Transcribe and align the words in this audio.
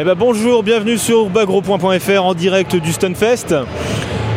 Eh 0.00 0.04
ben 0.04 0.14
bonjour, 0.14 0.62
bienvenue 0.62 0.96
sur 0.96 1.28
bagro.fr 1.28 2.24
en 2.24 2.32
direct 2.32 2.74
du 2.74 2.90
Stunfest. 2.90 3.54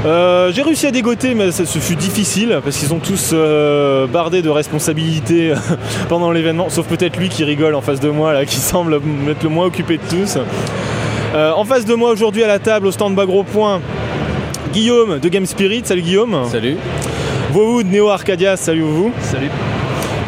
Euh, 0.05 0.51
j'ai 0.51 0.61
réussi 0.61 0.87
à 0.87 0.91
dégoter, 0.91 1.35
mais 1.35 1.53
ça, 1.53 1.65
ce 1.65 1.79
fut 1.79 1.95
difficile 1.95 2.59
parce 2.61 2.75
qu'ils 2.75 2.89
sont 2.89 2.99
tous 2.99 3.29
euh, 3.31 4.05
bardés 4.05 4.41
de 4.41 4.49
responsabilités 4.49 5.53
pendant 6.09 6.31
l'événement, 6.31 6.67
sauf 6.67 6.85
peut-être 6.85 7.15
lui 7.15 7.29
qui 7.29 7.45
rigole 7.45 7.75
en 7.75 7.81
face 7.81 8.01
de 8.01 8.09
moi, 8.09 8.33
là, 8.33 8.45
qui 8.45 8.57
semble 8.57 8.99
être 9.29 9.43
le 9.43 9.47
moins 9.47 9.65
occupé 9.67 9.95
de 9.95 10.03
tous. 10.09 10.37
Euh, 11.33 11.53
en 11.53 11.63
face 11.63 11.85
de 11.85 11.93
moi 11.93 12.11
aujourd'hui 12.11 12.43
à 12.43 12.47
la 12.47 12.59
table 12.59 12.87
au 12.87 12.91
stand 12.91 13.15
Bagro 13.15 13.43
Point, 13.43 13.79
Guillaume 14.73 15.19
de 15.19 15.29
Game 15.29 15.45
Spirit. 15.45 15.83
Salut 15.85 16.01
Guillaume. 16.01 16.43
Salut. 16.51 16.75
Vous 17.51 17.83
de 17.83 17.87
Neo 17.87 18.09
Arcadia. 18.09 18.57
Salut 18.57 18.81
vous. 18.81 19.13
Salut. 19.21 19.49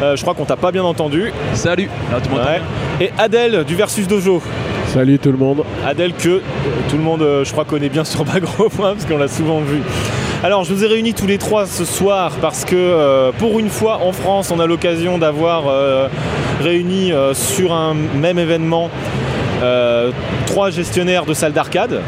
Euh, 0.02 0.16
je 0.16 0.22
crois 0.22 0.34
qu'on 0.34 0.46
t'a 0.46 0.56
pas 0.56 0.72
bien 0.72 0.84
entendu. 0.84 1.34
Salut. 1.54 1.90
Ouais. 2.32 2.62
Et 3.02 3.12
Adèle 3.18 3.66
du 3.66 3.76
Versus 3.76 4.08
Dojo. 4.08 4.42
Salut 4.96 5.20
tout 5.20 5.34
le 5.34 5.38
monde. 5.38 5.66
Adèle 5.86 6.14
que 6.14 6.30
euh, 6.30 6.40
tout 6.90 6.96
le 6.96 7.04
monde, 7.04 7.22
euh, 7.22 7.44
je 7.44 7.52
crois, 7.52 7.66
connaît 7.66 7.90
bien 7.90 8.04
sur 8.06 8.24
Bagro 8.24 8.70
parce 8.70 9.04
qu'on 9.04 9.18
l'a 9.18 9.28
souvent 9.28 9.60
vu. 9.60 9.82
Alors, 10.42 10.64
je 10.64 10.74
vous 10.74 10.86
ai 10.86 10.88
réunis 10.88 11.14
tous 11.14 11.28
les 11.28 11.38
trois 11.38 11.66
ce 11.66 11.84
soir 11.84 12.32
parce 12.40 12.64
que 12.64 12.78
euh, 12.78 13.34
pour 13.38 13.60
une 13.60 13.68
fois 13.68 14.00
en 14.06 14.14
France, 14.14 14.52
on 14.52 14.60
a 14.62 14.66
l'occasion 14.66 15.18
d'avoir 15.18 15.66
réuni 16.62 17.12
sur 17.34 17.74
un 17.74 17.94
même 17.94 18.40
événement 18.40 18.90
trois 20.46 20.70
gestionnaires 20.70 21.26
de 21.26 21.34
salles 21.34 21.52
d'arcade. 21.52 22.00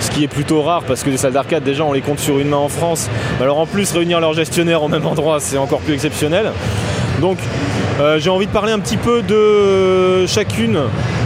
Ce 0.00 0.10
qui 0.10 0.24
est 0.24 0.28
plutôt 0.28 0.62
rare 0.62 0.82
parce 0.82 1.04
que 1.04 1.10
les 1.10 1.18
salles 1.18 1.34
d'arcade, 1.34 1.62
déjà, 1.62 1.84
on 1.84 1.92
les 1.92 2.00
compte 2.00 2.18
sur 2.18 2.40
une 2.40 2.48
main 2.48 2.56
en 2.56 2.68
France. 2.68 3.08
Alors, 3.40 3.60
en 3.60 3.66
plus, 3.66 3.92
réunir 3.92 4.18
leurs 4.18 4.34
gestionnaires 4.34 4.82
au 4.82 4.88
même 4.88 5.06
endroit, 5.06 5.38
c'est 5.38 5.58
encore 5.58 5.78
plus 5.78 5.94
exceptionnel. 5.94 6.50
Donc, 7.20 7.38
euh, 8.00 8.18
j'ai 8.18 8.30
envie 8.30 8.46
de 8.46 8.52
parler 8.52 8.72
un 8.72 8.78
petit 8.78 8.96
peu 8.96 9.22
de 9.22 10.26
chacune 10.26 10.80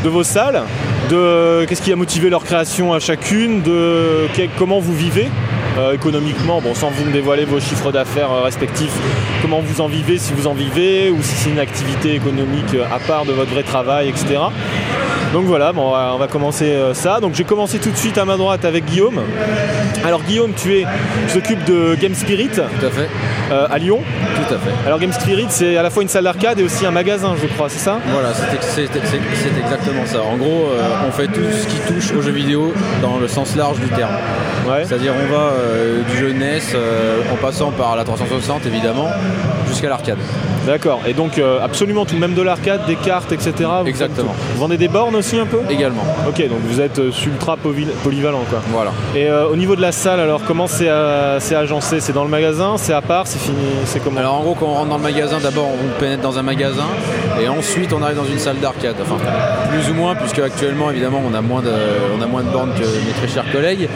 de 0.05 0.09
vos 0.09 0.25
salles, 0.25 0.63
de 1.11 1.65
qu'est-ce 1.67 1.83
qui 1.83 1.93
a 1.93 1.97
motivé 1.97 2.31
leur 2.31 2.45
création 2.45 2.93
à 2.93 3.01
chacune, 3.01 3.63
de 3.63 4.27
comment 4.59 4.81
vous 4.81 4.95
vivez 4.95 5.29
euh, 5.79 5.93
économiquement, 5.93 6.63
bon, 6.63 6.75
sans 6.75 6.89
vous 6.89 7.05
me 7.05 7.13
dévoiler 7.13 7.45
vos 7.45 7.61
chiffres 7.61 7.93
d'affaires 7.93 8.33
euh, 8.33 8.41
respectifs, 8.41 8.97
comment 9.43 9.61
vous 9.61 9.83
en 9.83 9.89
vivez, 9.89 10.17
si 10.17 10.33
vous 10.33 10.47
en 10.47 10.55
vivez, 10.55 11.11
ou 11.11 11.23
si 11.23 11.35
c'est 11.35 11.51
une 11.51 11.59
activité 11.59 12.15
économique 12.15 12.73
euh, 12.73 12.87
à 12.91 12.99
part 12.99 13.27
de 13.27 13.33
votre 13.33 13.51
vrai 13.51 13.63
travail, 13.63 14.09
etc. 14.09 14.39
Donc 15.37 15.45
voilà, 15.45 15.71
bon, 15.71 15.89
on, 15.89 15.91
va, 15.91 16.13
on 16.15 16.19
va 16.19 16.29
commencer 16.29 16.65
euh, 16.73 16.95
ça. 16.95 17.21
Donc 17.21 17.35
j'ai 17.35 17.45
commencé 17.45 17.79
tout 17.79 17.91
de 17.91 17.97
suite 17.99 18.17
à 18.17 18.25
ma 18.25 18.39
droite 18.39 18.65
avec 18.65 18.87
Guillaume. 18.87 19.21
Alors 20.03 20.23
Guillaume, 20.23 20.53
tu 20.57 20.79
es, 20.79 20.87
tu 21.29 21.35
t'occupes 21.35 21.63
de 21.65 21.95
Game 22.01 22.15
Spirit 22.15 22.49
Tout 22.49 22.87
à 22.87 22.89
fait. 22.89 23.07
euh, 23.53 23.67
à 23.71 23.77
Lyon. 23.77 24.01
Tout 24.01 24.55
à 24.55 24.57
fait. 24.59 24.71
Alors 24.87 24.99
Game 24.99 25.13
Spirit, 25.13 25.45
c'est 25.51 25.77
à 25.77 25.83
la 25.83 25.91
fois 25.91 26.03
une 26.05 26.09
salle 26.09 26.25
d'arcade 26.25 26.59
et 26.59 26.63
aussi 26.63 26.87
un 26.87 26.91
magasin, 26.91 27.35
je 27.39 27.47
crois, 27.49 27.69
c'est 27.69 27.81
ça? 27.81 27.99
Voilà, 28.15 28.31
c'est 28.33 28.55
ex- 28.55 28.67
c'est 28.75 28.87
c'est- 28.87 29.21
c'est 29.35 29.61
exactement 29.61 30.07
ça. 30.07 30.23
En 30.23 30.37
gros, 30.39 30.71
euh, 30.73 30.81
on 31.07 31.13
fait 31.13 31.27
tout 31.27 31.43
ce 31.53 31.67
qui 31.67 31.77
touche 31.93 32.13
aux 32.17 32.23
jeux 32.23 32.33
vidéo 32.33 32.73
dans 33.03 33.19
le 33.19 33.29
sens 33.29 33.57
large 33.57 33.79
du 33.79 33.89
terme. 33.89 34.15
Ouais. 34.67 34.85
C'est-à-dire, 34.87 35.13
on 35.23 35.31
va 35.31 35.43
euh, 35.53 36.01
du 36.11 36.17
jeu 36.17 36.33
NES 36.33 36.61
en 37.31 37.37
passant 37.37 37.73
par 37.73 37.95
la 37.95 38.05
360 38.05 38.65
évidemment, 38.65 39.09
jusqu'à 39.69 39.91
l'arcade. 39.91 40.17
D'accord. 40.67 41.01
Et 41.07 41.13
donc 41.13 41.41
absolument 41.63 42.05
tout, 42.07 42.17
même 42.17 42.35
de 42.35 42.43
l'arcade, 42.43 42.87
des 42.87 42.97
cartes, 42.97 43.33
etc. 43.33 43.53
Vous 43.83 43.87
Exactement. 43.89 44.35
Vous 44.55 44.61
vendez 44.61 44.77
des 44.77 44.89
bornes 44.89 45.15
aussi 45.17 45.26
un 45.35 45.47
peu 45.47 45.59
Également. 45.69 46.03
Ok, 46.29 46.39
donc 46.49 46.59
vous 46.65 46.81
êtes 46.81 46.99
euh, 46.99 47.11
ultra 47.27 47.57
poly- 47.57 47.89
polyvalent 48.05 48.43
quoi. 48.49 48.61
Voilà. 48.73 48.93
Et 49.15 49.27
euh, 49.29 49.49
au 49.49 49.57
niveau 49.57 49.75
de 49.77 49.81
la 49.81 49.93
salle, 49.93 50.21
alors 50.21 50.41
comment 50.47 50.67
c'est 50.67 50.89
euh, 50.89 51.41
c'est 51.41 51.55
agencé? 51.57 52.01
C'est 52.01 52.13
dans 52.13 52.23
le 52.25 52.31
magasin? 52.31 52.75
C'est 52.77 52.93
à 52.93 53.03
part? 53.03 53.27
C'est 53.27 53.41
fini? 53.41 53.57
C'est 53.85 53.99
comment? 54.03 54.21
Alors 54.21 54.35
en 54.35 54.43
gros, 54.43 54.55
quand 54.55 54.67
on 54.67 54.75
rentre 54.75 54.91
dans 54.91 54.97
le 54.99 55.03
magasin, 55.03 55.39
d'abord 55.43 55.67
on 55.67 56.01
pénètre 56.01 56.23
dans 56.23 56.39
un 56.39 56.43
magasin 56.43 56.87
et 57.43 57.49
ensuite 57.49 57.93
on 57.93 58.03
arrive 58.03 58.17
dans 58.17 58.25
une 58.25 58.39
salle 58.39 58.57
d'arcade. 58.61 58.95
Enfin, 59.03 59.17
plus 59.71 59.91
ou 59.91 59.95
moins, 59.95 60.15
puisque 60.15 60.39
actuellement 60.39 60.91
évidemment 60.91 61.21
on 61.29 61.35
a 61.35 61.41
moins 61.41 61.63
de, 61.63 61.73
on 62.19 62.23
a 62.23 62.27
moins 62.27 62.43
de 62.43 62.49
bornes 62.51 62.73
que 62.75 62.83
mes 62.85 63.13
très 63.19 63.29
chers 63.29 63.51
collègues. 63.51 63.89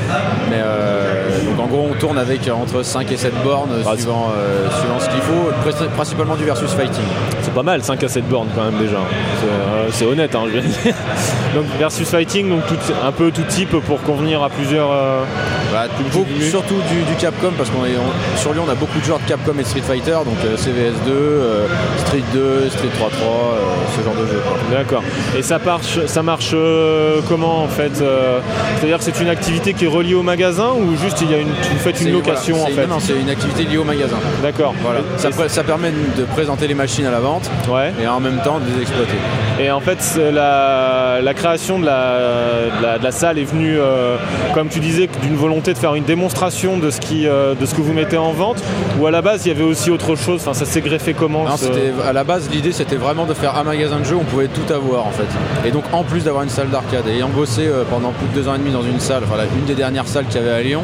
Mais 0.51 0.57
euh, 0.59 1.29
donc 1.47 1.61
en 1.61 1.67
gros, 1.69 1.89
on 1.91 1.95
tourne 1.99 2.19
avec 2.19 2.49
entre 2.49 2.83
5 2.83 3.11
et 3.13 3.17
7 3.17 3.33
bornes 3.45 3.71
Ah, 3.87 3.95
suivant, 3.97 4.33
euh, 4.37 4.69
suivant 4.81 4.99
ce 4.99 5.09
qu'il 5.09 5.21
faut, 5.21 5.51
Pr- 5.69 5.89
principalement 5.95 6.37
du 6.37 6.45
versus 6.45 6.71
fighting. 6.73 7.05
C'est 7.43 7.55
pas 7.55 7.63
mal, 7.63 7.83
5 7.83 8.03
à 8.03 8.09
7 8.09 8.29
bornes 8.29 8.49
quand 8.55 8.65
même 8.65 8.79
déjà. 8.81 8.99
C'est 9.93 10.05
honnête, 10.07 10.35
hein, 10.35 10.45
je. 10.53 10.91
Donc 11.55 11.65
versus 11.79 12.09
fighting, 12.09 12.49
donc 12.51 12.67
tout- 12.67 12.75
un 13.05 13.13
peu 13.13 13.31
tout 13.31 13.43
type 13.49 13.71
pour 13.87 14.01
convenir 14.03 14.43
à 14.43 14.49
plusieurs. 14.49 14.91
euh, 14.93 15.23
Bah, 15.73 15.85
beaucoup- 16.13 16.27
surtout 16.41 16.75
du, 16.91 17.03
du 17.03 17.15
Capcom 17.19 17.53
parce 17.57 17.71
qu'on 17.71 17.85
est 17.85 17.97
on- 17.97 18.39
sur 18.39 18.53
Lyon 18.53 18.65
on 18.67 18.71
a 18.71 18.75
beaucoup 18.75 18.99
de 18.99 19.05
joueurs 19.05 19.21
de 19.21 19.29
Capcom 19.29 19.53
et 19.59 19.63
de 19.63 19.67
Street 19.69 19.83
Fighter 19.87 20.19
donc 20.25 20.37
euh, 20.45 20.57
CVS2, 20.57 21.09
euh, 21.11 21.67
Street 21.99 22.23
2, 22.33 22.69
Street 22.71 22.89
3-3, 22.99 23.09
euh, 23.11 23.59
ce 23.97 24.05
genre 24.05 24.15
de 24.15 24.27
jeu. 24.27 24.43
D'accord. 24.73 25.03
Et 25.39 25.43
ça 25.43 25.59
marche, 25.65 26.05
ça 26.07 26.23
marche 26.23 26.55
comment 27.29 27.63
en 27.63 27.69
fait 27.69 27.93
C'est-à-dire 27.95 28.99
que 28.99 29.05
c'est 29.05 29.21
une 29.21 29.29
activité 29.29 29.75
qui 29.75 29.85
est 29.85 29.89
reliée 29.89 30.15
au 30.15 30.23
magasin 30.23 30.71
ou 30.77 30.97
juste 30.97 31.21
il 31.23 31.31
y 31.31 31.35
a 31.35 31.39
une, 31.39 31.49
vous 31.49 31.79
faites 31.79 32.01
une 32.01 32.13
location 32.13 32.57
voilà, 32.57 32.73
en 32.73 32.77
fait 32.77 32.87
Non, 32.87 32.99
c'est 33.01 33.19
une 33.21 33.31
activité 33.31 33.65
liée 33.65 33.79
au 33.79 33.85
magasin. 33.85 34.17
D'accord. 34.43 34.75
Voilà. 34.83 35.01
Et- 35.01 35.19
Ça, 35.21 35.29
et- 35.29 35.49
ça 35.49 35.63
permet 35.65 35.91
de 36.17 36.25
présenter 36.25 36.67
les 36.67 36.75
machines 36.75 37.07
à 37.07 37.11
la 37.11 37.21
vente 37.21 37.49
ouais. 37.69 37.93
et 38.03 38.07
en 38.09 38.21
même 38.21 38.41
temps 38.43 38.59
de 38.59 38.65
les 38.75 38.83
exploiter. 38.83 39.17
Et 39.61 39.71
en 39.71 39.81
fait, 39.81 39.99
c'est 40.01 40.33
la, 41.21 41.23
la 41.23 41.35
création 41.35 41.79
de 41.79 41.87
la, 41.87 42.19
de 42.79 42.83
la- 42.83 42.99
de 42.99 43.05
la 43.05 43.13
salle 43.13 43.39
est 43.39 43.45
venue, 43.45 43.77
euh, 43.79 44.17
comme 44.55 44.69
tu 44.69 44.81
disais, 44.81 45.09
d'une 45.23 45.37
volonté 45.37 45.73
de 45.73 45.79
faire 45.79 45.95
une 45.95 46.05
démonstration 46.05 46.79
de 46.79 46.91
ce, 46.91 47.01
qui, 47.01 47.27
euh, 47.27 47.55
de 47.55 47.67
ce 47.67 47.75
que 47.75 47.81
vous 47.81 47.93
mettez 47.93 48.17
en 48.17 48.33
vente. 48.33 48.63
Ou 48.99 49.07
à 49.07 49.11
la 49.11 49.23
base, 49.23 49.47
il 49.47 49.49
y 49.49 49.53
avait 49.53 49.65
aussi 49.65 49.91
autre 49.91 50.17
chose. 50.17 50.41
Enfin, 50.41 50.55
ça 50.55 50.65
s'est 50.65 50.81
greffé 50.81 51.15
comment 51.15 51.45
Non, 51.45 51.57
ce- 51.57 51.67
c'était- 51.67 51.93
à 52.07 52.13
la 52.13 52.25
base, 52.25 52.49
l'idée 52.51 52.73
c'était 52.73 52.97
vraiment 52.97 53.27
de 53.27 53.35
faire 53.35 53.57
un 53.57 53.65
magasin 53.65 53.99
de 54.01 54.05
jeux 54.05 54.17
on 54.17 54.25
pouvait 54.25 54.49
tout 54.49 54.73
avoir 54.73 55.07
en 55.07 55.11
fait. 55.13 55.29
Et 55.69 55.71
donc 55.71 55.85
en 55.93 56.03
plus 56.05 56.25
d'avoir 56.25 56.43
une 56.43 56.49
salle 56.51 56.69
d'arcade, 56.71 57.07
ayant 57.09 57.29
bossé 57.29 57.63
euh, 57.67 57.85
pendant 57.89 58.11
plus 58.13 58.27
de 58.29 58.35
deux 58.35 58.49
ans 58.49 58.55
et 58.55 58.59
demi 58.59 58.71
dans 58.71 58.83
une 58.83 59.01
salle, 59.01 59.23
une 59.59 59.65
des 59.65 59.75
dernières 59.75 60.07
salles 60.09 60.27
qu'il 60.27 60.41
y 60.41 60.45
avait 60.45 60.53
à 60.55 60.63
Lyon, 60.63 60.83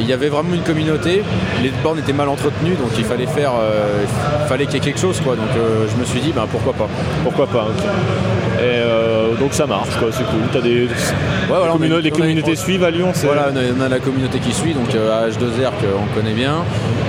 il 0.00 0.06
y 0.06 0.12
avait 0.12 0.28
vraiment 0.28 0.54
une 0.54 0.62
communauté. 0.62 1.22
Les 1.62 1.70
bornes 1.82 1.98
étaient 1.98 2.12
mal 2.14 2.28
entretenues, 2.28 2.74
donc 2.76 2.90
il 2.98 3.04
fallait 3.04 3.26
faire, 3.26 3.52
euh, 3.60 4.04
il 4.42 4.48
fallait 4.48 4.64
qu'il 4.64 4.74
y 4.74 4.76
ait 4.78 4.80
quelque 4.80 5.00
chose 5.00 5.20
quoi. 5.20 5.34
Donc 5.36 5.50
euh, 5.56 5.84
je 5.90 6.00
me 6.00 6.04
suis 6.04 6.20
dit, 6.20 6.32
ben 6.34 6.46
pourquoi 6.50 6.72
pas. 6.72 6.88
Pourquoi 7.24 7.46
pas. 7.46 7.66
Et 8.58 8.62
euh, 8.62 8.99
donc 9.38 9.52
ça 9.52 9.66
marche, 9.66 9.96
quoi. 9.98 10.08
C'est 10.12 10.24
cool. 10.24 10.40
T'as 10.52 10.60
des, 10.60 10.88
voilà, 11.48 11.64
les, 11.64 11.70
on 11.70 11.74
a 11.74 11.76
communo- 11.78 11.96
une- 11.98 12.02
les 12.04 12.10
communautés 12.10 12.56
suivent 12.56 12.84
à 12.84 12.90
Lyon. 12.90 13.10
c'est- 13.14 13.26
Voilà, 13.26 13.48
on 13.78 13.80
a, 13.82 13.88
la 13.88 13.98
communauté 13.98 14.38
qui 14.38 14.52
suit, 14.52 14.72
donc 14.74 14.94
euh, 14.94 15.28
H2R 15.28 15.70
qu'on 15.80 16.06
connaît 16.20 16.34
bien, 16.34 16.56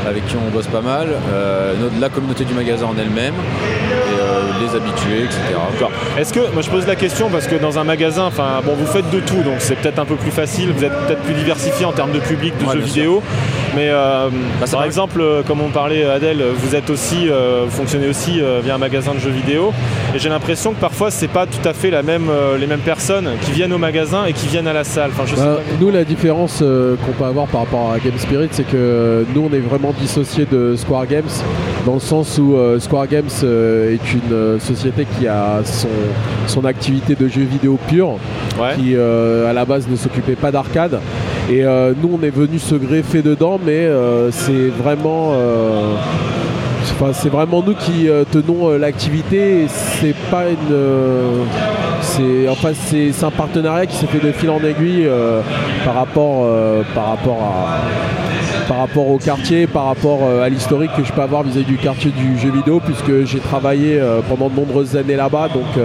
avec 0.08 0.26
qui 0.28 0.36
on 0.36 0.50
bosse 0.52 0.68
pas 0.68 0.82
mal, 0.82 1.08
euh, 1.34 1.74
notre- 1.82 2.00
la 2.00 2.10
communauté 2.10 2.44
du 2.46 2.54
magasin 2.54 2.86
en 2.86 2.96
elle-même, 3.00 3.34
et 3.34 4.20
euh, 4.20 4.42
les 4.62 4.76
habitués, 4.76 5.24
etc. 5.26 5.40
Est-ce 6.20 6.34
que, 6.34 6.40
moi 6.54 6.62
je 6.62 6.70
pose 6.70 6.86
la 6.88 6.96
question 6.96 7.30
parce 7.30 7.48
que 7.48 7.56
dans 7.56 7.80
un 7.80 7.84
magasin, 7.84 8.26
enfin 8.26 8.62
bon, 8.64 8.74
vous 8.76 8.86
faites 8.86 9.10
de 9.10 9.20
tout, 9.20 9.42
donc 9.44 9.56
c'est 9.60 9.76
peut-être 9.76 10.00
un 10.00 10.06
peu 10.06 10.16
plus 10.16 10.32
facile, 10.32 10.72
vous 10.76 10.84
êtes 10.84 10.94
peut-être 11.08 11.22
plus 11.22 11.34
diversifié 11.34 11.86
en 11.86 11.92
termes 11.92 12.12
de 12.12 12.20
public, 12.20 12.54
de 12.58 12.66
Ouais, 12.66 12.74
jeux 12.74 12.80
vidéo. 12.82 13.24
Mais 13.76 13.90
euh, 13.90 14.30
Bah, 14.60 14.66
par 14.72 14.84
exemple, 14.84 15.22
euh, 15.22 15.44
comme 15.44 15.62
on 15.62 15.70
parlait 15.70 16.04
Adèle, 16.04 16.44
vous 16.56 16.76
êtes 16.76 16.90
aussi, 16.90 17.30
euh, 17.30 17.64
vous 17.66 17.72
fonctionnez 17.72 18.08
aussi 18.08 18.42
via 18.64 18.76
un 18.76 18.78
magasin 18.78 19.14
de 19.14 19.20
jeux 19.20 19.30
vidéo. 19.30 19.72
Et 20.16 20.20
j'ai 20.20 20.30
l'impression 20.30 20.74
que 20.74 20.80
parfois 20.80 21.10
c'est 21.12 21.28
pas 21.30 21.46
tout 21.46 21.66
à 21.68 21.74
fait 21.74 21.90
la 21.90 22.04
même, 22.04 22.30
les 22.60 22.68
mêmes 22.68 22.80
personnes 22.82 23.30
qui 23.44 23.52
viennent 23.52 23.74
au 23.74 23.78
magasin 23.78 24.26
et 24.26 24.34
qui 24.34 24.48
viennent 24.48 24.68
à 24.68 24.74
la 24.74 24.84
salle. 24.84 25.12
Enfin, 25.14 25.24
je 25.26 25.36
sais 25.36 25.42
Bah, 25.42 25.56
pas. 25.58 25.62
nous, 25.80 25.90
la 25.92 26.04
différence 26.04 26.60
qu'on 26.60 27.12
peut 27.14 27.24
avoir 27.26 27.48
par 27.48 27.62
rapport 27.62 27.92
à 27.94 28.00
Game 28.00 28.18
Spirit, 28.18 28.50
c'est 28.52 28.68
que 28.68 29.26
nous, 29.34 29.50
on 29.52 29.56
est 29.56 29.60
vraiment 29.60 29.94
dissocié 29.98 30.46
de 30.52 30.76
Square 30.76 31.08
Games, 31.08 31.24
dans 31.86 31.94
le 31.96 32.00
sens 32.00 32.38
où 32.38 32.58
Square 32.80 33.08
Games 33.08 33.30
est 33.44 34.14
une 34.14 34.60
société 34.60 35.06
qui 35.18 35.28
a 35.28 35.62
son, 35.64 35.88
son 36.48 36.66
activité 36.66 37.16
de 37.16 37.28
jeux 37.28 37.44
vidéo 37.50 37.80
pure, 37.88 38.18
Ouais. 38.60 38.76
qui 38.76 38.96
à 38.96 39.54
la 39.54 39.66
base 39.66 39.88
ne 39.88 39.96
s'occupait 39.96 40.36
pas 40.36 40.52
d'arcade. 40.52 41.00
Et 41.50 41.66
euh, 41.66 41.94
nous, 42.02 42.18
on 42.22 42.24
est 42.24 42.30
venu 42.30 42.60
se 42.60 42.76
greffer 42.76 43.22
dedans, 43.22 43.60
mais 43.64 43.86
euh, 43.86 44.32
c'est 44.32 44.68
vraiment. 44.68 45.32
euh, 45.34 45.96
c'est 47.14 47.30
vraiment 47.30 47.64
nous 47.66 47.74
qui 47.76 48.10
tenons 48.32 48.70
l'activité 48.78 49.68
c'est 49.68 50.16
pas 50.30 50.46
une 50.50 51.46
c'est 52.02 52.50
enfin 52.50 52.72
c'est 52.74 53.24
un 53.24 53.32
partenariat 53.32 53.86
qui 53.86 53.96
s'est 53.96 54.08
fait 54.08 54.20
de 54.20 54.32
fil 54.32 54.50
en 54.50 54.60
aiguille 54.64 55.08
par 55.86 55.94
rapport 55.94 56.48
par 56.94 57.10
rapport 57.10 57.68
par 58.68 58.78
rapport 58.78 59.08
au 59.08 59.18
quartier, 59.18 59.68
par 59.68 59.86
rapport 59.86 60.20
à 60.44 60.50
l'historique 60.50 60.92
que 60.98 61.04
je 61.04 61.12
peux 61.14 61.22
avoir 61.22 61.44
vis-à-vis 61.44 61.66
du 61.66 61.78
quartier 61.78 62.12
du 62.12 62.38
jeu 62.40 62.52
vidéo, 62.52 62.82
puisque 62.84 63.26
j'ai 63.26 63.40
travaillé 63.40 64.02
pendant 64.30 64.50
de 64.50 64.56
nombreuses 64.56 64.96
années 64.96 65.16
là-bas. 65.16 65.50
Donc, 65.54 65.84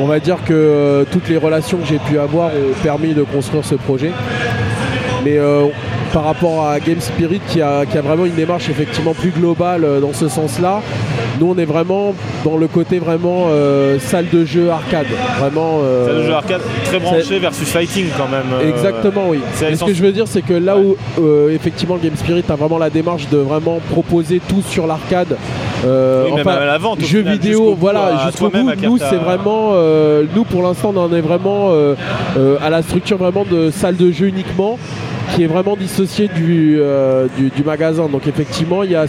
on 0.00 0.06
va 0.06 0.20
dire 0.20 0.38
que 0.44 1.04
toutes 1.10 1.28
les 1.28 1.36
relations 1.36 1.78
que 1.78 1.86
j'ai 1.86 1.98
pu 1.98 2.18
avoir 2.18 2.48
ont 2.48 2.82
permis 2.82 3.14
de 3.14 3.22
construire 3.22 3.64
ce 3.64 3.74
projet. 3.74 4.12
Mais 5.24 5.38
euh, 5.38 5.66
par 6.12 6.24
rapport 6.24 6.66
à 6.66 6.80
Game 6.80 7.00
Spirit, 7.00 7.40
qui 7.48 7.60
a, 7.60 7.86
qui 7.86 7.96
a 7.98 8.02
vraiment 8.02 8.24
une 8.24 8.34
démarche 8.34 8.68
effectivement 8.68 9.14
plus 9.14 9.30
globale 9.30 9.84
euh, 9.84 10.00
dans 10.00 10.12
ce 10.12 10.28
sens-là, 10.28 10.80
nous 11.40 11.54
on 11.54 11.58
est 11.58 11.64
vraiment 11.64 12.14
dans 12.44 12.56
le 12.56 12.66
côté 12.68 12.98
vraiment 12.98 13.46
euh, 13.50 13.98
salle 13.98 14.26
de 14.32 14.44
jeu 14.44 14.70
arcade. 14.70 15.06
Vraiment. 15.38 15.80
euh, 15.82 16.06
C'est 16.06 16.12
le 16.14 16.26
jeu 16.26 16.34
arcade 16.34 16.60
très 16.84 16.98
branché 16.98 17.38
versus 17.38 17.68
fighting 17.68 18.06
quand 18.16 18.28
même. 18.28 18.68
Exactement, 18.68 19.28
oui. 19.28 19.40
Mais 19.60 19.76
ce 19.76 19.84
que 19.84 19.94
je 19.94 20.02
veux 20.02 20.12
dire, 20.12 20.26
c'est 20.26 20.42
que 20.42 20.54
là 20.54 20.76
où 20.76 20.96
effectivement 21.50 21.96
Game 21.96 22.16
Spirit 22.16 22.44
a 22.48 22.56
vraiment 22.56 22.78
la 22.78 22.90
démarche 22.90 23.28
de 23.28 23.38
vraiment 23.38 23.80
proposer 23.90 24.40
tout 24.48 24.62
sur 24.68 24.86
l'arcade 24.86 25.36
euh, 25.84 26.24
Oui, 26.26 26.40
enfin, 26.40 26.64
la 26.64 26.78
vente, 26.78 27.00
jeux 27.00 27.20
final, 27.20 27.34
vidéo, 27.38 27.76
voilà, 27.78 28.26
jusqu'au 28.26 28.50
bout. 28.50 28.70
Nous, 28.82 28.98
c'est 28.98 29.16
vraiment, 29.16 29.70
euh, 29.74 30.24
nous 30.34 30.44
pour 30.44 30.62
l'instant, 30.62 30.92
on 30.94 30.98
en 30.98 31.12
est 31.12 31.20
vraiment 31.20 31.70
euh, 31.70 31.94
à 32.62 32.70
la 32.70 32.82
structure 32.82 33.16
vraiment 33.16 33.44
de 33.50 33.70
salle 33.70 33.96
de 33.96 34.10
jeu 34.10 34.26
uniquement, 34.26 34.78
qui 35.34 35.42
est 35.42 35.46
vraiment 35.46 35.76
dissociée 35.76 36.28
du, 36.28 36.76
euh, 36.78 37.26
du, 37.36 37.50
du 37.50 37.62
magasin. 37.64 38.08
Donc 38.08 38.26
effectivement, 38.26 38.82
il 38.82 38.90
y 38.90 38.96
a, 38.96 39.06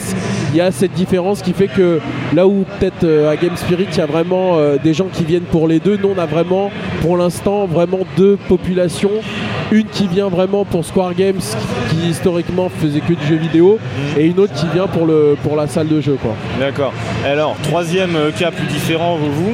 y 0.54 0.62
a 0.62 0.72
cette 0.72 0.94
différence 0.94 1.42
qui 1.42 1.54
fait 1.54 1.68
que 1.68 2.00
là 2.34 2.48
où 2.48 2.66
peut-être 2.80 3.04
euh, 3.04 3.30
à 3.30 3.36
Game 3.36 3.56
Spirit, 3.58 3.88
il 3.92 3.98
y 3.98 4.02
a 4.02 4.06
vraiment 4.06 4.58
euh, 4.58 4.78
des 4.82 4.94
gens 4.94 5.08
qui 5.12 5.26
viennent 5.26 5.44
pour 5.44 5.68
les 5.68 5.80
deux, 5.80 5.98
nous 6.02 6.14
on 6.16 6.20
a 6.22 6.26
vraiment, 6.26 6.72
pour 7.02 7.18
l'instant, 7.18 7.66
vraiment 7.66 8.00
deux 8.18 8.38
populations. 8.48 9.12
Une 9.72 9.86
qui 9.86 10.08
vient 10.08 10.30
vraiment 10.30 10.66
pour 10.66 10.86
Square 10.86 11.16
Games, 11.16 11.42
qui 11.90 12.10
historiquement 12.10 12.70
faisait 12.70 13.00
que 13.00 13.14
du 13.14 13.26
jeu 13.26 13.36
vidéo, 13.36 13.80
et 14.18 14.26
une 14.28 14.40
autre 14.40 14.54
qui 14.54 14.68
vient 14.72 14.88
pour, 14.88 15.08
le, 15.08 15.36
pour 15.42 15.56
la 15.56 15.68
salle 15.68 15.88
de 15.88 16.00
jeu. 16.00 16.18
D'accord. 16.60 16.94
Alors, 17.26 17.56
troisième 17.64 18.16
cas 18.38 18.52
plus 18.52 18.68
différent, 18.68 19.18
vous, 19.18 19.32
vous. 19.32 19.54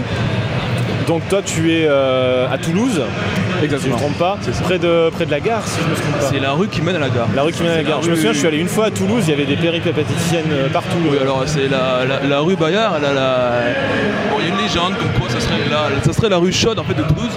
Donc 1.08 1.22
toi, 1.30 1.42
tu 1.46 1.72
es 1.72 1.88
à 1.88 2.58
Toulouse, 2.62 3.02
si 3.62 3.66
je 3.68 3.72
ne 3.72 3.76
Exactement. 3.76 3.96
me 3.96 4.00
trompe 4.02 4.18
pas, 4.18 4.38
près 4.64 4.80
de, 4.80 5.10
près 5.12 5.26
de 5.26 5.32
la 5.32 5.40
gare, 5.40 5.62
si 5.68 5.80
je 5.80 5.86
ne 5.86 5.90
me 5.92 5.96
trompe 5.96 6.20
pas. 6.20 6.26
C'est 6.32 6.40
la 6.40 6.52
rue 6.52 6.68
qui 6.68 6.82
mène 6.82 6.96
à 6.96 7.00
la 7.00 7.10
gare. 7.10 7.28
La 7.36 7.44
rue 7.44 7.52
qui 7.52 7.64
mène 7.64 7.72
à 7.72 7.76
la 7.78 7.84
gare. 7.84 7.98
la 8.00 8.04
Je 8.06 8.10
me 8.12 8.16
souviens, 8.16 8.34
je 8.34 8.38
suis 8.40 8.48
allé 8.48 8.58
une 8.58 8.68
fois 8.68 8.86
à 8.86 8.92
Toulouse, 8.92 9.24
il 9.28 9.32
y 9.32 9.34
avait 9.34 9.46
des 9.46 9.56
péripéticiennes 9.58 10.52
euh, 10.52 10.70
partout. 10.70 10.98
Oui, 11.10 11.18
alors 11.22 11.44
c'est 11.46 11.68
la, 11.68 12.06
la- 12.06 12.28
la 12.28 12.40
rue 12.40 12.56
Bayard, 12.56 12.96
elle 12.98 13.06
a 13.06 13.14
la... 13.14 13.52
Bon, 14.32 14.38
il 14.40 14.48
y 14.48 14.52
a 14.52 14.54
une 14.54 14.58
légende 14.70 14.94
comme 14.98 15.12
quoi 15.20 15.30
ça 15.30 15.40
serait, 15.40 15.56
la, 15.70 16.04
ça 16.04 16.14
serait 16.14 16.30
la 16.30 16.38
rue 16.38 16.52
chaude 16.52 16.78
en 16.80 16.84
fait 16.84 16.94
de 16.94 17.02
Toulouse. 17.04 17.32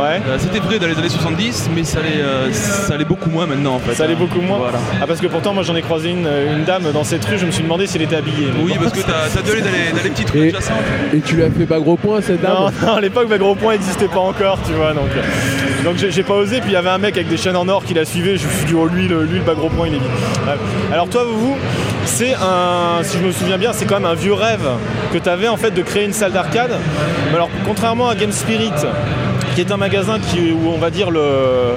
Ouais. 0.00 0.20
Euh, 0.26 0.36
C'était 0.38 0.58
vrai 0.58 0.78
dans 0.78 0.86
les 0.88 0.98
années 0.98 1.08
70, 1.08 1.70
mais 1.74 1.84
ça 1.84 2.00
allait, 2.00 2.20
euh, 2.20 2.52
ça 2.52 2.94
allait 2.94 3.04
beaucoup 3.04 3.30
moins 3.30 3.46
maintenant 3.46 3.74
en 3.74 3.78
fait. 3.78 3.94
Ça 3.94 4.04
allait 4.04 4.14
beaucoup 4.16 4.40
moins. 4.40 4.58
Voilà. 4.58 4.78
Ah 5.00 5.06
parce 5.06 5.20
que 5.20 5.26
pourtant 5.28 5.54
moi 5.54 5.62
j'en 5.62 5.76
ai 5.76 5.82
croisé 5.82 6.10
une, 6.10 6.26
euh, 6.26 6.56
une 6.56 6.64
dame 6.64 6.90
dans 6.92 7.04
cette 7.04 7.24
rue, 7.24 7.38
je 7.38 7.46
me 7.46 7.50
suis 7.50 7.62
demandé 7.62 7.86
si 7.86 7.96
elle 7.96 8.02
était 8.02 8.16
habillée. 8.16 8.48
Oui, 8.62 8.72
bon. 8.74 8.80
parce 8.84 8.92
que 8.92 9.00
t'as 9.06 9.38
as 9.38 9.42
dû 9.42 9.50
aller 9.52 9.60
dans 9.60 9.66
les, 9.68 9.96
dans 9.98 10.02
les 10.04 10.10
petites 10.10 10.30
rues 10.30 10.46
Et- 10.46 10.48
adjacentes. 10.48 10.76
Et 11.14 11.20
tu 11.20 11.36
lui 11.36 11.44
as 11.44 11.50
fait 11.50 11.66
gros 11.80 11.96
point 11.96 12.18
à 12.18 12.22
cette 12.22 12.40
dame 12.40 12.52
Non, 12.54 12.70
non, 12.86 12.94
à 12.96 13.00
l'époque, 13.00 13.28
ma 13.28 13.38
gros 13.38 13.54
point 13.54 13.72
n'existait 13.72 14.08
pas 14.08 14.20
encore, 14.20 14.58
tu 14.66 14.72
vois. 14.72 14.92
Donc, 14.92 15.08
euh, 15.16 15.22
donc 15.84 15.96
j'ai 15.96 16.22
pas 16.22 16.34
osé. 16.34 16.60
Puis 16.60 16.70
il 16.70 16.74
y 16.74 16.76
avait 16.76 16.90
un 16.90 16.98
mec 16.98 17.16
avec 17.16 17.28
des 17.28 17.36
chaînes 17.36 17.56
en 17.56 17.68
or 17.68 17.84
qui 17.84 17.94
la 17.94 18.04
suivait. 18.04 18.36
Je 18.36 18.46
me 18.46 18.52
suis 18.52 18.66
dit, 18.66 18.74
oh, 18.74 18.86
lui, 18.86 19.08
le, 19.08 19.26
gros 19.54 19.68
point, 19.68 19.88
il 19.88 19.94
est 19.94 19.98
vite. 19.98 20.10
Alors, 20.92 21.08
toi, 21.08 21.24
vous, 21.24 21.56
c'est 22.04 22.34
un, 22.34 23.02
si 23.02 23.18
je 23.18 23.24
me 23.24 23.32
souviens 23.32 23.58
bien, 23.58 23.72
c'est 23.72 23.86
quand 23.86 24.00
même 24.00 24.10
un 24.10 24.14
vieux 24.14 24.34
rêve 24.34 24.68
que 25.12 25.18
tu 25.18 25.28
avais 25.28 25.48
en 25.48 25.56
fait 25.56 25.70
de 25.70 25.82
créer 25.82 26.04
une 26.04 26.12
salle 26.12 26.32
d'arcade. 26.32 26.72
Mais 27.28 27.34
alors, 27.34 27.50
contrairement 27.66 28.08
à 28.08 28.14
Game 28.14 28.32
Spirit, 28.32 28.72
qui 29.54 29.60
est 29.60 29.72
un 29.72 29.76
magasin 29.76 30.18
où 30.18 30.68
on 30.68 30.78
va 30.78 30.90
dire 30.90 31.10
le. 31.10 31.74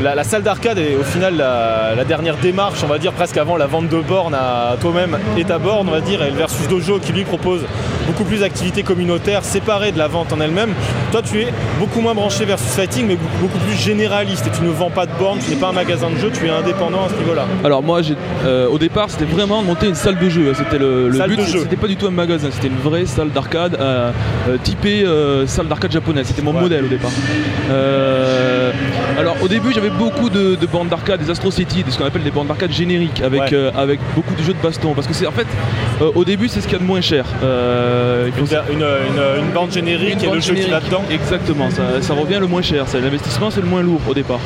La, 0.00 0.14
la 0.14 0.22
salle 0.22 0.44
d'arcade 0.44 0.78
est 0.78 0.94
au 0.94 1.02
final 1.02 1.36
la, 1.36 1.94
la 1.96 2.04
dernière 2.04 2.36
démarche, 2.36 2.84
on 2.84 2.86
va 2.86 2.98
dire 2.98 3.10
presque 3.12 3.36
avant 3.36 3.56
la 3.56 3.66
vente 3.66 3.88
de 3.88 3.98
bornes 3.98 4.34
à 4.34 4.76
toi-même 4.80 5.18
et 5.36 5.42
ta 5.42 5.58
borne, 5.58 5.88
on 5.88 5.90
va 5.90 6.00
dire, 6.00 6.22
et 6.22 6.30
le 6.30 6.36
versus 6.36 6.68
dojo 6.68 7.00
qui 7.00 7.12
lui 7.12 7.24
propose 7.24 7.62
beaucoup 8.08 8.24
plus 8.24 8.40
d'activités 8.40 8.82
communautaires 8.82 9.44
séparées 9.44 9.92
de 9.92 9.98
la 9.98 10.08
vente 10.08 10.32
en 10.32 10.40
elle-même. 10.40 10.70
Toi, 11.12 11.22
tu 11.22 11.40
es 11.42 11.48
beaucoup 11.78 12.00
moins 12.00 12.14
branché 12.14 12.44
versus 12.44 12.70
fighting, 12.72 13.06
mais 13.06 13.16
beaucoup, 13.40 13.58
plus 13.58 13.76
généraliste. 13.76 14.46
Et 14.46 14.50
tu 14.50 14.62
ne 14.62 14.70
vends 14.70 14.90
pas 14.90 15.06
de 15.06 15.12
bornes, 15.18 15.38
tu 15.38 15.50
n'es 15.50 15.56
pas 15.56 15.68
un 15.68 15.72
magasin 15.72 16.10
de 16.10 16.16
jeux, 16.16 16.30
tu 16.32 16.46
es 16.46 16.50
indépendant 16.50 17.04
à 17.04 17.08
ce 17.10 17.14
niveau-là. 17.14 17.46
Alors 17.64 17.82
moi, 17.82 18.00
euh, 18.44 18.66
au 18.68 18.78
départ, 18.78 19.10
c'était 19.10 19.24
vraiment 19.26 19.62
de 19.62 19.66
monter 19.66 19.86
une 19.88 19.94
salle 19.94 20.18
de 20.18 20.28
jeu. 20.28 20.52
C'était 20.54 20.78
le, 20.78 21.08
le 21.08 21.16
Salle 21.18 21.30
but. 21.30 21.36
de. 21.38 21.42
C'était 21.44 21.76
pas 21.76 21.86
du 21.86 21.96
tout 21.96 22.06
un 22.06 22.10
magasin. 22.10 22.48
C'était 22.50 22.68
une 22.68 22.78
vraie 22.82 23.06
salle 23.06 23.30
d'arcade, 23.30 23.76
euh, 23.78 24.10
euh, 24.48 24.56
typée 24.62 25.04
euh, 25.04 25.46
salle 25.46 25.68
d'arcade 25.68 25.92
japonaise. 25.92 26.26
C'était 26.26 26.42
mon 26.42 26.48
Ouais. 26.54 26.62
modèle 26.62 26.84
au 26.84 26.88
départ. 26.88 27.10
Alors 29.18 29.36
au 29.42 29.48
début, 29.48 29.72
j'avais 29.74 29.90
beaucoup 29.90 30.30
de, 30.30 30.54
de 30.54 30.66
bandes 30.66 30.88
d'arcade, 30.88 31.20
des 31.22 31.30
Astro 31.30 31.50
City, 31.50 31.82
des- 31.84 31.90
ce 31.90 31.98
qu'on 31.98 32.04
appelle 32.06 32.22
des 32.22 32.30
bandes 32.30 32.46
d'arcade 32.48 32.72
génériques, 32.72 33.20
avec 33.22 33.40
Ouais. 33.50 33.70
avec 33.76 34.00
beaucoup 34.14 34.34
de 34.34 34.42
jeux 34.42 34.54
de 34.54 34.62
baston. 34.62 34.94
Parce 34.94 35.06
que 35.06 35.12
c'est 35.14 35.26
en 35.26 35.32
fait, 35.32 35.46
au 36.00 36.24
début, 36.24 36.48
c'est 36.48 36.60
ce 36.60 36.66
qu'il 36.66 36.74
y 36.74 36.76
a 36.76 36.78
de 36.80 36.84
moins 36.86 37.00
cher. 37.00 37.24
Euh, 37.98 38.28
Une, 38.38 38.74
une, 38.74 38.80
une- 38.82 39.44
une 39.46 39.52
bande 39.52 39.72
générique 39.72 40.22
et 40.22 40.30
le 40.30 40.40
jeu 40.40 40.54
qui 40.54 40.70
va 40.70 40.80
dedans. 40.80 41.02
Exactement, 41.10 41.70
ça, 41.70 41.82
ça 42.00 42.14
revient 42.14 42.38
le 42.40 42.46
moins 42.46 42.62
cher. 42.62 42.84
C'est- 42.86 43.00
L'investissement, 43.00 43.50
c'est 43.50 43.60
le 43.60 43.66
moins 43.66 43.82
lourd 43.82 44.00
au 44.08 44.14
départ. 44.14 44.38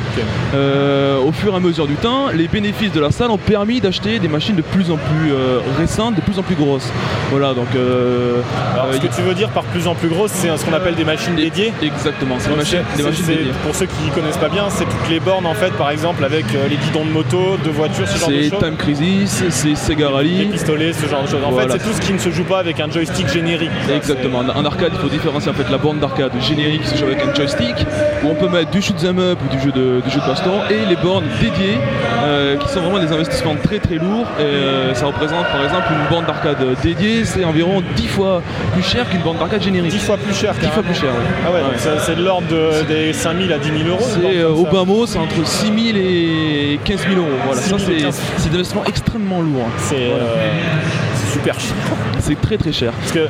Euh, 0.55 1.17
au 1.19 1.31
fur 1.31 1.53
et 1.53 1.55
à 1.55 1.59
mesure 1.59 1.87
du 1.87 1.95
temps, 1.95 2.27
les 2.33 2.47
bénéfices 2.47 2.91
de 2.91 2.99
la 2.99 3.11
salle 3.11 3.31
ont 3.31 3.37
permis 3.37 3.81
d'acheter 3.81 4.19
des 4.19 4.27
machines 4.27 4.55
de 4.55 4.61
plus 4.61 4.89
en 4.91 4.97
plus 4.97 5.31
euh, 5.31 5.59
récentes, 5.77 6.15
de 6.15 6.21
plus 6.21 6.37
en 6.39 6.43
plus 6.43 6.55
grosses. 6.55 6.89
Voilà, 7.31 7.53
donc. 7.53 7.67
euh, 7.75 8.41
Alors, 8.73 8.87
euh, 8.87 8.93
ce 8.93 8.97
que 9.07 9.13
tu 9.15 9.21
veux 9.21 9.33
dire 9.33 9.49
par 9.49 9.63
plus 9.63 9.87
en 9.87 9.95
plus 9.95 10.07
grosse, 10.09 10.31
c'est 10.33 10.55
ce 10.57 10.65
qu'on 10.65 10.73
appelle 10.73 10.95
des 10.95 11.05
machines 11.05 11.35
dédiées. 11.35 11.73
Exactement, 11.81 12.35
c'est 12.39 12.45
des 12.45 12.49
Donc, 12.55 12.57
machines, 12.59 12.79
c'est- 12.91 12.97
des 12.97 13.03
c'est- 13.03 13.09
machines 13.09 13.25
c'est- 13.25 13.35
dédiées. 13.35 13.51
Pour 13.63 13.75
ceux 13.75 13.85
qui 13.85 14.09
connaissent 14.15 14.37
pas 14.37 14.49
bien, 14.49 14.65
c'est 14.69 14.85
toutes 14.85 15.09
les 15.09 15.19
bornes 15.19 15.45
en 15.45 15.53
fait, 15.53 15.71
par 15.73 15.89
exemple 15.91 16.23
avec 16.23 16.45
euh, 16.55 16.67
les 16.69 16.77
guidons 16.77 17.05
de 17.05 17.11
moto, 17.11 17.57
de 17.63 17.69
voitures, 17.69 18.07
ce 18.07 18.17
genre 18.19 18.29
de 18.29 18.41
C'est 18.43 18.49
choses. 18.49 18.59
Time 18.59 18.75
Crisis, 18.77 19.43
c'est 19.49 19.75
Sega 19.75 20.07
Les 20.09 20.13
Rally. 20.13 20.45
pistolets, 20.51 20.93
ce 20.93 21.07
genre 21.07 21.23
de 21.23 21.27
choses. 21.27 21.43
En 21.45 21.51
Voilà. 21.51 21.73
fait, 21.73 21.79
c'est 21.79 21.85
tout 21.89 21.93
ce 21.95 22.01
qui 22.01 22.13
ne 22.13 22.19
se 22.19 22.29
joue 22.31 22.43
pas 22.43 22.59
avec 22.59 22.79
un 22.79 22.89
joystick 22.89 23.27
générique. 23.27 23.42
Quoi. 23.85 23.95
Exactement. 23.95 24.39
En 24.55 24.65
arcade, 24.65 24.91
il 24.93 24.99
faut 24.99 25.07
différencier 25.09 25.51
en 25.51 25.53
fait 25.53 25.69
la 25.69 25.77
borne 25.77 25.99
d'arcade 25.99 26.31
générique 26.41 26.81
qui 26.83 26.89
se 26.89 26.97
joue 26.97 27.05
avec 27.05 27.21
un 27.23 27.33
joystick, 27.33 27.75
où 28.23 28.27
on 28.29 28.35
peut 28.35 28.49
mettre 28.49 28.71
du 28.71 28.81
shoot 28.81 28.95
'em 29.03 29.19
up 29.19 29.39
ou 29.45 29.55
du 29.55 29.61
jeu 29.61 29.71
de, 29.71 30.01
du 30.01 30.09
jeu 30.09 30.19
de 30.19 30.25
baston, 30.27 30.51
et 30.69 30.85
les 30.87 30.95
bornes 30.95 31.25
dédiées, 31.41 31.77
euh, 32.25 32.57
qui 32.57 32.67
sont 32.69 32.81
vraiment 32.81 32.99
des 32.99 33.11
investissements 33.11 33.55
très 33.63 33.79
très 33.79 33.95
lourds. 33.95 34.27
Et, 34.39 34.43
euh, 34.43 34.93
ça 34.93 35.05
représente 35.07 35.45
par 35.47 35.63
exemple 35.63 35.87
une 35.91 36.09
borne 36.09 36.25
d'arcade 36.25 36.57
dédiée, 36.81 37.25
c'est 37.25 37.43
environ 37.43 37.81
10 37.95 38.07
fois 38.07 38.41
plus 38.73 38.83
cher 38.83 39.09
qu'une 39.09 39.21
borne 39.21 39.37
d'arcade 39.37 39.61
générique. 39.63 39.91
10 39.91 39.99
fois 39.99 40.17
plus 40.17 40.33
cher. 40.35 40.53
10 40.59 40.67
fois 40.69 40.83
plus 40.83 40.95
cher, 40.95 41.09
oui. 41.17 41.25
Ah 41.47 41.51
ouais, 41.51 41.59
donc 41.61 41.73
c'est- 41.77 42.13
de 42.15 42.23
l'ordre 42.23 42.47
de- 42.47 42.83
des 42.87 43.11
5000 43.13 43.51
à 43.51 43.57
10 43.57 43.69
000 43.69 43.89
euros. 43.89 43.99
C'est 44.01 44.37
euh, 44.39 44.49
au 44.49 44.65
bas 44.65 44.85
mot, 44.85 45.05
c'est 45.05 45.17
entre 45.17 45.45
6 45.45 45.67
000 45.67 45.97
et 45.97 46.79
15 46.85 47.01
000 47.07 47.15
euros. 47.19 47.27
Voilà, 47.45 47.59
6 47.61 47.69
ça 47.71 47.77
000 47.77 47.91
et 47.91 47.95
c'est 47.99 48.03
15 48.05 48.15
000. 48.15 48.27
c'est 48.37 48.49
des 48.49 48.55
investissements 48.55 48.85
extrêmement 48.85 49.41
lourds. 49.41 49.67
C'est 49.77 49.95
euh, 49.95 50.17
c'est 50.29 51.02
super 51.33 51.59
cher. 51.59 51.75
C'est 52.19 52.39
très 52.39 52.57
très 52.57 52.71
cher. 52.71 52.93
Parce 52.93 53.11
que 53.11 53.27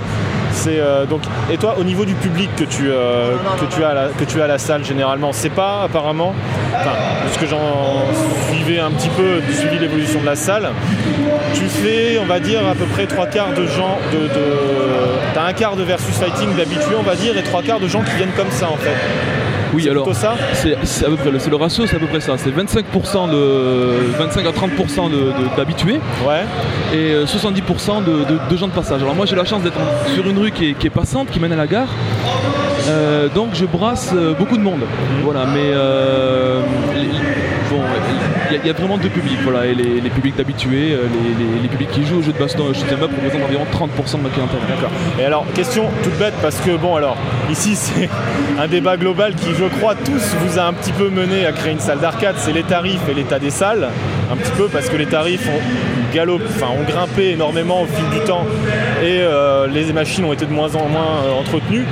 c'est 0.51 0.79
euh, 0.79 1.05
donc 1.05 1.21
et 1.51 1.57
toi 1.57 1.75
au 1.79 1.83
niveau 1.83 2.05
du 2.05 2.13
public 2.13 2.49
que 2.55 2.63
tu 2.63 2.89
euh, 2.89 3.35
que 3.59 3.65
tu 3.73 3.83
as 3.83 3.89
à 3.89 3.93
la, 3.93 4.07
que 4.09 4.23
tu 4.23 4.39
as 4.39 4.43
à 4.43 4.47
la 4.47 4.59
salle 4.59 4.85
généralement 4.85 5.31
c'est 5.33 5.49
pas 5.49 5.81
apparemment 5.83 6.33
enfin 6.75 6.91
de 7.25 7.33
ce 7.33 7.39
que 7.39 7.47
j'en 7.47 8.03
suivais 8.51 8.79
un 8.79 8.91
petit 8.91 9.09
peu 9.09 9.41
suivi 9.51 9.79
l'évolution 9.79 10.21
de 10.21 10.27
la 10.27 10.35
salle 10.35 10.69
tu 11.55 11.65
fais 11.65 12.19
on 12.21 12.25
va 12.25 12.39
dire 12.39 12.59
à 12.67 12.75
peu 12.75 12.85
près 12.85 13.07
trois 13.07 13.25
quarts 13.25 13.53
de 13.53 13.65
gens 13.65 13.97
de, 14.11 14.27
de 14.27 14.45
t'as 15.33 15.45
un 15.45 15.53
quart 15.53 15.75
de 15.75 15.83
versus 15.83 16.15
fighting 16.15 16.55
d'habitués 16.55 16.95
on 16.99 17.03
va 17.03 17.15
dire 17.15 17.35
et 17.35 17.43
trois 17.43 17.63
quarts 17.63 17.79
de 17.79 17.87
gens 17.87 18.03
qui 18.03 18.15
viennent 18.15 18.35
comme 18.37 18.51
ça 18.51 18.69
en 18.69 18.77
fait 18.77 18.95
Oui, 19.73 19.83
c'est 19.83 19.89
alors 19.89 20.03
plutôt 20.05 20.17
ça 20.19 20.35
c'est 20.53 21.05
à 21.05 21.09
peu 21.09 21.15
près 21.15 21.31
le, 21.31 21.39
c'est 21.39 21.49
le 21.49 21.55
ratio, 21.55 21.85
c'est 21.87 21.95
à 21.95 21.99
peu 21.99 22.07
près 22.07 22.19
ça. 22.21 22.33
C'est 22.37 22.49
25% 22.51 23.29
de 23.31 24.11
25 24.17 24.45
à 24.45 24.51
30% 24.51 25.09
de- 25.09 25.15
de- 25.15 25.55
d'habitués. 25.57 25.99
ouais 26.27 26.43
et 26.93 27.13
euh, 27.13 27.25
70% 27.25 28.03
de, 28.03 28.11
de- 28.11 28.39
de 28.49 28.57
gens 28.57 28.67
de 28.67 28.71
passage. 28.73 29.01
Alors 29.01 29.15
moi 29.15 29.25
j'ai 29.25 29.35
la 29.35 29.45
chance 29.45 29.63
d'être 29.63 29.79
sur 30.13 30.27
une 30.27 30.37
rue 30.37 30.51
qui 30.51 30.69
est, 30.69 30.73
qui 30.73 30.87
est 30.87 30.91
passante, 30.91 31.29
qui 31.31 31.39
mène 31.39 31.53
à 31.53 31.55
la 31.55 31.67
gare. 31.67 31.87
Euh, 32.89 33.29
donc 33.33 33.49
je 33.53 33.65
brasse 33.65 34.11
euh, 34.13 34.33
beaucoup 34.33 34.57
de 34.57 34.61
monde. 34.61 34.81
Voilà, 35.23 35.45
mais 35.45 35.71
euh, 35.73 36.61
bon, 37.73 37.81
il 38.51 38.67
y, 38.67 38.69
a- 38.69 38.73
vraiment 38.73 38.97
deux 38.97 39.09
publics. 39.09 39.39
Voilà, 39.43 39.65
et 39.65 39.75
les, 39.75 40.09
publics 40.09 40.35
d'habitués, 40.35 40.93
euh, 40.93 41.03
les 41.61 41.67
publics 41.67 41.91
qui 41.91 42.05
jouent 42.05 42.19
au 42.19 42.21
jeu 42.21 42.31
de 42.33 42.37
baston 42.37 42.67
et 42.67 42.69
au 42.69 42.73
shoot'em 42.73 43.01
up 43.01 43.11
représentent 43.15 43.43
environ 43.47 43.65
30% 43.71 44.17
de 44.17 44.23
ma 44.23 44.29
clientèle. 44.29 44.59
D'accord. 44.67 44.91
Et 45.19 45.25
alors, 45.25 45.45
question 45.53 45.85
toute 46.03 46.17
bête, 46.17 46.33
parce 46.41 46.57
que 46.57 46.75
bon, 46.75 46.95
alors, 46.95 47.17
ici, 47.49 47.75
c'est 47.75 48.09
un 48.59 48.67
débat 48.67 48.97
global 48.97 49.35
qui, 49.35 49.49
je 49.57 49.65
crois, 49.77 49.95
tous 49.95 50.35
vous 50.45 50.59
a 50.59 50.63
un 50.63 50.73
petit 50.73 50.91
peu 50.91 51.09
mené 51.09 51.45
à 51.45 51.51
créer 51.51 51.73
une 51.73 51.79
salle 51.79 51.99
d'arcade. 51.99 52.35
C'est 52.37 52.53
les 52.53 52.63
tarifs 52.63 53.07
et 53.09 53.13
l'état 53.13 53.39
des 53.39 53.49
salles. 53.49 53.89
Un 54.31 54.35
petit 54.35 54.51
peu, 54.57 54.67
parce 54.67 54.89
que 54.89 54.97
les 54.97 55.05
tarifs 55.05 55.47
ont 55.47 55.61
ont 56.19 56.83
grimpé 56.87 57.31
énormément 57.31 57.81
au 57.81 57.85
fil 57.85 58.07
du 58.11 58.23
temps 58.25 58.45
et 59.01 59.19
euh, 59.21 59.65
les 59.67 59.91
machines 59.91 60.23
ont 60.25 60.33
été 60.33 60.45
de 60.45 60.51
moins 60.51 60.75
en 60.75 60.87
moins 60.87 61.23
euh, 61.25 61.39
entretenues. 61.39 61.85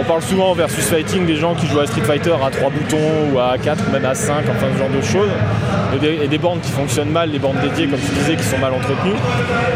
On 0.00 0.04
parle 0.04 0.22
souvent 0.22 0.54
versus 0.54 0.84
fighting 0.86 1.26
des 1.26 1.36
gens 1.36 1.54
qui 1.54 1.66
jouent 1.66 1.80
à 1.80 1.86
Street 1.86 2.02
Fighter 2.02 2.32
à 2.32 2.50
3 2.50 2.70
boutons 2.70 2.96
ou 3.32 3.38
à 3.38 3.58
4 3.58 3.84
ou 3.86 3.92
même 3.92 4.04
à 4.06 4.14
5, 4.14 4.36
enfin 4.50 4.66
ce 4.72 4.78
genre 4.78 4.88
de 4.88 5.02
choses. 5.02 5.30
Et 5.94 5.98
des, 5.98 6.28
des 6.28 6.38
bornes 6.38 6.60
qui 6.60 6.70
fonctionnent 6.70 7.10
mal, 7.10 7.30
les 7.30 7.38
bornes 7.38 7.58
dédiées 7.62 7.88
comme 7.88 8.00
tu 8.00 8.12
disais 8.12 8.36
qui 8.36 8.44
sont 8.44 8.58
mal 8.58 8.72
entretenues. 8.72 9.16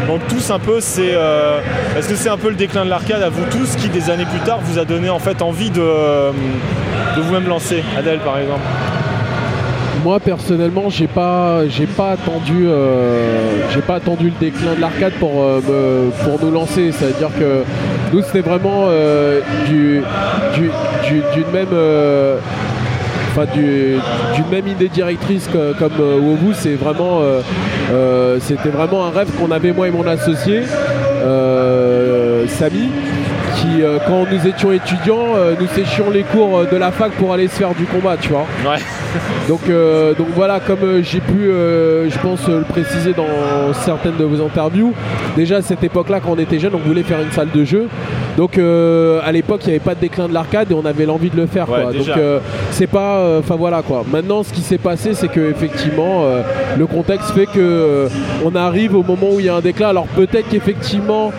Donc 0.07 0.21
tous 0.27 0.49
un 0.49 0.59
peu, 0.59 0.79
c'est 0.79 1.13
euh, 1.13 1.59
est-ce 1.95 2.09
que 2.09 2.15
c'est 2.15 2.29
un 2.29 2.37
peu 2.37 2.49
le 2.49 2.55
déclin 2.55 2.85
de 2.85 2.89
l'arcade 2.89 3.21
à 3.21 3.29
vous 3.29 3.45
tous 3.51 3.75
qui 3.75 3.89
des 3.89 4.09
années 4.09 4.25
plus 4.25 4.39
tard 4.39 4.59
vous 4.63 4.79
a 4.79 4.85
donné 4.85 5.09
en 5.09 5.19
fait 5.19 5.41
envie 5.43 5.69
de, 5.69 5.81
de 5.81 7.21
vous-même 7.21 7.47
lancer 7.47 7.83
Adèle 7.97 8.19
par 8.19 8.39
exemple? 8.39 8.61
Moi 10.03 10.19
personnellement, 10.19 10.89
j'ai 10.89 11.07
pas, 11.07 11.65
j'ai 11.69 11.85
pas 11.85 12.11
attendu, 12.11 12.65
euh, 12.67 13.61
j'ai 13.73 13.79
pas 13.79 13.95
attendu 13.95 14.25
le 14.25 14.33
déclin 14.39 14.73
de 14.75 14.81
l'arcade 14.81 15.13
pour 15.19 15.41
euh, 15.41 16.09
pour 16.23 16.43
nous 16.43 16.51
lancer. 16.51 16.91
C'est-à-dire 16.91 17.29
que 17.39 17.63
nous 18.11 18.21
c'était 18.21 18.41
vraiment 18.41 18.87
euh, 18.87 19.39
du, 19.67 20.01
du- 20.55 20.71
du- 21.07 21.23
d'une 21.33 21.51
même, 21.53 21.67
enfin 23.31 23.45
du- 23.53 23.95
d'une 24.35 24.49
même 24.51 24.67
idée 24.67 24.89
directrice 24.89 25.47
comme 25.79 25.91
euh, 26.01 26.19
Wobu. 26.19 26.53
C'est 26.53 26.75
vraiment, 26.75 27.21
c'était 28.41 28.69
vraiment 28.69 29.05
un 29.05 29.11
rêve 29.11 29.29
qu'on 29.39 29.51
avait 29.51 29.71
moi 29.71 29.87
et 29.87 29.91
mon 29.91 30.05
associé 30.05 30.63
Samy 32.47 32.89
qui, 33.63 33.81
euh, 33.81 33.97
quand 34.05 34.25
nous 34.29 34.47
étions 34.47 34.71
étudiants, 34.71 35.35
euh, 35.35 35.55
nous 35.59 35.67
séchions 35.67 36.09
les 36.11 36.23
cours 36.23 36.57
euh, 36.57 36.65
de 36.69 36.75
la 36.75 36.91
fac 36.91 37.11
pour 37.13 37.31
aller 37.33 37.47
se 37.47 37.55
faire 37.55 37.73
du 37.73 37.85
combat, 37.85 38.17
tu 38.19 38.29
vois. 38.29 38.45
Ouais. 38.65 38.79
Donc, 39.47 39.61
euh, 39.69 40.13
donc 40.15 40.27
voilà, 40.33 40.59
comme 40.59 41.03
j'ai 41.03 41.19
pu, 41.19 41.43
je 41.43 42.19
pense, 42.19 42.47
le 42.47 42.61
préciser 42.61 43.13
dans 43.13 43.73
certaines 43.73 44.15
de 44.17 44.23
vos 44.23 44.43
interviews, 44.43 44.93
déjà 45.35 45.57
à 45.57 45.61
cette 45.61 45.83
époque-là, 45.83 46.19
quand 46.19 46.31
on 46.31 46.39
était 46.39 46.57
jeune, 46.57 46.73
on 46.73 46.79
voulait 46.79 47.03
faire 47.03 47.21
une 47.21 47.31
salle 47.31 47.49
de 47.53 47.63
jeu. 47.63 47.89
Donc 48.37 48.57
à 48.57 49.31
l'époque, 49.31 49.61
il 49.65 49.67
n'y 49.67 49.75
avait 49.75 49.83
pas 49.83 49.93
de 49.93 49.99
déclin 49.99 50.27
de 50.27 50.33
l'arcade 50.33 50.71
et 50.71 50.73
on 50.73 50.85
avait 50.85 51.05
l'envie 51.05 51.29
de 51.29 51.35
le 51.35 51.45
faire. 51.45 51.69
Ouais, 51.69 51.83
quoi. 51.83 51.91
Donc 51.93 52.07
c'est 52.71 52.87
pas, 52.87 53.37
enfin 53.37 53.55
voilà 53.55 53.83
quoi. 53.83 54.03
Maintenant, 54.11 54.41
ce 54.41 54.51
qui 54.51 54.61
s'est 54.61 54.79
passé, 54.79 55.13
c'est 55.13 55.27
que 55.27 55.51
effectivement, 55.51 56.23
le 56.75 56.87
contexte 56.87 57.31
fait 57.31 57.45
que 57.45 58.07
on 58.43 58.55
arrive 58.55 58.95
au 58.95 59.03
moment 59.03 59.27
où 59.33 59.39
il 59.39 59.45
y 59.45 59.49
a 59.49 59.55
un 59.55 59.61
déclin. 59.61 59.89
Alors 59.89 60.07
peut-être 60.07 60.49
qu'effectivement 60.49 61.31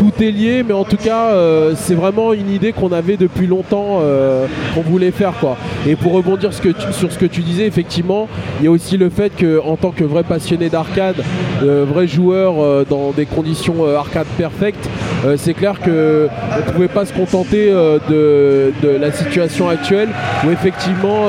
tout 0.00 0.24
est 0.24 0.30
lié, 0.30 0.64
mais 0.66 0.72
en 0.72 0.84
tout 0.84 0.96
cas, 0.96 1.26
euh, 1.26 1.74
c'est 1.76 1.94
vraiment 1.94 2.32
une 2.32 2.50
idée 2.50 2.72
qu'on 2.72 2.90
avait 2.90 3.18
depuis 3.18 3.46
longtemps, 3.46 3.98
euh, 4.00 4.46
qu'on 4.74 4.80
voulait 4.80 5.10
faire 5.10 5.34
quoi. 5.38 5.58
Et 5.86 5.94
pour 5.94 6.12
rebondir 6.14 6.54
sur 6.54 7.12
ce 7.12 7.18
que 7.18 7.26
tu 7.26 7.42
disais, 7.42 7.66
effectivement, 7.66 8.26
il 8.58 8.64
y 8.64 8.68
a 8.68 8.70
aussi 8.70 8.96
le 8.96 9.10
fait 9.10 9.28
que 9.36 9.60
en 9.62 9.76
tant 9.76 9.90
que 9.90 10.02
vrai 10.02 10.22
passionné 10.22 10.70
d'arcade, 10.70 11.16
euh, 11.62 11.84
vrai 11.86 12.06
joueur 12.06 12.86
dans 12.86 13.10
des 13.10 13.26
conditions 13.26 13.84
arcade 13.94 14.26
perfectes, 14.38 14.88
c'est 15.36 15.52
clair 15.52 15.78
que 15.80 16.28
on 16.54 16.66
ne 16.66 16.72
pouvait 16.72 16.88
pas 16.88 17.04
se 17.04 17.12
contenter 17.12 17.70
de, 17.70 18.72
la 18.98 19.12
situation 19.12 19.68
actuelle 19.68 20.08
où 20.46 20.50
effectivement, 20.50 21.26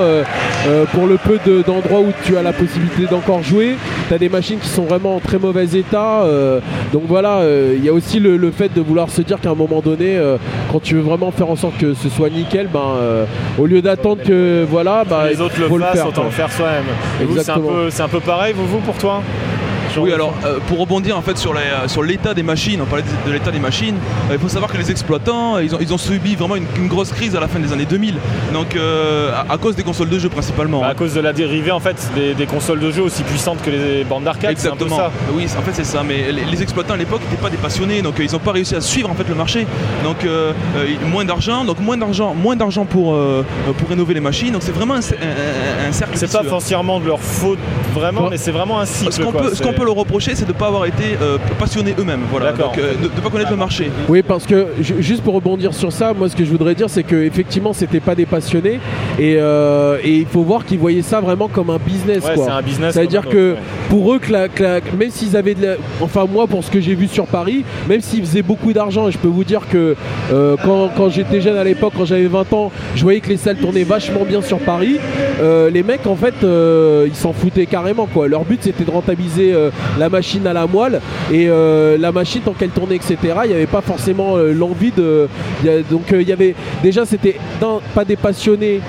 pour 0.94 1.08
le 1.08 1.18
peu 1.18 1.40
de- 1.46 1.62
d'endroits 1.62 2.00
où 2.00 2.12
tu 2.24 2.38
as 2.38 2.42
la 2.42 2.54
possibilité 2.54 3.06
d'encore 3.10 3.44
jouer, 3.44 3.76
tu 4.12 4.16
as 4.16 4.18
des 4.18 4.28
machines 4.28 4.60
qui 4.60 4.68
sont 4.68 4.84
vraiment 4.84 5.16
en 5.16 5.20
très 5.22 5.40
mauvais 5.40 5.64
état. 5.64 6.24
euh, 6.24 6.60
donc 6.92 7.04
voilà, 7.08 7.38
euh, 7.38 7.76
il 7.78 7.86
y 7.86 7.88
a 7.88 7.94
aussi 7.94 8.20
le, 8.20 8.36
le 8.36 8.52
fait 8.52 8.68
de 8.74 8.82
vouloir 8.82 9.10
se 9.10 9.22
dire 9.22 9.40
qu'à 9.40 9.52
un 9.52 9.56
moment 9.56 9.80
donné, 9.80 10.18
euh, 10.18 10.36
quand 10.70 10.82
tu 10.82 10.96
veux 10.96 11.02
vraiment 11.02 11.32
faire 11.32 11.50
en 11.50 11.56
sorte 11.56 11.78
que 11.78 11.94
ce 11.94 12.10
soit 12.10 12.30
nickel, 12.30 12.68
ben, 12.68 13.26
au 13.58 13.66
lieu 13.66 13.82
d'attendre 13.82 14.22
que 14.22 14.66
voilà, 14.70 15.06
bah, 15.10 15.30
les 15.30 15.40
autres 15.40 15.56
le 15.58 15.80
fassent, 15.80 16.06
autant 16.06 16.26
le 16.26 16.30
faire 16.30 16.52
soi-même. 16.52 16.84
Et 17.22 17.24
vous, 17.24 17.36
c'est 17.36 17.52
un, 17.52 17.56
Exactement. 17.56 17.70
peu, 17.70 17.90
c'est 17.90 18.04
un 18.04 18.08
peu 18.10 18.20
pareil, 18.20 18.54
vous, 18.54 18.66
vous 18.68 18.80
pour 18.80 18.98
toi? 18.98 19.22
Oui, 19.98 20.14
alors 20.14 20.34
euh, 20.46 20.60
pour 20.68 20.80
rebondir 20.80 21.18
en 21.18 21.22
fait 21.22 21.38
sur 21.38 21.54
sur 21.88 22.04
l'état 22.04 22.34
des 22.34 22.44
machines, 22.44 22.82
on 22.82 22.86
parlait 22.86 23.04
de, 23.04 23.30
de 23.30 23.34
l'état 23.34 23.52
des 23.52 23.60
machines, 23.60 23.96
euh, 24.30 24.34
il 24.34 24.40
faut 24.40 24.48
savoir 24.50 24.72
que 24.72 24.78
les 24.78 24.90
exploitants, 24.92 25.56
euh, 25.58 25.64
ils 25.64 25.76
ont, 25.76 25.80
ils 25.82 25.94
ont 25.94 25.98
subi 25.98 26.36
vraiment 26.36 26.56
une, 26.56 26.66
une 26.78 26.88
grosse 26.88 27.12
crise 27.12 27.36
à 27.36 27.40
la 27.40 27.48
fin 27.48 27.60
des 27.60 27.72
années 27.74 27.86
2000, 27.86 28.16
donc 28.54 28.76
euh, 28.76 29.32
à, 29.34 29.54
à 29.54 29.58
cause 29.58 29.76
des 29.76 29.84
consoles 29.84 30.10
de 30.10 30.20
jeu 30.20 30.30
principalement. 30.30 30.80
Bah, 30.82 30.88
hein. 30.88 30.92
à 30.92 30.96
cause 30.96 31.14
de 31.14 31.20
la 31.20 31.34
dérivée 31.34 31.72
en 31.72 31.80
fait 31.80 31.98
des, 32.16 32.34
des 32.34 32.46
consoles 32.46 32.80
de 32.80 32.92
jeu 32.92 33.02
aussi 33.02 33.24
puissantes 33.24 33.62
que 33.62 33.70
les 33.70 34.04
bandes 34.04 34.24
d'arcade, 34.24 34.56
c'est 34.58 34.68
un 34.70 34.76
peu 34.76 34.86
Exactement. 34.86 35.10
ça. 35.10 35.12
Oui, 35.34 35.46
en 35.58 35.62
fait 35.62 35.72
c'est 35.74 35.84
ça. 35.84 36.04
Mais 36.08 36.32
les, 36.32 36.46
les 36.46 36.62
exploitants 36.64 36.94
à 36.94 36.98
l'époque 36.98 37.22
n'étaient 37.30 37.42
pas 37.42 37.50
des 37.50 37.58
passionnés, 37.58 38.02
donc 38.02 38.20
euh, 38.20 38.24
ils 38.24 38.32
n'ont 38.32 38.40
pas 38.40 38.52
réussi 38.54 38.76
à 38.76 38.82
suivre 38.82 39.10
en 39.10 39.16
fait 39.16 39.28
le 39.28 39.36
marché. 39.36 39.66
Donc 40.04 40.24
euh, 40.24 40.54
euh, 40.78 40.86
moins 41.08 41.26
d'argent, 41.26 41.66
donc 41.66 41.80
moins 41.80 41.98
d'argent, 41.98 42.34
moins 42.34 42.56
d'argent 42.56 42.86
pour 42.86 43.14
euh, 43.16 43.44
pour 43.78 43.90
rénover 43.90 44.14
les 44.14 44.20
machines. 44.22 44.52
Donc 44.54 44.64
c'est 44.64 44.72
vraiment 44.72 44.96
un, 44.96 45.00
un- 45.00 45.90
un- 45.90 45.92
cercle. 45.92 46.18
C'est 46.18 46.32
pas 46.32 46.40
vicieux. 46.40 46.50
foncièrement 46.50 47.00
de 47.00 47.08
leur 47.08 47.20
faute 47.20 47.60
vraiment, 47.94 48.24
Ouais. 48.24 48.28
mais 48.32 48.38
c'est 48.38 48.52
vraiment 48.52 48.80
un 48.80 48.86
cycle. 48.86 49.12
Ce 49.12 49.22
qu'on 49.22 49.32
peut, 49.32 49.52
peut 49.82 49.86
leur 49.88 49.96
reprocher, 49.96 50.32
c'est 50.36 50.46
de 50.46 50.54
ne 50.54 50.58
pas 50.58 50.68
avoir 50.68 50.86
été 50.86 51.04
euh, 51.22 51.38
passionnés 51.60 51.96
eux-mêmes. 51.98 52.22
Voilà. 52.30 52.52
Donc 52.52 52.78
euh, 52.78 52.94
de 53.02 53.04
ne 53.06 53.22
pas 53.22 53.30
connaître 53.30 53.50
le 53.52 53.58
marché. 53.58 53.90
Oui, 54.10 54.22
parce 54.22 54.46
que 54.46 54.68
ju- 54.80 54.96
juste 55.02 55.24
pour 55.24 55.34
rebondir 55.34 55.74
sur 55.74 55.92
ça, 55.92 56.14
moi 56.14 56.30
ce 56.30 56.36
que 56.36 56.46
je 56.46 56.52
voudrais 56.52 56.76
dire, 56.76 56.90
c'est 56.90 57.04
que 57.04 57.16
effectivement, 57.16 57.74
c'était 57.74 58.00
pas 58.00 58.14
des 58.16 58.26
passionnés 58.28 58.80
et, 59.20 59.38
euh, 59.40 59.98
et 60.04 60.18
il 60.18 60.26
faut 60.28 60.44
voir 60.44 60.66
qu'ils 60.66 60.78
voyaient 60.80 61.02
ça 61.02 61.20
vraiment 61.20 61.48
comme 61.48 61.70
un 61.72 61.80
business. 61.80 62.24
Ouais, 62.24 62.36
quoi. 62.36 62.46
c'est 62.46 62.52
un 62.52 62.62
business. 62.62 62.94
Ça 62.94 63.02
veut 63.02 63.08
comme 63.08 63.12
dire 63.12 63.22
un 63.22 63.26
autre, 63.28 63.36
que 63.36 63.52
ouais. 63.54 63.58
pour 63.90 64.14
eux, 64.14 64.20
que 64.20 64.32
la- 64.32 64.50
que 64.50 64.62
la- 64.64 64.80
même 64.98 65.10
s'ils 65.10 65.36
avaient 65.36 65.56
de 65.56 65.66
la- 65.66 65.76
Enfin, 66.00 66.26
moi, 66.32 66.46
pour 66.48 66.64
ce 66.64 66.70
que 66.70 66.80
j'ai 66.80 66.94
vu 66.96 67.08
sur 67.08 67.26
Paris, 67.26 67.64
même 67.90 68.02
s'ils 68.02 68.22
faisaient 68.24 68.42
beaucoup 68.44 68.74
d'argent, 68.74 69.08
et 69.08 69.12
je 69.12 69.18
peux 69.18 69.28
vous 69.28 69.44
dire 69.44 69.62
que 69.72 69.96
euh, 70.32 70.56
quand, 70.64 70.90
quand 70.96 71.10
j'étais 71.10 71.42
jeune 71.42 71.58
à 71.58 71.64
l'époque, 71.64 71.94
quand 71.98 72.06
j'avais 72.06 72.28
20 72.28 72.54
ans, 72.54 72.72
je 72.96 73.02
voyais 73.02 73.20
que 73.20 73.30
les 73.30 73.38
salles 73.38 73.58
tournaient 73.58 73.84
vachement 73.84 74.26
bien 74.28 74.42
sur 74.42 74.60
Paris. 74.60 74.98
Euh, 75.42 75.70
les 75.72 75.82
mecs, 75.84 76.06
en 76.06 76.16
fait, 76.16 76.36
euh, 76.44 77.06
ils 77.08 77.16
s'en 77.16 77.34
foutaient 77.34 77.66
carrément. 77.66 78.06
quoi. 78.06 78.28
Leur 78.28 78.44
but, 78.46 78.60
c'était 78.62 78.84
de 78.84 78.92
rentabiliser 78.92 79.54
euh, 79.54 79.70
la 79.98 80.10
machine 80.10 80.46
à 80.48 80.54
la 80.54 80.68
moelle. 80.68 81.02
Et 81.32 81.48
euh, 81.48 81.98
la 81.98 82.12
machine, 82.12 82.42
tant 82.42 82.54
qu'elle 82.54 82.70
tournait, 82.70 82.96
etc., 82.96 83.18
il 83.44 83.50
n'y 83.50 83.56
avait 83.56 83.66
pas 83.66 83.82
forcément 83.82 84.38
euh, 84.38 84.54
l'envie 84.54 84.92
de. 84.92 85.28
donc, 85.90 86.12
euh, 86.14 86.22
il 86.22 86.28
y 86.28 86.34
avait. 86.34 86.56
Déjà, 86.84 87.06
c'était 87.06 87.38
pas 87.94 88.06
des 88.06 88.16
passionnés 88.16 88.82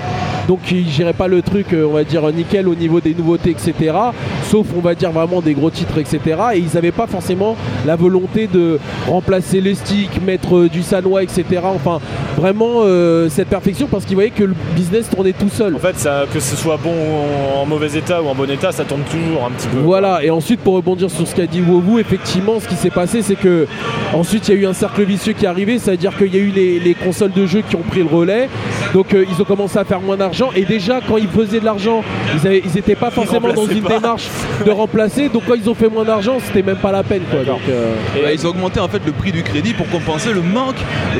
donc 0.47 0.59
ils 0.71 0.89
géraient 0.89 1.13
pas 1.13 1.27
le 1.27 1.41
truc, 1.41 1.67
on 1.73 1.93
va 1.93 2.03
dire 2.03 2.29
nickel 2.33 2.67
au 2.67 2.75
niveau 2.75 2.99
des 2.99 3.13
nouveautés, 3.13 3.51
etc. 3.51 3.95
Sauf 4.43 4.67
on 4.75 4.81
va 4.81 4.93
dire 4.93 5.11
vraiment 5.11 5.41
des 5.41 5.53
gros 5.53 5.69
titres, 5.69 5.97
etc. 5.97 6.19
Et 6.55 6.57
ils 6.57 6.75
n'avaient 6.75 6.91
pas 6.91 7.07
forcément 7.07 7.55
la 7.85 7.95
volonté 7.95 8.47
de 8.47 8.79
remplacer 9.07 9.61
les 9.61 9.75
sticks, 9.75 10.21
mettre 10.25 10.55
euh, 10.57 10.69
du 10.69 10.81
sanois, 10.83 11.23
etc. 11.23 11.43
Enfin 11.63 11.99
vraiment 12.37 12.81
euh, 12.83 13.29
cette 13.29 13.47
perfection 13.49 13.87
parce 13.87 14.05
qu'ils 14.05 14.15
voyaient 14.15 14.29
que 14.31 14.43
le 14.43 14.55
business 14.75 15.09
tournait 15.09 15.33
tout 15.33 15.49
seul. 15.49 15.75
En 15.75 15.79
fait, 15.79 15.97
ça, 15.97 16.23
que 16.33 16.39
ce 16.39 16.55
soit 16.55 16.77
bon 16.77 16.91
ou 16.91 17.59
en 17.61 17.65
mauvais 17.65 17.97
état 17.97 18.21
ou 18.21 18.27
en 18.27 18.35
bon 18.35 18.49
état, 18.49 18.71
ça 18.71 18.83
tourne 18.83 19.03
toujours 19.03 19.45
un 19.45 19.51
petit 19.51 19.67
peu. 19.67 19.79
Voilà, 19.79 20.23
et 20.23 20.29
ensuite 20.29 20.59
pour 20.61 20.75
rebondir 20.75 21.09
sur 21.11 21.27
ce 21.27 21.35
qu'a 21.35 21.45
dit 21.47 21.61
Wowu, 21.61 21.99
effectivement 21.99 22.59
ce 22.59 22.67
qui 22.67 22.75
s'est 22.75 22.89
passé 22.89 23.21
c'est 23.21 23.35
que 23.35 23.67
ensuite 24.13 24.47
il 24.47 24.55
y 24.55 24.57
a 24.57 24.61
eu 24.61 24.65
un 24.65 24.73
cercle 24.73 25.03
vicieux 25.03 25.33
qui 25.33 25.45
est 25.45 25.47
arrivé, 25.47 25.77
c'est-à-dire 25.79 26.17
qu'il 26.17 26.33
y 26.33 26.37
a 26.37 26.41
eu 26.41 26.49
les, 26.49 26.79
les 26.79 26.93
consoles 26.93 27.31
de 27.31 27.45
jeux 27.45 27.61
qui 27.67 27.75
ont 27.75 27.81
pris 27.87 27.99
le 28.01 28.07
relais, 28.07 28.49
donc 28.93 29.13
euh, 29.13 29.25
ils 29.29 29.41
ont 29.41 29.45
commencé 29.45 29.77
à 29.77 29.83
faire 29.85 30.01
moins 30.01 30.17
d'argent, 30.17 30.49
et 30.55 30.65
déjà 30.65 30.99
quand 31.07 31.17
ils 31.17 31.27
faisaient 31.27 31.59
de 31.59 31.65
l'argent, 31.65 32.03
ils, 32.35 32.47
avaient- 32.47 32.61
ils 32.65 32.77
étaient 32.77 32.95
pas 32.95 33.11
forcément 33.11 33.51
dans 33.53 33.65
une 33.67 33.81
pas. 33.81 33.95
démarche 33.95 34.27
de 34.65 34.71
remplacer, 34.71 35.29
donc 35.29 35.43
quand 35.47 35.55
ils 35.55 35.69
ont 35.69 35.73
fait 35.75 35.89
moins 35.89 36.05
d'argent, 36.05 36.37
c'était 36.45 36.63
même 36.63 36.77
pas 36.77 36.91
la 36.91 37.03
peine 37.03 37.23
quoi. 37.29 37.43
Donc, 37.43 37.59
euh, 37.69 37.72
Et- 38.17 38.21
Bah, 38.23 38.31
ils 38.33 38.45
ont 38.45 38.49
augmenté 38.51 38.79
en 38.79 38.87
fait 38.87 39.01
le 39.05 39.11
prix 39.11 39.31
du 39.31 39.43
crédit 39.43 39.73
pour 39.73 39.87
compenser 39.89 40.31
le 40.33 40.41
manque, 40.41 40.75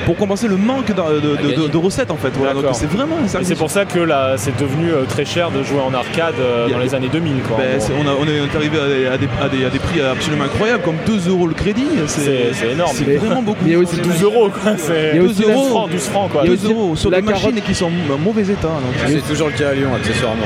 pour 0.05 0.15
compenser 0.15 0.47
le 0.47 0.57
manque 0.57 0.87
de, 0.87 0.93
de- 0.93 1.35
de- 1.55 1.61
de- 1.63 1.67
de 1.67 1.77
recettes 1.77 2.11
en 2.11 2.15
fait. 2.17 2.29
Voilà. 2.35 2.53
Donc 2.53 2.63
D'accord. 2.63 2.75
c'est 2.77 2.89
vraiment 2.89 3.15
c'est 3.27 3.55
pour 3.57 3.69
ça 3.71 3.85
que 3.85 3.99
là, 3.99 4.35
c'est 4.37 4.55
devenu 4.59 4.91
euh, 4.91 5.03
très 5.07 5.25
cher 5.25 5.51
de 5.51 5.63
jouer 5.63 5.79
en 5.81 5.93
arcade 5.93 6.35
euh, 6.39 6.69
dans 6.69 6.79
les 6.79 6.93
années 6.95 7.09
2000. 7.11 7.41
Quoi, 7.47 7.57
en 7.57 7.59
Ben, 7.59 7.79
on, 7.99 8.07
a- 8.07 8.15
on 8.19 8.25
est 8.25 8.55
arrivé 8.55 8.77
à 8.79 8.87
des, 8.87 9.05
à 9.07 9.17
des- 9.17 9.29
à 9.45 9.49
des- 9.49 9.65
à 9.65 9.69
des 9.69 9.79
prix 9.79 10.01
absolument 10.01 10.45
incroyables, 10.45 10.83
comme 10.83 10.97
2 11.05 11.29
euros 11.29 11.47
le 11.47 11.53
crédit. 11.53 11.85
C'est- 12.07 12.71
énorme. 12.71 12.91
C'est 12.95 13.15
vraiment 13.17 13.41
beaucoup. 13.41 13.59
mais 13.63 13.71
il 13.71 13.73
y 13.73 13.75
a 13.75 13.79
aussi 13.79 13.97
12 13.97 14.21
euros 14.23 14.49
quoi. 14.49 14.73
C'est 14.77 15.11
Il 15.13 15.17
y 15.17 15.19
a 15.19 15.23
aussi 15.23 15.41
12 15.41 15.47
la- 15.49 15.55
francs, 15.55 15.89
12 15.91 16.01
francs 16.07 16.31
quoi. 16.31 16.41
il 16.45 16.49
y 16.49 16.53
a 16.53 16.55
2 16.55 16.63
aussi 16.65 16.73
euros 16.73 16.95
sur 16.95 17.09
la 17.11 17.21
des 17.21 17.27
machines 17.27 17.61
qui 17.65 17.75
sont 17.75 17.85
en 18.11 18.17
mauvais 18.17 18.43
état. 18.43 18.67
donc. 18.67 18.93
C'est 19.07 19.27
toujours 19.27 19.47
le 19.47 19.53
cas 19.53 19.69
à 19.69 19.73
Lyon, 19.73 19.89
accessoirement. 19.95 20.45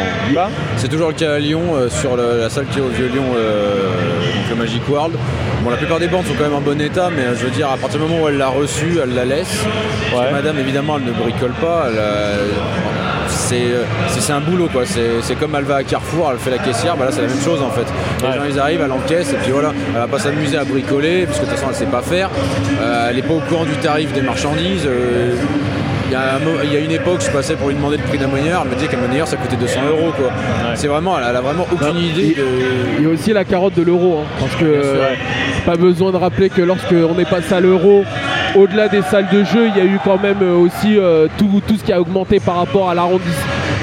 C'est 0.78 0.88
toujours 0.90 1.08
le 1.10 1.14
cas 1.14 1.34
à 1.36 1.40
Lyon, 1.40 1.62
euh, 1.76 1.90
sur 1.90 2.16
la 2.18 2.50
salle 2.50 2.66
qui 2.72 2.80
est 2.80 2.82
au 2.82 2.88
Vieux 2.90 3.08
Lyon, 3.08 3.24
euh, 3.36 3.90
donc 3.92 4.50
le 4.50 4.56
Magic 4.56 4.82
World. 4.90 5.16
Bon, 5.64 5.70
la 5.72 5.78
plupart 5.78 5.97
des 6.00 6.08
bandes 6.08 6.26
sont 6.26 6.34
quand 6.38 6.44
même 6.46 6.54
en 6.54 6.62
bon 6.62 6.80
état, 6.82 7.10
mais 7.16 7.24
euh, 7.24 7.36
je 7.36 7.46
veux 7.46 7.52
dire, 7.52 7.70
à 7.70 7.78
partir 7.78 8.00
du 8.00 8.06
moment 8.08 8.24
où 8.24 8.28
elle 8.28 8.38
l'a 8.38 8.48
reçue, 8.50 9.00
elle 9.02 9.14
la 9.16 9.26
laisse. 9.26 9.64
Parce 10.12 10.28
que 10.28 10.32
madame, 10.34 10.58
évidemment, 10.60 10.98
elle 10.98 11.06
ne 11.06 11.12
bricole 11.12 11.52
pas. 11.62 11.86
elle, 11.90 11.96
euh, 11.98 12.48
c'est 13.30 13.56
euh, 13.56 13.84
c'est- 14.10 14.32
un 14.32 14.40
boulot, 14.40 14.68
quoi. 14.72 14.84
C'est 14.86 15.22
c'est 15.22 15.36
comme 15.36 15.56
elle 15.58 15.64
va 15.64 15.78
à 15.78 15.84
Carrefour, 15.84 16.30
elle 16.32 16.38
fait 16.40 16.50
la 16.52 16.58
caissière, 16.58 16.96
bah 16.98 17.06
là, 17.06 17.12
c'est 17.12 17.22
la 17.22 17.28
même 17.28 17.42
chose, 17.42 17.62
en 17.62 17.70
fait. 17.70 17.86
Les 18.22 18.28
Ouais. 18.28 18.34
gens, 18.36 18.42
ils 18.50 18.60
arrivent, 18.60 18.82
elle 18.84 18.92
encaisse, 18.92 19.32
et 19.34 19.38
puis 19.38 19.52
voilà. 19.52 19.72
Elle 19.94 20.02
va 20.02 20.08
pas 20.08 20.20
s'amuser 20.20 20.58
à 20.58 20.64
bricoler, 20.64 21.26
parce 21.26 21.40
que 21.40 21.46
de 21.46 21.50
toute 21.50 21.58
façon, 21.60 21.70
elle 21.72 21.76
sait 21.78 21.86
pas 21.86 22.02
faire. 22.02 22.30
Euh, 22.82 23.08
elle 23.10 23.16
n'est 23.18 23.22
pas 23.22 23.34
au 23.34 23.40
courant 23.40 23.66
du 23.66 23.76
tarif 23.78 24.12
des 24.14 24.22
marchandises. 24.22 24.86
euh, 24.86 25.36
il 26.08 26.12
y, 26.14 26.16
a 26.16 26.36
un 26.36 26.40
mo- 26.40 26.60
il 26.64 26.74
y 26.74 26.78
a 26.78 26.80
une 26.80 26.92
époque, 26.92 27.22
je 27.26 27.30
passais 27.32 27.56
pour 27.56 27.68
lui 27.70 27.76
demander 27.76 27.98
le 27.98 28.04
prix 28.04 28.18
d'un 28.18 28.28
monnayeur, 28.28 28.62
elle 28.64 28.70
me 28.72 28.76
disait 28.76 28.88
qu'un 28.88 28.98
monnayeur 28.98 29.28
ça 29.28 29.36
coûtait 29.38 29.56
200 29.58 29.80
euros 29.90 30.12
quoi. 30.18 30.30
C'est 30.76 30.88
vraiment, 30.88 31.18
elle 31.18 31.26
a, 31.26 31.30
elle 31.32 31.36
a 31.38 31.42
vraiment 31.42 31.68
aucune 31.72 31.88
Non, 31.88 32.00
idée 32.00 32.34
de. 32.36 32.44
Il 33.00 33.04
y 33.06 33.08
a 33.08 33.10
aussi 33.14 33.34
la 33.34 33.44
carotte 33.44 33.74
de 33.76 33.84
l'euro, 33.84 34.20
hein, 34.22 34.28
parce 34.40 34.56
que 34.56 34.66
euh, 34.66 35.14
pas 35.66 35.76
besoin 35.76 36.12
de 36.12 36.18
rappeler 36.18 36.50
que 36.50 36.62
lorsque 36.62 36.94
on 36.94 37.18
est 37.20 37.30
passé 37.30 37.54
à 37.54 37.60
l'euro, 37.60 38.06
au-delà 38.56 38.88
des 38.88 39.02
salles 39.02 39.28
de 39.32 39.44
jeu, 39.44 39.68
il 39.68 39.78
y 39.78 39.82
a 39.82 39.86
eu 39.86 40.00
quand 40.04 40.20
même 40.22 40.38
euh, 40.42 40.56
aussi 40.56 40.98
euh, 40.98 41.28
tout, 41.38 41.62
tout 41.68 41.76
ce 41.78 41.84
qui 41.84 41.92
a 41.92 42.00
augmenté 42.00 42.40
par 42.40 42.56
rapport 42.58 42.90
à 42.90 42.96
l'arrondissement. 42.96 43.34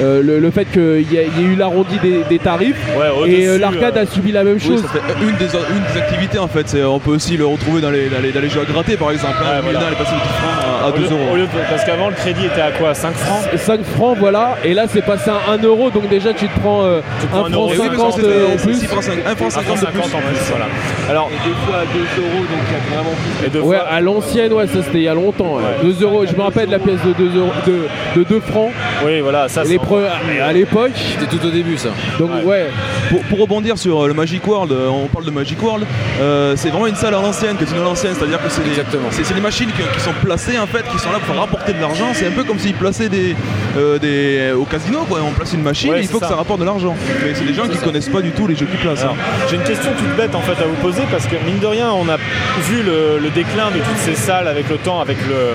Euh, 0.02 0.22
le, 0.24 0.40
le 0.40 0.50
fait 0.50 0.64
qu'il 0.64 1.06
y, 1.12 1.18
a- 1.18 1.22
il 1.22 1.40
y 1.40 1.44
a 1.46 1.52
eu 1.52 1.54
l'arrondi 1.54 1.96
des, 2.02 2.22
des 2.28 2.40
tarifs 2.40 2.74
Ouais, 2.98 3.30
et 3.30 3.46
euh, 3.46 3.58
l'arcade 3.58 3.96
euh, 3.96 4.02
a 4.02 4.06
subi 4.06 4.32
la 4.32 4.42
même 4.42 4.54
Oui, 4.54 4.60
chose. 4.60 4.82
ça 4.82 4.88
fait 4.88 4.98
une 5.24 5.36
des, 5.36 5.44
une 5.44 5.84
des 5.92 6.00
activités 6.00 6.38
en 6.40 6.48
fait. 6.48 6.68
C'est- 6.68 6.82
On 6.82 6.98
peut 6.98 7.12
aussi 7.12 7.36
le 7.36 7.46
retrouver 7.46 7.80
dans 7.80 7.90
les, 7.90 8.08
dans 8.08 8.18
les, 8.20 8.32
dans 8.32 8.40
les 8.40 8.48
jeux 8.48 8.62
à 8.62 8.64
gratter 8.64 8.96
par 8.96 9.12
exemple. 9.12 9.34
hein. 9.40 9.44
Ouais, 9.56 9.60
voilà. 9.62 9.78
Maintenant, 9.78 9.86
elle 9.86 9.94
est 9.94 10.04
passée 10.04 10.16
de 10.16 10.20
10 10.20 10.26
francs 10.26 10.63
à, 10.84 10.86
à 10.86 10.88
au 10.90 10.92
2 10.92 11.00
lieu- 11.02 11.10
euros. 11.12 11.32
au 11.32 11.36
lieu 11.36 11.42
de- 11.42 11.48
parce 11.70 11.84
qu'avant 11.84 12.08
le 12.08 12.14
crédit 12.14 12.46
était 12.46 12.60
à 12.60 12.70
quoi? 12.72 12.94
5 12.94 13.14
francs? 13.14 13.42
5 13.56 13.82
francs, 13.84 14.16
voilà, 14.18 14.56
et 14.64 14.74
là 14.74 14.84
c'est 14.88 15.02
passé 15.04 15.30
à 15.30 15.52
1 15.52 15.58
euro, 15.62 15.90
donc 15.90 16.08
déjà 16.08 16.32
tu 16.32 16.46
te 16.48 16.60
prends 16.60 16.82
euh, 16.84 17.00
Tu 17.20 17.26
prends 17.26 17.44
1 17.44 17.48
un 17.48 17.50
franc 17.50 17.60
euro 17.62 17.72
Et 17.74 17.78
oui, 17.78 17.86
mais 17.90 17.96
50 17.96 18.12
c'était- 18.16 18.26
euh, 18.28 18.46
en 18.54 18.56
plus. 18.56 18.74
6 18.74 18.86
francs 18.86 19.02
5, 19.02 19.12
1 19.26 19.36
franc 19.36 19.46
1 19.46 19.50
franc 19.50 19.50
50 19.50 19.74
de 19.76 19.80
50 19.80 19.92
plus. 20.10 20.14
en 20.16 20.20
plus, 20.20 20.38
voilà. 20.50 20.66
Alors, 21.10 21.30
Et 21.32 21.48
deux 21.48 21.54
fois 21.66 21.76
à 21.76 21.84
2 21.84 22.22
euros, 22.22 22.38
donc 22.38 22.60
il 22.68 22.72
y 22.72 22.76
a 22.76 22.94
vraiment 22.96 23.10
plus. 23.16 23.46
et 23.46 23.50
deux 23.50 23.60
Ouais, 23.60 23.76
fois, 23.76 23.86
à 23.88 24.00
l'ancienne, 24.00 24.52
ouais, 24.52 24.66
ça 24.66 24.82
c'était 24.84 24.98
il 24.98 25.02
y 25.04 25.08
a 25.08 25.14
longtemps. 25.14 25.56
ouais. 25.56 25.62
Ouais. 25.82 25.92
2 25.92 26.02
euros, 26.04 26.24
je 26.26 26.34
me 26.34 26.42
rappelle 26.42 26.66
de 26.66 26.72
la 26.72 26.78
pièce 26.78 27.00
de 27.06 27.12
2 27.12 27.38
euros, 27.38 27.52
de, 27.66 28.20
de 28.20 28.24
2 28.24 28.40
francs. 28.40 28.70
oui, 29.04 29.20
voilà, 29.20 29.48
ça 29.48 29.64
c'est. 29.64 29.76
pre- 29.76 30.04
à 30.42 30.52
l'époque, 30.52 30.92
C'était 31.18 31.36
tout 31.36 31.46
au 31.46 31.50
début 31.50 31.76
ça. 31.76 31.90
donc 32.18 32.30
Ouais. 32.30 32.44
ouais, 32.44 32.66
Pour, 33.10 33.20
pour 33.24 33.38
rebondir 33.40 33.76
sur 33.78 34.02
euh, 34.04 34.08
le 34.08 34.14
Magic 34.14 34.46
World, 34.46 34.72
euh, 34.72 34.88
on 34.88 35.06
parle 35.08 35.24
de 35.26 35.30
Magic 35.30 35.62
World, 35.62 35.84
euh, 36.20 36.54
c'est 36.56 36.68
vraiment 36.70 36.86
une 36.86 36.94
salle 36.94 37.14
à 37.14 37.20
l'ancienne, 37.20 37.56
que 37.56 37.64
tu 37.64 37.74
à 37.74 37.82
l'ancienne, 37.82 38.12
c'est-à-dire 38.18 38.42
que 38.42 38.48
c'est 38.48 38.62
des, 38.62 38.70
Exactement. 38.70 39.08
c'est, 39.10 39.24
c'est 39.24 39.34
des 39.34 39.40
machines 39.40 39.68
qui, 39.68 39.82
qui 39.82 40.00
sont 40.00 40.12
placées 40.24 40.58
en 40.58 40.66
fait 40.74 40.82
fait 40.84 40.90
qui 40.90 40.98
sont 40.98 41.12
là 41.12 41.18
pour 41.24 41.36
rapporter 41.36 41.72
de 41.72 41.80
l'argent. 41.80 42.06
C'est 42.14 42.26
un 42.26 42.30
peu 42.32 42.44
comme 42.44 42.58
s'ils 42.58 42.74
plaçaient 42.74 43.08
des, 43.08 43.34
euh, 43.76 43.98
des 43.98 44.52
au 44.52 44.64
casino, 44.64 45.00
quoi. 45.08 45.20
On 45.26 45.30
place 45.32 45.52
une 45.52 45.62
machine, 45.62 45.90
Ouais, 45.90 46.00
il 46.02 46.08
faut 46.08 46.18
que 46.18 46.24
ça. 46.24 46.30
ça 46.32 46.36
rapporte 46.36 46.60
de 46.60 46.64
l'argent. 46.64 46.94
Mais 47.22 47.34
c'est 47.34 47.44
des 47.44 47.54
gens 47.54 47.68
qui 47.68 47.78
connaissent 47.78 48.08
pas 48.08 48.22
du 48.22 48.30
tout 48.32 48.46
les 48.46 48.56
jeux 48.56 48.66
qu'ils 48.66 48.78
placent. 48.80 49.04
Hein. 49.04 49.14
J'ai 49.48 49.56
une 49.56 49.62
question 49.62 49.90
toute 49.96 50.16
bête 50.16 50.34
en 50.34 50.40
fait 50.40 50.60
à 50.62 50.66
vous 50.66 50.74
poser 50.82 51.02
parce 51.10 51.26
que 51.26 51.36
mine 51.46 51.58
de 51.60 51.66
rien 51.66 51.90
on 51.92 52.08
a 52.08 52.16
vu 52.16 52.82
le, 52.82 53.18
le 53.22 53.30
déclin 53.30 53.70
de 53.70 53.78
toutes 53.78 53.98
ces 53.98 54.14
salles 54.14 54.48
avec 54.48 54.68
le 54.68 54.76
temps, 54.76 55.00
avec 55.00 55.16
le 55.28 55.54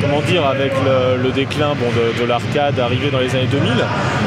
comment 0.00 0.20
dire, 0.22 0.44
avec 0.46 0.72
le, 0.84 1.22
le 1.22 1.30
déclin 1.30 1.74
bon, 1.78 1.86
de, 1.92 2.22
de 2.22 2.28
l'arcade 2.28 2.78
arrivé 2.80 3.10
dans 3.10 3.20
les 3.20 3.30
années 3.34 3.46
2000. 3.50 3.72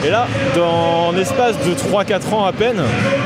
Et 0.06 0.10
là, 0.10 0.28
dans 0.56 1.08
en 1.10 1.18
espace 1.18 1.56
de 1.66 1.74
3-4 1.74 2.34
ans 2.34 2.46
à 2.46 2.52
peine, 2.54 2.82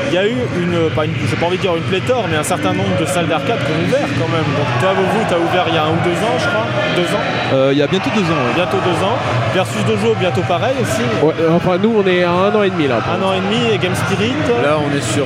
il 0.08 0.14
y 0.14 0.18
a 0.18 0.26
eu 0.26 0.36
une, 0.60 0.90
pas 0.94 1.04
une, 1.04 1.12
j'ai 1.28 1.36
pas 1.36 1.46
envie 1.46 1.56
de 1.56 1.62
dire 1.62 1.76
une 1.76 1.82
pléthore, 1.84 2.24
mais 2.30 2.36
un 2.36 2.42
certain 2.42 2.72
nombre 2.72 2.96
de 3.00 3.06
salles 3.06 3.26
d'arcade 3.28 3.58
qui 3.58 3.72
ont 3.72 3.86
ouvert 3.88 4.08
quand 4.18 4.28
même. 4.28 4.48
Donc 4.56 4.68
toi, 4.80 4.90
vous, 4.96 5.24
tu 5.28 5.34
as 5.34 5.38
ouvert 5.38 5.64
il 5.68 5.74
y 5.74 5.78
a 5.78 5.84
un 5.84 5.90
ou 5.90 6.00
deux 6.04 6.18
ans, 6.26 6.36
je 6.38 6.46
crois, 6.48 6.66
deux 6.96 7.02
ans, 7.16 7.24
Euh, 7.52 7.70
Il 7.72 7.78
y 7.78 7.82
a 7.82 7.86
bientôt 7.86 8.10
deux 8.14 8.22
ans. 8.22 8.40
ouais. 8.46 8.54
bientôt 8.54 8.76
deux 8.84 9.04
ans. 9.04 9.16
Versus 9.54 9.84
Dojo, 9.84 10.14
bientôt 10.18 10.42
pareil 10.42 10.74
aussi. 10.80 11.02
Ouais, 11.24 11.34
euh, 11.40 11.50
enfin, 11.56 11.76
nous, 11.82 11.92
on 11.96 12.06
est 12.06 12.22
à 12.22 12.30
un 12.30 12.54
an 12.54 12.62
et 12.62 12.70
demi 12.70 12.86
là. 12.86 12.98
Un 13.10 13.22
an 13.22 13.32
et 13.32 13.40
demi 13.40 13.58
et 13.72 13.78
Game 13.78 13.94
Spirit. 13.94 14.34
Là, 14.62 14.76
on 14.78 14.94
est 14.96 15.00
sur 15.02 15.24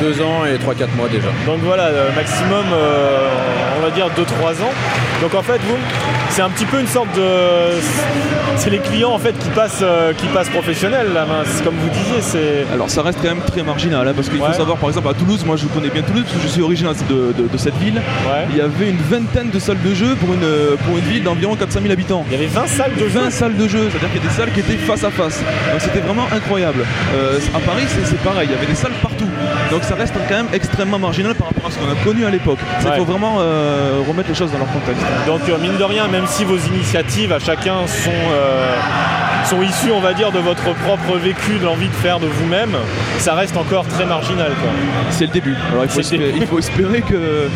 2 0.00 0.22
ans 0.22 0.44
et 0.44 0.58
3-4 0.58 0.94
mois 0.96 1.08
déjà. 1.08 1.28
Donc 1.46 1.60
voilà, 1.62 1.84
euh, 1.84 2.08
maximum, 2.14 2.64
euh, 2.72 3.28
va 3.88 3.94
dire 3.94 4.06
2-3 4.08 4.62
ans. 4.62 4.72
Donc 5.22 5.34
en 5.34 5.42
fait, 5.42 5.60
vous, 5.66 5.76
c'est 6.30 6.42
un 6.42 6.50
petit 6.50 6.66
peu 6.66 6.80
une 6.80 6.86
sorte 6.86 7.14
de. 7.16 7.22
C'est 8.56 8.70
les 8.70 8.78
clients 8.78 9.12
en 9.12 9.18
fait 9.18 9.38
qui 9.38 9.48
passent, 9.50 9.80
euh, 9.82 10.12
qui 10.14 10.26
passent 10.28 10.48
professionnels 10.48 11.08
là. 11.14 11.26
ben, 11.26 11.44
Comme 11.64 11.74
vous 11.76 11.88
disiez, 11.90 12.20
c'est. 12.20 12.64
Alors 12.72 12.88
ça 12.90 13.02
reste 13.02 13.18
quand 13.22 13.28
même 13.28 13.42
très 13.46 13.62
marginal 13.62 14.06
hein, 14.08 14.12
parce 14.14 14.28
qu'il 14.28 14.40
Ouais. 14.40 14.48
faut 14.48 14.54
savoir 14.54 14.76
par 14.78 14.88
exemple 14.88 15.08
à 15.08 15.14
Toulouse, 15.14 15.44
moi 15.44 15.56
je 15.56 15.66
connais 15.66 15.88
bien 15.90 16.02
Toulouse 16.02 16.24
parce 16.24 16.36
que 16.36 16.42
je 16.42 16.48
suis 16.52 16.62
originaire 16.62 16.92
de, 17.08 17.32
de- 17.42 17.48
de 17.48 17.58
cette 17.58 17.76
ville. 17.78 17.96
Ouais. 17.96 18.46
Il 18.50 18.56
y 18.56 18.60
avait 18.60 18.90
une 18.90 18.98
vingtaine 19.10 19.50
de 19.50 19.58
salles 19.58 19.80
de 19.84 19.94
jeu 19.94 20.14
pour 20.16 20.32
une, 20.34 20.76
pour 20.86 20.96
une 20.98 21.04
ville 21.04 21.22
d'environ 21.22 21.54
400 21.56 21.80
000 21.82 21.92
habitants. 21.92 22.24
Il 22.28 22.32
y 22.32 22.36
avait 22.36 22.46
20 22.46 22.66
salles 22.66 22.94
de 22.94 23.08
jeu. 23.08 23.20
20 23.20 23.30
salles 23.30 23.56
de 23.56 23.68
jeu, 23.68 23.88
c'est-à-dire 23.90 24.10
qu'il 24.12 24.22
y 24.22 24.26
a 24.26 24.28
des 24.28 24.34
salles 24.34 24.52
qui 24.52 24.60
étaient 24.60 24.76
face 24.76 25.04
à 25.04 25.10
face. 25.10 25.38
Donc 25.70 25.80
c'était 25.80 26.00
vraiment 26.00 26.26
incroyable. 26.34 26.84
Euh, 27.14 27.38
à 27.54 27.58
Paris, 27.60 27.84
c'est 27.88 28.06
c'est 28.06 28.20
pareil, 28.22 28.48
il 28.50 28.54
y 28.54 28.56
avait 28.56 28.66
des 28.66 28.74
salles 28.74 28.92
partout. 29.02 29.28
Donc 29.70 29.82
ça 29.84 29.94
reste 29.94 30.14
quand 30.28 30.36
même 30.36 30.48
extrêmement 30.52 30.98
marginal 30.98 31.34
par 31.34 31.48
rapport 31.48 31.66
à 31.66 31.70
ce 31.70 31.78
qu'on 31.78 31.90
a 31.90 32.04
connu 32.04 32.24
à 32.24 32.30
l'époque. 32.30 32.58
Il 32.80 32.86
Ouais. 32.88 32.96
faut 32.98 33.04
vraiment 33.04 33.36
euh, 33.40 33.75
remettre 34.06 34.28
les 34.28 34.34
choses 34.34 34.50
dans 34.52 34.58
leur 34.58 34.70
contexte. 34.72 35.04
Donc 35.26 35.40
euh, 35.48 35.58
mine 35.58 35.76
de 35.76 35.84
rien, 35.84 36.08
même 36.08 36.26
si 36.26 36.44
vos 36.44 36.56
initiatives 36.58 37.32
à 37.32 37.38
chacun 37.38 37.86
sont, 37.86 38.10
euh, 38.32 38.74
sont 39.44 39.62
issues, 39.62 39.90
on 39.92 40.00
va 40.00 40.12
dire, 40.14 40.32
de 40.32 40.38
votre 40.38 40.72
propre 40.84 41.16
vécu, 41.18 41.58
de 41.58 41.64
l'envie 41.64 41.88
de 41.88 41.94
faire 41.94 42.18
de 42.20 42.26
vous-même, 42.26 42.70
ça 43.18 43.34
reste 43.34 43.56
encore 43.56 43.86
très 43.86 44.04
marginal. 44.06 44.52
C'est 45.10 45.26
le 45.26 45.32
début. 45.32 45.56
Alors 45.72 45.84
il 45.84 45.90
faut, 45.90 46.00
espérer, 46.00 46.26
début. 46.26 46.38
il 46.40 46.46
faut 46.46 46.58
espérer 46.58 47.02
que 47.02 47.14
euh, 47.14 47.48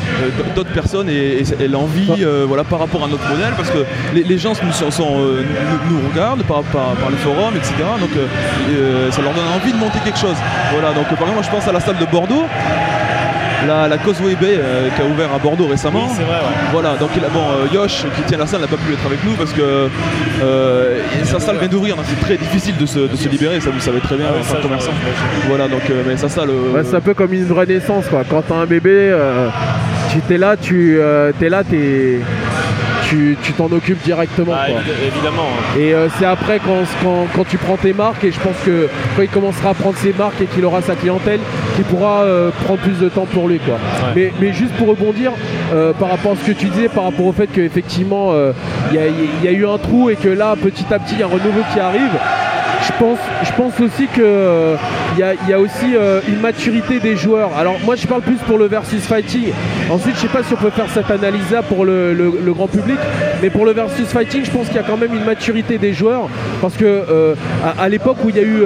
d'autres 0.55 0.73
personnes 0.73 1.09
aient, 1.09 1.43
l'envie 1.69 2.09
euh, 2.25 2.45
voilà, 2.47 2.65
par 2.65 2.79
rapport 2.79 3.05
à 3.05 3.09
notre 3.09 3.29
modèle, 3.29 3.53
parce 3.57 3.71
que 3.71 3.85
les, 4.15 4.23
les 4.25 4.39
gens 4.39 4.53
nous, 4.63 4.73
sont- 4.73 4.91
sont, 4.91 5.19
euh, 5.21 5.45
nous, 5.89 5.97
nous 5.97 6.09
regardent 6.11 6.43
par, 6.45 6.63
par, 6.65 6.93
par 6.95 7.11
le 7.11 7.17
forum, 7.17 7.55
etc. 7.57 7.75
Donc 8.01 8.11
euh, 8.17 8.27
euh, 8.71 9.11
ça 9.11 9.23
leur 9.23 9.33
donne 9.33 9.45
envie 9.55 9.73
de 9.73 9.79
monter 9.79 9.99
quelque 10.05 10.19
chose. 10.19 10.37
Voilà, 10.73 10.89
donc 10.95 11.05
euh, 11.07 11.17
par 11.17 11.29
exemple, 11.29 11.35
moi 11.35 11.43
je 11.43 11.51
pense 11.51 11.69
à 11.69 11.73
la 11.73 11.81
salle 11.81 11.99
de 11.99 12.07
Bordeaux. 12.07 12.45
La, 13.67 13.89
la 13.89 13.99
Causeway 13.99 14.35
Bay 14.37 14.57
euh, 14.59 14.89
qui 14.95 15.03
a 15.03 15.05
ouvert 15.05 15.33
à 15.35 15.39
Bordeaux 15.39 15.67
récemment. 15.67 16.07
Oui, 16.09 16.15
c'est 16.17 16.23
vrai, 16.23 16.37
ouais. 16.37 16.57
Voilà, 16.73 16.97
donc 16.97 17.11
il 17.17 17.25
a- 17.25 17.29
bon, 17.29 17.41
euh, 17.43 17.75
Yosh 17.75 18.05
qui 18.17 18.23
tient 18.23 18.39
la 18.39 18.47
salle 18.47 18.61
n'a 18.63 18.67
pas 18.67 18.77
pu 18.77 18.93
être 18.93 19.05
avec 19.07 19.23
nous 19.25 19.33
parce 19.35 19.53
que 19.53 19.89
euh, 20.43 20.99
sa 21.25 21.39
salle 21.41 21.59
vient 21.59 21.69
d'ouvrir, 21.69 21.97
donc 21.97 22.05
c'est 22.09 22.21
très 22.21 22.37
difficile 22.37 22.77
de 22.77 22.87
se, 22.87 22.99
de 23.01 23.17
se 23.17 23.29
libérer, 23.29 23.61
ça 23.61 23.71
vous 23.71 23.81
savez 23.81 24.01
très 24.01 24.17
bien 24.17 24.27
Ah 24.31 24.39
en 24.41 24.43
tant 24.55 24.57
que 24.59 24.63
commerçant. 24.63 24.93
Voilà, 25.49 25.69
donc 25.69 25.83
euh, 25.91 26.03
mais 26.07 26.17
sa 26.17 26.29
salle. 26.29 26.51
euh, 26.51 26.73
Ouais, 26.75 26.83
c'est 26.85 26.97
un 26.97 27.01
peu 27.01 27.15
comme 27.15 27.33
une 27.35 27.45
vraie 27.45 27.67
naissance 27.67 28.07
quoi. 28.09 28.23
Quand 28.29 28.43
t'as 28.49 28.55
un 28.55 28.67
bébé, 28.67 28.91
euh, 28.93 29.49
tu 30.11 30.21
t'es 30.21 30.39
là, 30.39 30.57
tu 30.57 30.97
euh, 30.99 31.33
t'es 31.39 31.49
là, 31.49 31.63
t'es 31.63 32.21
tu 33.43 33.53
t'en 33.53 33.67
occupes 33.73 34.03
directement. 34.03 34.53
Ah, 34.55 34.67
quoi. 34.71 34.81
évidemment. 35.07 35.49
hein. 35.51 35.79
Et 35.79 35.93
euh, 35.95 36.09
c'est 36.19 36.25
après 36.27 36.59
quand, 36.59 36.83
quand, 37.03 37.27
quand 37.35 37.45
tu 37.49 37.59
prends 37.59 37.77
tes 37.77 37.93
marques 37.93 38.25
et 38.25 38.33
je 38.33 38.41
pense 38.41 38.57
que 38.65 38.89
quand 39.17 39.23
il 39.23 39.29
commencera 39.29 39.71
à 39.71 39.75
prendre 39.75 39.97
ses 39.97 40.13
marques 40.13 40.41
et 40.41 40.47
qu'il 40.47 40.65
aura 40.65 40.81
sa 40.83 40.95
clientèle, 40.95 41.41
qu'il 41.77 41.85
pourra 41.85 42.23
euh, 42.23 42.51
prendre 42.65 42.81
plus 42.81 42.99
de 42.99 43.09
temps 43.09 43.27
pour 43.27 43.49
lui 43.49 43.59
quoi. 43.59 43.79
Mais, 44.15 44.33
mais 44.41 44.53
juste 44.53 44.73
pour 44.75 44.89
rebondir 44.89 45.33
euh, 45.75 45.93
par 45.93 46.11
rapport 46.11 46.33
à 46.33 46.37
ce 46.37 46.51
que 46.51 46.57
tu 46.57 46.67
disais, 46.67 46.89
par 46.89 47.05
rapport 47.05 47.27
au 47.27 47.33
fait 47.33 47.47
qu'effectivement 47.49 48.33
il 48.93 49.01
y, 49.43 49.45
y 49.45 49.49
a 49.49 49.53
eu 49.53 49.67
un 49.67 49.79
trou 49.79 50.11
et 50.11 50.17
que 50.17 50.29
là 50.29 50.55
petit 50.61 50.87
à 50.93 50.99
petit 50.99 51.15
il 51.15 51.21
y 51.21 51.23
a 51.23 51.27
un 51.27 51.29
renouveau 51.29 51.63
qui 51.73 51.81
arrive. 51.81 52.11
Je 52.93 53.05
pense, 53.05 53.19
je 53.45 53.53
pense 53.57 53.81
aussi 53.81 54.07
que 54.09 54.21
euh, 54.21 54.77
y, 55.19 55.23
a, 55.23 55.33
il 55.35 55.49
y 55.49 55.53
a 55.55 55.59
aussi 55.61 55.95
euh, 55.95 56.21
une 56.29 56.41
maturité 56.41 56.99
des 57.01 57.17
joueurs. 57.17 57.51
Alors 57.59 57.77
moi 57.85 57.95
je 57.97 58.07
parle 58.07 58.21
plus 58.23 58.37
pour 58.47 58.59
le 58.59 58.67
versus 58.67 59.01
fighting. 59.07 59.53
Ensuite 59.91 60.17
je 60.17 60.21
sais 60.23 60.29
pas 60.29 60.43
si 60.43 60.53
on 60.53 60.57
peut 60.57 60.71
faire 60.71 60.89
cette 60.93 61.11
analyse 61.11 61.51
là 61.51 61.63
pour 61.63 61.85
le, 61.85 62.13
le- 62.13 62.33
le 62.45 62.53
grand 62.53 62.67
public, 62.69 62.99
mais 63.43 63.49
pour 63.49 63.65
le 63.65 63.73
versus 63.73 64.07
fighting 64.09 64.45
je 64.45 64.51
pense 64.51 64.67
qu'il 64.67 64.77
y 64.77 64.81
a 64.81 64.83
quand 64.83 64.97
même 64.99 65.15
une 65.15 65.25
maturité 65.25 65.79
des 65.79 65.93
joueurs 65.95 66.29
parce 66.61 66.75
que 66.77 66.85
euh, 66.85 67.35
à, 67.65 67.85
à 67.85 67.89
l'époque 67.89 68.19
où 68.25 68.29
il 68.29 68.37
y 68.37 68.41
a 68.41 68.43
eu 68.43 68.63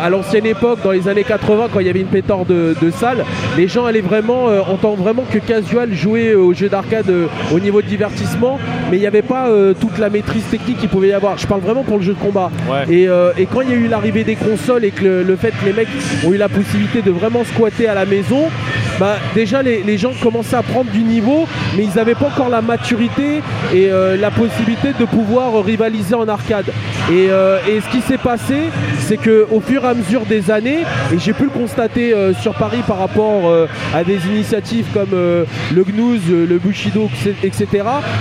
à 0.00 0.10
l'ancienne 0.10 0.46
époque 0.46 0.80
dans 0.82 0.92
les 0.92 1.06
années 1.08 1.24
80 1.24 1.68
quand 1.72 1.80
il 1.80 1.86
y 1.86 1.90
avait 1.90 2.00
une 2.00 2.06
pléthore 2.08 2.44
de, 2.44 2.74
de 2.80 2.90
salles, 2.90 3.24
les 3.56 3.68
gens 3.68 3.84
allaient 3.84 4.00
vraiment 4.00 4.46
en 4.46 4.76
tant 4.76 4.94
vraiment 4.94 5.24
que 5.30 5.38
casual 5.38 5.92
jouer 5.92 6.34
aux 6.34 6.52
jeux 6.54 6.68
d'arcade 6.68 7.10
au 7.52 7.60
niveau 7.60 7.82
de 7.82 7.86
divertissement, 7.86 8.58
mais 8.90 8.96
il 8.96 9.00
n'y 9.00 9.06
avait 9.06 9.22
pas 9.22 9.48
toute 9.80 9.98
la 9.98 10.10
maîtrise 10.10 10.44
technique 10.50 10.78
qu'il 10.78 10.88
pouvait 10.88 11.08
y 11.08 11.12
avoir. 11.12 11.38
Je 11.38 11.46
parle 11.46 11.60
vraiment 11.60 11.82
pour 11.84 11.98
le 11.98 12.02
jeu 12.02 12.14
de 12.14 12.18
combat. 12.18 12.50
Ouais. 12.68 12.92
Et, 12.92 13.08
euh, 13.18 13.32
et 13.36 13.46
quand 13.46 13.62
il 13.62 13.70
y 13.70 13.72
a 13.72 13.76
eu 13.76 13.88
l'arrivée 13.88 14.24
des 14.24 14.36
consoles 14.36 14.84
et 14.84 14.90
que 14.90 15.02
le, 15.02 15.22
le 15.22 15.36
fait 15.36 15.50
que 15.50 15.64
les 15.64 15.72
mecs 15.72 15.88
ont 16.24 16.32
eu 16.32 16.36
la 16.36 16.48
possibilité 16.48 17.02
de 17.02 17.10
vraiment 17.10 17.44
squatter 17.44 17.88
à 17.88 17.94
la 17.94 18.04
maison, 18.06 18.48
bah 18.98 19.16
déjà 19.34 19.62
les, 19.62 19.82
les 19.82 19.98
gens 19.98 20.12
commençaient 20.20 20.56
à 20.56 20.62
prendre 20.62 20.90
du 20.90 21.02
niveau, 21.02 21.46
mais 21.76 21.84
ils 21.84 21.94
n'avaient 21.94 22.14
pas 22.14 22.26
encore 22.26 22.48
la 22.48 22.62
maturité 22.62 23.42
et 23.72 23.90
euh, 23.90 24.16
la 24.16 24.30
possibilité 24.30 24.88
de 24.98 25.04
pouvoir 25.04 25.64
rivaliser 25.64 26.14
en 26.14 26.28
arcade. 26.28 26.66
Et, 27.10 27.28
euh, 27.30 27.58
et 27.66 27.80
ce 27.80 27.88
qui 27.88 28.00
s'est 28.02 28.18
passé, 28.18 28.64
c'est 29.00 29.16
que 29.16 29.46
au 29.50 29.60
fur 29.60 29.84
et 29.84 29.88
à 29.88 29.94
mesure 29.94 30.26
des 30.26 30.50
années, 30.50 30.80
et 31.12 31.18
j'ai 31.18 31.32
pu 31.32 31.44
le 31.44 31.50
constater 31.50 32.12
euh, 32.12 32.34
sur 32.34 32.54
Paris 32.54 32.82
par 32.86 32.98
rapport 32.98 33.50
à 33.94 34.04
des 34.04 34.18
initiatives 34.26 34.86
comme 34.92 35.10
le 35.12 35.46
euh, 35.74 36.46
le 36.48 36.58
Bushido, 36.58 37.08
etc., 37.42 37.66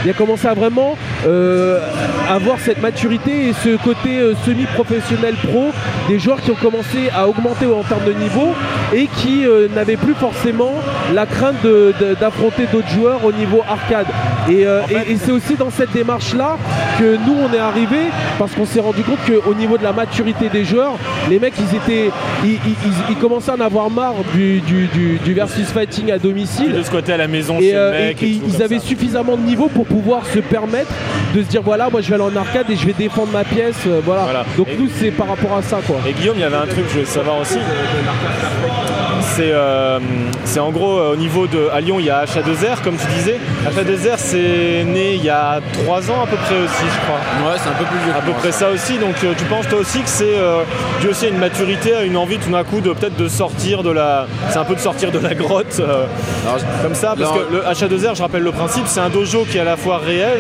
il 0.05 0.09
a 0.09 0.13
commencé 0.13 0.47
à 0.47 0.53
vraiment 0.53 0.97
avoir 2.29 2.59
cette 2.59 2.81
maturité 2.81 3.49
et 3.49 3.53
ce 3.53 3.77
côté 3.77 4.19
semi-professionnel 4.45 5.35
pro 5.47 5.71
des 6.07 6.19
joueurs 6.19 6.41
qui 6.41 6.51
ont 6.51 6.55
commencé 6.55 7.09
à 7.13 7.27
augmenter 7.27 7.65
en 7.65 7.83
termes 7.83 8.05
de 8.05 8.13
niveau 8.13 8.53
et 8.93 9.07
qui 9.07 9.43
n'avaient 9.73 9.97
plus 9.97 10.13
forcément 10.13 10.66
la 11.13 11.25
crainte 11.25 11.65
d'affronter 12.19 12.67
d'autres 12.71 12.89
joueurs 12.89 13.23
au 13.25 13.32
niveau 13.32 13.63
arcade. 13.67 14.08
Et, 14.49 14.65
euh, 14.65 14.81
et- 14.89 15.12
et 15.13 15.17
c'est 15.17 15.31
aussi 15.31 15.55
dans 15.55 15.69
cette 15.69 15.91
démarche-là 15.91 16.57
que 16.99 17.17
nous 17.17 17.36
on 17.49 17.53
est 17.53 17.60
arrivé 17.60 17.97
parce 18.39 18.53
qu'on 18.53 18.65
s'est 18.65 18.79
rendu 18.79 19.01
compte 19.03 19.19
qu'au 19.27 19.53
niveau 19.53 19.77
de 19.77 19.83
la 19.83 19.91
maturité 19.93 20.49
des 20.49 20.63
joueurs, 20.63 20.93
les 21.29 21.38
mecs 21.39 21.53
ils 21.60 21.75
étaient, 21.75 22.10
ils, 22.43 22.51
ils- 22.51 22.57
ils- 22.86 23.12
ils 23.12 23.15
commençaient 23.17 23.51
à 23.51 23.55
en 23.55 23.60
avoir 23.62 23.89
marre 23.89 24.15
du, 24.33 24.62
du- 24.62 24.88
du- 24.88 25.17
du 25.23 25.33
versus 25.33 25.67
fighting 25.67 26.12
à 26.12 26.17
domicile. 26.17 26.71
De 26.73 26.81
ce 26.83 26.89
côté 26.91 27.13
à 27.13 27.17
la 27.17 27.27
maison 27.27 27.57
Et, 27.60 27.69
chez 27.71 27.75
euh, 27.75 27.91
le 27.91 28.05
mec. 28.07 28.23
et- 28.23 28.39
ils 28.47 28.62
avaient 28.63 28.79
ça. 28.79 28.86
suffisamment 28.86 29.36
de 29.36 29.41
niveau 29.41 29.67
pour 29.67 29.86
pouvoir 29.86 30.25
se 30.25 30.39
permettre 30.39 30.91
de 31.36 31.41
se 31.43 31.47
dire 31.47 31.62
voilà 31.62 31.89
moi 31.89 32.01
je 32.01 32.07
vais 32.07 32.15
aller 32.15 32.23
en 32.23 32.36
arcade 32.36 32.65
et 32.69 32.75
je 32.75 32.86
vais 32.86 32.93
défendre 32.93 33.31
ma 33.33 33.43
pièce 33.43 33.75
euh, 33.86 33.99
voilà. 34.05 34.23
Voilà. 34.23 34.45
donc 34.57 34.67
nous 34.79 34.88
c'est 34.97 35.12
par 35.12 35.27
rapport 35.27 35.57
à 35.57 35.62
ça 35.62 35.79
quoi 35.86 35.97
Et 36.07 36.13
Guillaume, 36.13 36.36
il 36.38 36.41
y 36.41 36.45
avait 36.45 36.55
un 36.55 36.65
truc 36.67 36.83
que 36.86 36.89
je 36.89 36.93
voulais 36.93 37.05
savoir 37.05 37.39
aussi. 37.41 37.57
C'est 39.36 39.51
euh, 39.51 39.99
en 40.60 40.71
gros 40.71 40.99
au 40.99 41.15
niveau 41.15 41.45
de. 41.47 41.69
À 41.73 41.81
Lyon, 41.81 41.97
il 41.99 42.05
y 42.05 42.10
a 42.10 42.23
HA2R, 42.25 42.81
comme 42.83 42.95
tu 42.97 43.05
disais. 43.17 43.39
HA2R, 43.65 44.15
c'est 44.17 44.37
né 44.86 45.13
il 45.15 45.23
y 45.23 45.30
a 45.30 45.60
3 45.86 46.12
ans 46.12 46.23
à 46.23 46.28
peu 46.28 46.36
près 46.38 46.56
aussi, 46.56 46.84
je 46.84 47.00
crois. 47.06 47.19
Ouais, 47.52 47.58
c'est 47.62 47.69
un 47.69 47.73
peu 47.73 47.86
plus 47.86 47.97
vieux. 48.06 48.13
À 48.17 48.21
peu 48.21 48.32
près 48.34 48.52
ça. 48.52 48.60
ça 48.60 48.69
aussi. 48.69 48.97
Donc 48.97 49.15
euh, 49.23 49.34
tu 49.38 49.45
penses 49.45 49.67
toi 49.67 49.80
aussi 49.80 50.00
que 50.02 50.10
c'est 50.10 50.38
euh, 50.38 50.62
dû 51.02 51.08
aussi 51.10 51.26
à 51.26 51.30
une 51.30 51.38
maturité, 51.39 51.93
à 51.95 52.04
une 52.04 52.17
envie 52.17 52.38
tout 52.38 52.50
d'un 52.52 52.63
coup 52.63 52.82
de 52.82 52.91
peut-être 52.93 53.15
de 53.15 53.28
sortir 53.28 53.84
de 53.84 53.91
la. 53.91 54.28
C'est 54.50 54.58
un 54.60 54.65
peu 54.65 54.76
de 54.76 54.80
sortir 54.80 55.12
de 55.12 55.19
la 55.19 55.34
grotte. 55.36 55.78
euh, 55.80 56.06
Alors, 56.47 56.60
comme 56.82 56.95
ça, 56.95 57.15
parce 57.17 57.32
que 57.32 57.54
le 57.54 57.60
HA2R, 57.62 58.15
je 58.15 58.21
rappelle 58.21 58.43
le 58.43 58.52
principe, 58.52 58.84
c'est 58.88 59.00
un 59.00 59.10
dojo 59.10 59.45
qui 59.50 59.58
est 59.58 59.62
à 59.62 59.65
la 59.65 59.78
fois 59.78 59.97
réel 60.00 60.38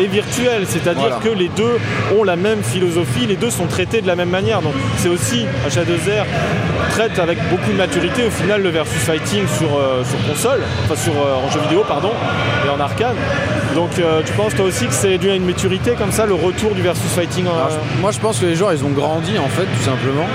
et 0.00 0.06
virtuel, 0.06 0.64
c'est-à-dire 0.66 1.02
Voilà. 1.08 1.16
que 1.22 1.28
les 1.28 1.48
deux 1.48 1.78
ont 2.16 2.24
la 2.24 2.36
même 2.36 2.62
philosophie, 2.62 3.26
les 3.26 3.36
deux 3.36 3.50
sont 3.50 3.66
traités 3.66 4.00
de 4.00 4.06
la 4.06 4.16
même 4.16 4.30
manière. 4.30 4.62
Donc 4.62 4.72
c'est 4.96 5.08
aussi 5.08 5.44
HA2R 5.68 6.24
traite 6.90 7.18
avec 7.18 7.38
beaucoup 7.50 7.70
de 7.70 7.76
maturité 7.76 8.24
au 8.26 8.30
final 8.30 8.62
le 8.62 8.68
versus 8.70 8.98
fighting 9.02 9.44
sur, 9.58 9.68
euh, 9.76 10.02
sur 10.04 10.18
console, 10.28 10.60
enfin 10.84 10.96
sur 10.96 11.12
en 11.12 11.50
jeu 11.50 11.60
vidéo 11.60 11.84
pardon, 11.86 12.10
et 12.66 12.68
en 12.70 12.80
arcade. 12.80 13.16
Donc 13.74 13.98
euh, 13.98 14.20
tu 14.24 14.32
penses 14.34 14.54
toi 14.54 14.66
aussi 14.66 14.86
que 14.86 14.92
c'est 14.92 15.16
dû 15.18 15.30
à 15.30 15.34
une 15.34 15.46
maturité 15.46 15.92
comme 15.92 16.12
ça, 16.12 16.26
le 16.26 16.34
retour 16.34 16.74
du 16.74 16.82
versus 16.82 17.10
fighting 17.12 17.46
en- 17.46 17.54
Alors, 17.54 17.70
je- 17.70 18.00
moi 18.02 18.10
je 18.10 18.18
pense 18.20 18.38
que 18.38 18.44
les 18.46 18.54
joueurs 18.54 18.72
ils 18.74 18.84
ont 18.84 18.90
grandi 18.90 19.38
en 19.38 19.48
fait 19.48 19.62
tout 19.64 19.82
simplement. 19.84 20.26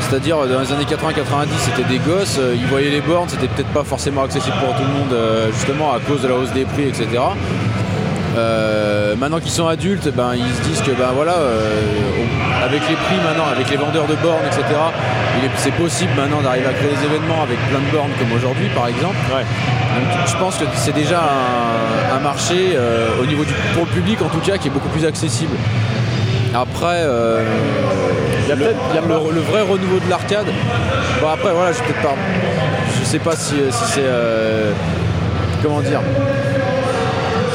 C'est-à-dire 0.00 0.36
dans 0.46 0.60
les 0.60 0.72
années 0.72 0.84
80-90 0.86 1.48
c'était 1.58 1.86
des 1.88 1.98
gosses, 1.98 2.36
euh, 2.38 2.54
ils 2.56 2.66
voyaient 2.66 2.90
les 2.90 3.00
bornes, 3.02 3.28
c'était 3.28 3.48
peut-être 3.48 3.68
pas 3.68 3.84
forcément 3.84 4.22
accessible 4.22 4.56
pour 4.64 4.74
tout 4.76 4.82
le 4.82 4.98
monde 4.98 5.12
euh, 5.12 5.50
justement 5.52 5.92
à 5.92 5.98
cause 6.00 6.22
de 6.22 6.28
la 6.28 6.34
hausse 6.36 6.52
des 6.52 6.64
prix 6.64 6.84
etc. 6.88 7.06
Euh, 8.38 9.14
maintenant 9.16 9.40
qu'ils 9.40 9.50
sont 9.50 9.66
adultes, 9.66 10.08
ben, 10.14 10.32
ils 10.34 10.54
se 10.54 10.68
disent 10.68 10.82
que 10.82 10.90
ben 10.90 11.08
voilà, 11.14 11.32
euh, 11.34 11.62
avec 12.66 12.82
les 12.88 12.96
prix 12.96 13.16
maintenant 13.24 13.46
avec 13.50 13.70
les 13.70 13.76
vendeurs 13.76 14.06
de 14.06 14.14
bornes, 14.16 14.44
etc. 14.46 14.62
C'est 15.56 15.72
possible 15.74 16.12
maintenant 16.16 16.40
d'arriver 16.42 16.66
à 16.66 16.72
créer 16.72 16.90
des 16.90 17.04
événements 17.04 17.42
avec 17.42 17.58
plein 17.68 17.78
de 17.78 17.90
bornes 17.92 18.10
comme 18.18 18.32
aujourd'hui, 18.36 18.68
par 18.74 18.88
exemple. 18.88 19.16
Ouais. 19.32 19.42
Donc, 19.42 20.26
je 20.26 20.36
pense 20.36 20.56
que 20.56 20.64
c'est 20.74 20.94
déjà 20.94 21.20
un, 21.20 22.16
un 22.16 22.20
marché 22.20 22.72
euh, 22.74 23.08
au 23.22 23.26
niveau 23.26 23.44
du 23.44 23.52
pour 23.74 23.84
le 23.84 23.90
public 23.90 24.20
en 24.22 24.28
tout 24.28 24.40
cas 24.40 24.56
qui 24.58 24.68
est 24.68 24.70
beaucoup 24.70 24.88
plus 24.88 25.04
accessible. 25.06 25.56
Après, 26.54 27.00
euh, 27.04 27.42
Il 28.44 28.48
y 28.48 28.52
a 28.52 28.54
le, 28.56 28.64
peut-être- 28.64 28.80
il 28.90 28.94
y 28.96 28.98
a 28.98 29.02
le- 29.02 29.34
le 29.34 29.40
vrai 29.40 29.60
renouveau 29.62 29.98
de 30.04 30.08
l'arcade. 30.10 30.46
Bon 31.20 31.28
après 31.28 31.52
voilà, 31.52 31.72
je 31.72 31.78
je 33.00 33.04
sais 33.04 33.18
pas 33.18 33.36
si, 33.36 33.54
si 33.70 33.84
c'est 33.92 34.00
euh, 34.04 34.72
comment 35.62 35.80
dire. 35.80 36.00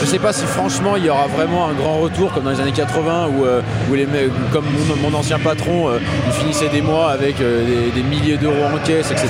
Je 0.02 0.06
sais 0.08 0.20
pas 0.20 0.34
si 0.34 0.46
franchement 0.46 0.96
il 0.98 1.06
y 1.06 1.10
aura 1.10 1.28
vraiment 1.28 1.68
un 1.68 1.74
grand 1.74 2.00
retour 2.00 2.34
comme 2.34 2.44
dans 2.44 2.50
les 2.50 2.60
années 2.60 2.72
80 2.72 3.28
où, 3.38 3.46
euh, 3.46 3.62
où 3.90 3.94
les 3.94 4.06
mecs, 4.06 4.32
comme 4.52 4.66
mon, 4.66 5.10
mon 5.10 5.18
ancien 5.18 5.38
patron, 5.40 5.90
euh, 5.90 6.00
il 6.28 6.34
finissait 6.34 6.70
des 6.70 6.82
mois 6.82 7.12
avec 7.12 7.40
euh, 7.40 7.66
des, 7.66 7.92
des 7.92 8.04
milliers 8.08 8.38
d'euros 8.38 8.66
en 8.74 8.78
caisse, 8.86 9.12
etc. 9.12 9.30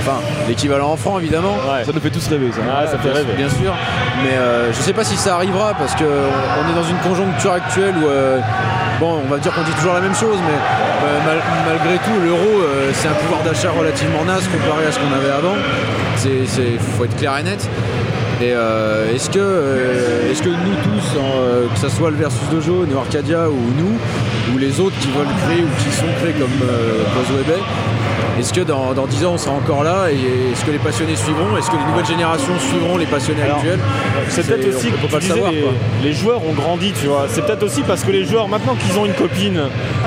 Enfin, 0.00 0.18
l'équivalent 0.48 0.90
en 0.90 0.96
francs 0.96 1.20
évidemment. 1.20 1.54
Ouais. 1.54 1.84
Ça 1.84 1.92
nous 1.94 2.00
fait 2.00 2.10
tous 2.10 2.26
rêver 2.28 2.50
ça. 2.52 2.60
Ah, 2.68 2.86
ça 2.86 2.98
fait 2.98 3.08
bien, 3.08 3.12
rêver. 3.18 3.32
bien 3.36 3.48
sûr. 3.48 3.72
Mais 4.24 4.32
euh, 4.36 4.72
je 4.72 4.80
sais 4.80 4.92
pas 4.92 5.04
si 5.04 5.16
ça 5.16 5.36
arrivera 5.36 5.74
parce 5.74 5.94
que 5.94 6.04
on 6.04 6.70
est 6.70 6.74
dans 6.74 6.86
une 6.88 6.98
conjoncture 6.98 7.52
actuelle 7.52 7.94
où 8.02 8.06
euh, 8.08 8.40
bon, 9.00 9.20
on 9.24 9.30
va 9.30 9.38
dire 9.38 9.54
qu'on 9.54 9.62
dit 9.62 9.72
toujours 9.72 9.94
la 9.94 10.00
même 10.00 10.14
chose, 10.14 10.36
mais 10.44 10.54
euh, 11.06 11.24
mal- 11.24 11.42
malgré 11.68 11.98
tout, 11.98 12.20
l'euro 12.24 12.40
euh, 12.62 12.90
c'est 12.94 13.08
un 13.08 13.12
pouvoir 13.14 13.42
d'achat 13.42 13.70
relativement 13.70 14.24
naze 14.24 14.46
comparé 14.48 14.86
à 14.86 14.92
ce 14.92 14.98
qu'on 14.98 15.14
avait 15.14 15.30
avant. 15.30 15.54
C'est- 16.16 16.78
faut 16.96 17.04
être 17.04 17.16
clair 17.16 17.38
et 17.38 17.42
net. 17.44 17.68
Et 18.40 18.52
euh, 18.52 19.14
est-ce 19.14 19.30
que, 19.30 19.38
euh, 19.38 20.30
est-ce 20.30 20.42
que 20.42 20.48
nous 20.48 20.74
tous, 20.82 21.18
euh, 21.18 21.68
que 21.68 21.78
ce 21.78 21.88
soit 21.88 22.10
le 22.10 22.16
Versus 22.16 22.48
Dojo, 22.50 22.84
Neo 22.84 22.98
Arcadia 22.98 23.48
ou 23.48 23.56
nous, 23.78 23.96
ou 24.52 24.58
les 24.58 24.80
autres 24.80 24.98
qui 24.98 25.08
veulent 25.08 25.26
créer 25.46 25.62
ou 25.62 25.68
qui 25.78 25.90
sont 25.94 26.06
créés 26.20 26.32
comme 26.32 26.50
Buzz 26.50 27.36
Webet, 27.36 27.62
est-ce 28.38 28.52
que 28.52 28.60
dans, 28.62 28.92
dans 28.94 29.06
10 29.06 29.24
ans 29.26 29.32
on 29.34 29.38
sera 29.38 29.54
encore 29.54 29.84
là 29.84 30.06
et 30.10 30.52
est-ce 30.52 30.64
que 30.64 30.70
les 30.70 30.78
passionnés 30.78 31.16
suivront? 31.16 31.56
Est-ce 31.56 31.70
que 31.70 31.76
les 31.76 31.84
nouvelles 31.84 32.06
générations 32.06 32.52
suivront 32.58 32.96
les 32.96 33.06
passionnés 33.06 33.42
Alors, 33.42 33.56
actuels? 33.58 33.78
C'est 34.28 34.46
peut-être 34.46 34.68
aussi 34.76 34.88
on 34.88 35.00
peut 35.00 35.08
pas 35.08 35.08
tu 35.08 35.14
le 35.14 35.20
disais, 35.20 35.34
savoir 35.34 35.52
les, 35.52 35.60
quoi. 35.60 35.72
les 36.02 36.12
joueurs 36.12 36.44
ont 36.44 36.52
grandi, 36.52 36.92
tu 37.00 37.06
vois. 37.06 37.26
C'est 37.28 37.44
peut-être 37.46 37.62
aussi 37.62 37.82
parce 37.82 38.02
que 38.02 38.10
les 38.10 38.24
joueurs, 38.24 38.48
maintenant 38.48 38.74
qu'ils 38.74 38.98
ont 38.98 39.06
une 39.06 39.12
copine, 39.14 39.60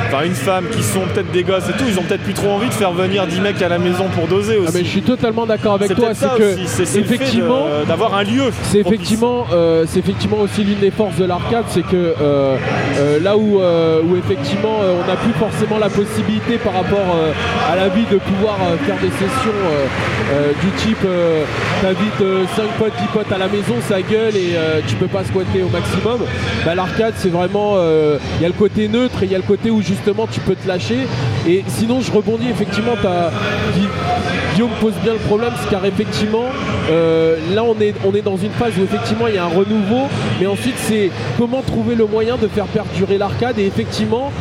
enfin 0.08 0.24
une 0.26 0.36
femme, 0.36 0.66
qui 0.72 0.84
sont 0.84 1.02
peut-être 1.14 1.32
des 1.32 1.44
gosses 1.44 1.70
et 1.70 1.74
tout, 1.74 1.86
ils 1.88 1.98
ont 2.00 2.04
peut-être 2.04 2.24
plus 2.24 2.34
trop 2.34 2.50
envie 2.52 2.70
de 2.70 2.74
faire 2.74 2.92
venir 2.92 3.28
10 3.28 3.40
mecs 3.42 3.62
à 3.62 3.70
la 3.70 3.78
maison 3.80 4.06
pour 4.16 4.28
doser 4.28 4.58
aussi. 4.58 4.68
Ah, 4.70 4.72
mais 4.74 4.84
je 4.84 4.90
suis 4.90 5.02
totalement 5.02 5.46
d'accord 5.46 5.76
avec 5.76 5.90
c'est 5.90 5.96
toi. 5.96 6.08
peut-être 6.08 6.68
C'est 6.68 6.86
ça 6.86 7.00
que 7.00 7.00
effectivement, 7.00 7.66
d'avoir 7.88 8.16
un 8.16 8.24
lieu. 8.24 8.52
C'est 8.64 8.80
effectivement, 8.80 9.46
euh, 9.54 9.86
c'est 9.88 10.00
effectivement 10.00 10.40
aussi 10.40 10.64
l'une 10.64 10.80
des 10.80 10.92
forces 10.92 11.16
de 11.16 11.26
l'arcade, 11.26 11.66
c'est 11.70 11.84
que 11.84 12.14
euh, 12.22 12.58
euh, 13.00 13.20
là 13.22 13.38
où, 13.38 13.60
euh, 13.62 14.02
où 14.04 14.16
effectivement 14.18 14.80
euh, 14.82 15.02
on 15.04 15.08
n'a 15.08 15.16
plus 15.16 15.34
forcément 15.34 15.78
la 15.78 15.90
possibilité 15.90 16.58
par 16.58 16.74
rapport 16.74 17.16
euh, 17.16 17.32
à 17.72 17.76
la 17.76 17.90
vie 17.90 18.06
de 18.12 18.17
pouvoir 18.20 18.58
euh, 18.62 18.78
faire 18.86 18.98
des 18.98 19.10
sessions 19.12 19.60
euh, 19.66 19.86
euh, 20.34 20.52
du 20.62 20.70
type 20.78 21.06
t'invites 21.82 22.48
5 22.56 22.64
potes, 22.80 22.94
10 23.00 23.08
potes 23.14 23.32
à 23.32 23.38
la 23.38 23.48
maison, 23.48 23.76
ça 23.88 24.02
gueule 24.02 24.36
et 24.36 24.56
tu 24.88 24.96
peux 24.96 25.08
pas 25.08 25.24
squatter 25.24 25.62
au 25.64 25.70
maximum. 25.70 26.20
Bah, 26.66 26.76
l'arcade 26.76 27.14
c'est 27.18 27.30
vraiment, 27.30 27.76
il 27.78 28.42
y 28.42 28.46
a 28.46 28.48
le 28.48 28.54
côté 28.54 28.88
neutre 28.88 29.22
et 29.24 29.26
il 29.28 29.32
y 29.32 29.36
a 29.36 29.38
le 29.38 29.44
côté 29.44 29.70
où 29.70 29.82
justement 29.82 30.28
tu 30.28 30.40
peux 30.40 30.56
te 30.56 30.68
lâcher. 30.68 31.08
Et 31.48 31.64
sinon 31.68 32.02
je 32.02 32.12
rebondis 32.12 32.50
effectivement, 32.50 32.94
Gui- 33.76 33.88
Guillaume 34.56 34.72
pose 34.82 34.94
bien 35.04 35.14
le 35.14 35.20
problème, 35.20 35.52
c'est 35.62 35.70
car 35.70 35.86
effectivement 35.86 36.46
là 36.90 37.64
on 37.64 37.80
est, 37.80 37.94
on 38.06 38.14
est 38.16 38.22
dans 38.24 38.38
une 38.38 38.52
phase 38.52 38.74
où 38.80 38.84
effectivement 38.84 39.28
il 39.28 39.36
y 39.36 39.38
a 39.38 39.44
un 39.46 39.48
renouveau, 39.50 40.08
mais 40.40 40.48
ensuite 40.48 40.76
c'est 40.78 41.12
comment 41.38 41.62
trouver 41.62 41.96
le 41.96 42.06
moyen 42.06 42.38
de 42.38 42.48
faire 42.48 42.66
perdurer 42.66 43.18
l'arcade 43.18 43.60
et 43.60 43.66
effectivement 43.66 44.32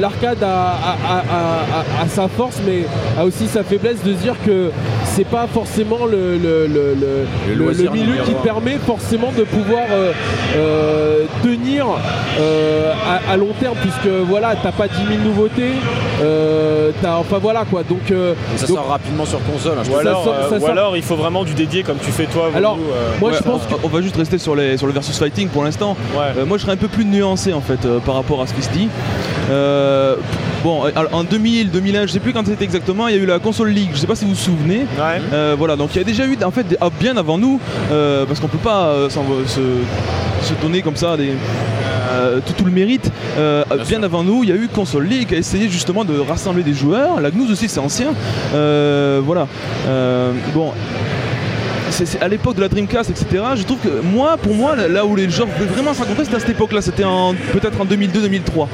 l'arcade 0.00 0.42
a, 0.42 2.06
sa 2.08 2.28
force 2.28 2.60
mais 2.66 2.84
a 3.18 3.24
aussi 3.24 3.48
sa 3.48 3.62
faiblesse 3.62 4.02
de 4.04 4.12
dire 4.12 4.34
que 4.44 4.70
c'est 5.14 5.24
pas 5.26 5.46
forcément 5.46 6.06
le, 6.06 6.36
le- 6.38 6.66
le- 6.66 6.94
le- 6.94 7.26
Le 7.48 7.54
le- 7.54 7.54
loisir 7.54 7.92
le 7.92 7.98
milieu 8.00 8.14
qui 8.24 8.30
un. 8.32 8.42
permet 8.42 8.78
forcément 8.78 9.30
de 9.36 9.44
pouvoir 9.44 9.82
euh, 9.90 10.12
euh, 10.56 11.24
tenir 11.42 11.86
euh, 12.40 12.92
à, 13.28 13.32
à 13.32 13.36
long 13.36 13.52
terme 13.60 13.76
puisque 13.80 14.08
voilà 14.28 14.54
t'as 14.62 14.72
pas 14.72 14.88
10 14.88 14.94
000 14.96 15.18
nouveautés 15.24 15.72
euh, 16.22 16.90
t'as- 17.02 17.16
enfin 17.18 17.38
voilà 17.38 17.64
quoi 17.70 17.82
donc, 17.82 18.10
euh, 18.10 18.34
Et 18.54 18.58
ça 18.58 18.66
donc- 18.66 18.76
sort 18.76 18.88
rapidement 18.88 19.24
sur 19.26 19.40
console. 19.44 19.74
hein, 19.78 19.82
je 19.84 19.90
Ou 19.90 19.96
alors, 19.96 20.24
sort- 20.24 20.36
ça 20.48 20.56
ou 20.56 20.60
sort- 20.60 20.70
alors 20.70 20.96
il 20.96 21.02
faut 21.02 21.16
vraiment 21.16 21.44
du 21.44 21.52
dédié 21.54 21.82
comme 21.82 21.98
tu 21.98 22.10
fais 22.10 22.26
toi. 22.26 22.48
Alors, 22.54 22.76
euh, 22.78 23.10
moi 23.20 23.30
Ouais, 23.30 23.36
je 23.36 23.42
pense 23.42 23.62
on, 23.70 23.86
on 23.86 23.88
va 23.88 24.00
juste 24.00 24.16
rester 24.16 24.38
sur, 24.38 24.54
les, 24.54 24.76
sur 24.78 24.86
le 24.86 24.92
versus 24.94 25.18
fighting 25.18 25.48
pour 25.48 25.64
l'instant. 25.64 25.96
ouais. 26.14 26.40
Euh, 26.40 26.46
moi 26.46 26.56
je 26.56 26.62
serais 26.62 26.72
un 26.72 26.76
peu 26.76 26.88
plus 26.88 27.04
nuancé 27.04 27.52
en 27.52 27.60
fait 27.60 27.84
euh, 27.84 27.98
par 27.98 28.14
rapport 28.14 28.40
à 28.40 28.46
ce 28.46 28.54
qui 28.54 28.62
se 28.62 28.70
dit. 28.70 28.88
Euh, 29.50 30.16
bon, 30.62 30.84
alors, 30.94 31.14
en 31.14 31.24
2000, 31.24 31.70
2001, 31.70 32.06
je 32.06 32.12
sais 32.12 32.20
plus 32.20 32.32
quand 32.32 32.46
c'était 32.46 32.64
exactement, 32.64 33.08
il 33.08 33.16
y 33.16 33.18
a 33.18 33.22
eu 33.22 33.26
la 33.26 33.38
console 33.38 33.70
League, 33.70 33.90
je 33.92 33.98
sais 33.98 34.06
pas 34.06 34.14
si 34.14 34.24
vous 34.24 34.30
vous 34.30 34.36
souvenez. 34.36 34.86
Ouais. 34.98 35.20
Euh, 35.32 35.54
voilà, 35.58 35.76
donc 35.76 35.90
il 35.94 35.98
y 35.98 36.00
a 36.00 36.04
déjà 36.04 36.24
eu 36.26 36.36
en 36.44 36.50
fait 36.50 36.64
des- 36.66 36.76
ah, 36.80 36.88
bien 37.00 37.16
avant 37.16 37.38
nous, 37.38 37.60
euh, 37.90 38.24
parce 38.26 38.40
qu'on 38.40 38.48
peut 38.48 38.58
pas 38.58 38.86
euh, 38.86 39.08
se, 39.10 39.60
se 40.42 40.54
donner 40.62 40.82
comme 40.82 40.96
ça 40.96 41.16
des, 41.16 41.30
euh, 42.12 42.40
tout, 42.46 42.52
tout 42.52 42.64
le 42.64 42.70
mérite. 42.70 43.10
Euh, 43.38 43.64
bien 43.88 44.02
avant 44.02 44.22
nous, 44.22 44.42
il 44.44 44.50
y 44.50 44.52
a 44.52 44.56
eu 44.56 44.68
Console 44.68 45.06
League 45.06 45.28
qui 45.28 45.34
a 45.34 45.38
essayé 45.38 45.68
justement 45.68 46.04
de 46.04 46.18
rassembler 46.18 46.62
des 46.62 46.74
joueurs. 46.74 47.20
La 47.20 47.30
GNUS 47.30 47.50
aussi, 47.50 47.68
c'est 47.68 47.80
ancien. 47.80 48.12
Euh, 48.54 49.20
voilà. 49.24 49.46
Euh, 49.88 50.32
bon. 50.54 50.72
C'est 51.92 52.22
à 52.22 52.28
l'époque 52.28 52.56
de 52.56 52.62
la 52.62 52.68
Dreamcast, 52.68 53.10
etc. 53.10 53.26
Je 53.54 53.62
trouve 53.64 53.78
que 53.78 54.00
moi, 54.02 54.36
pour 54.42 54.54
moi, 54.54 54.74
là- 54.76 55.04
où 55.04 55.14
les 55.14 55.28
joueurs 55.28 55.48
pouvaient 55.48 55.66
vraiment 55.68 55.92
se 55.92 56.00
rencontrer, 56.00 56.24
c'était 56.24 56.36
à 56.36 56.40
cette 56.40 56.48
époque-là. 56.50 56.80
C'était 56.80 57.04
en- 57.04 57.34
peut-être 57.52 57.78
en 57.80 57.84
2002-2003. 57.84 58.68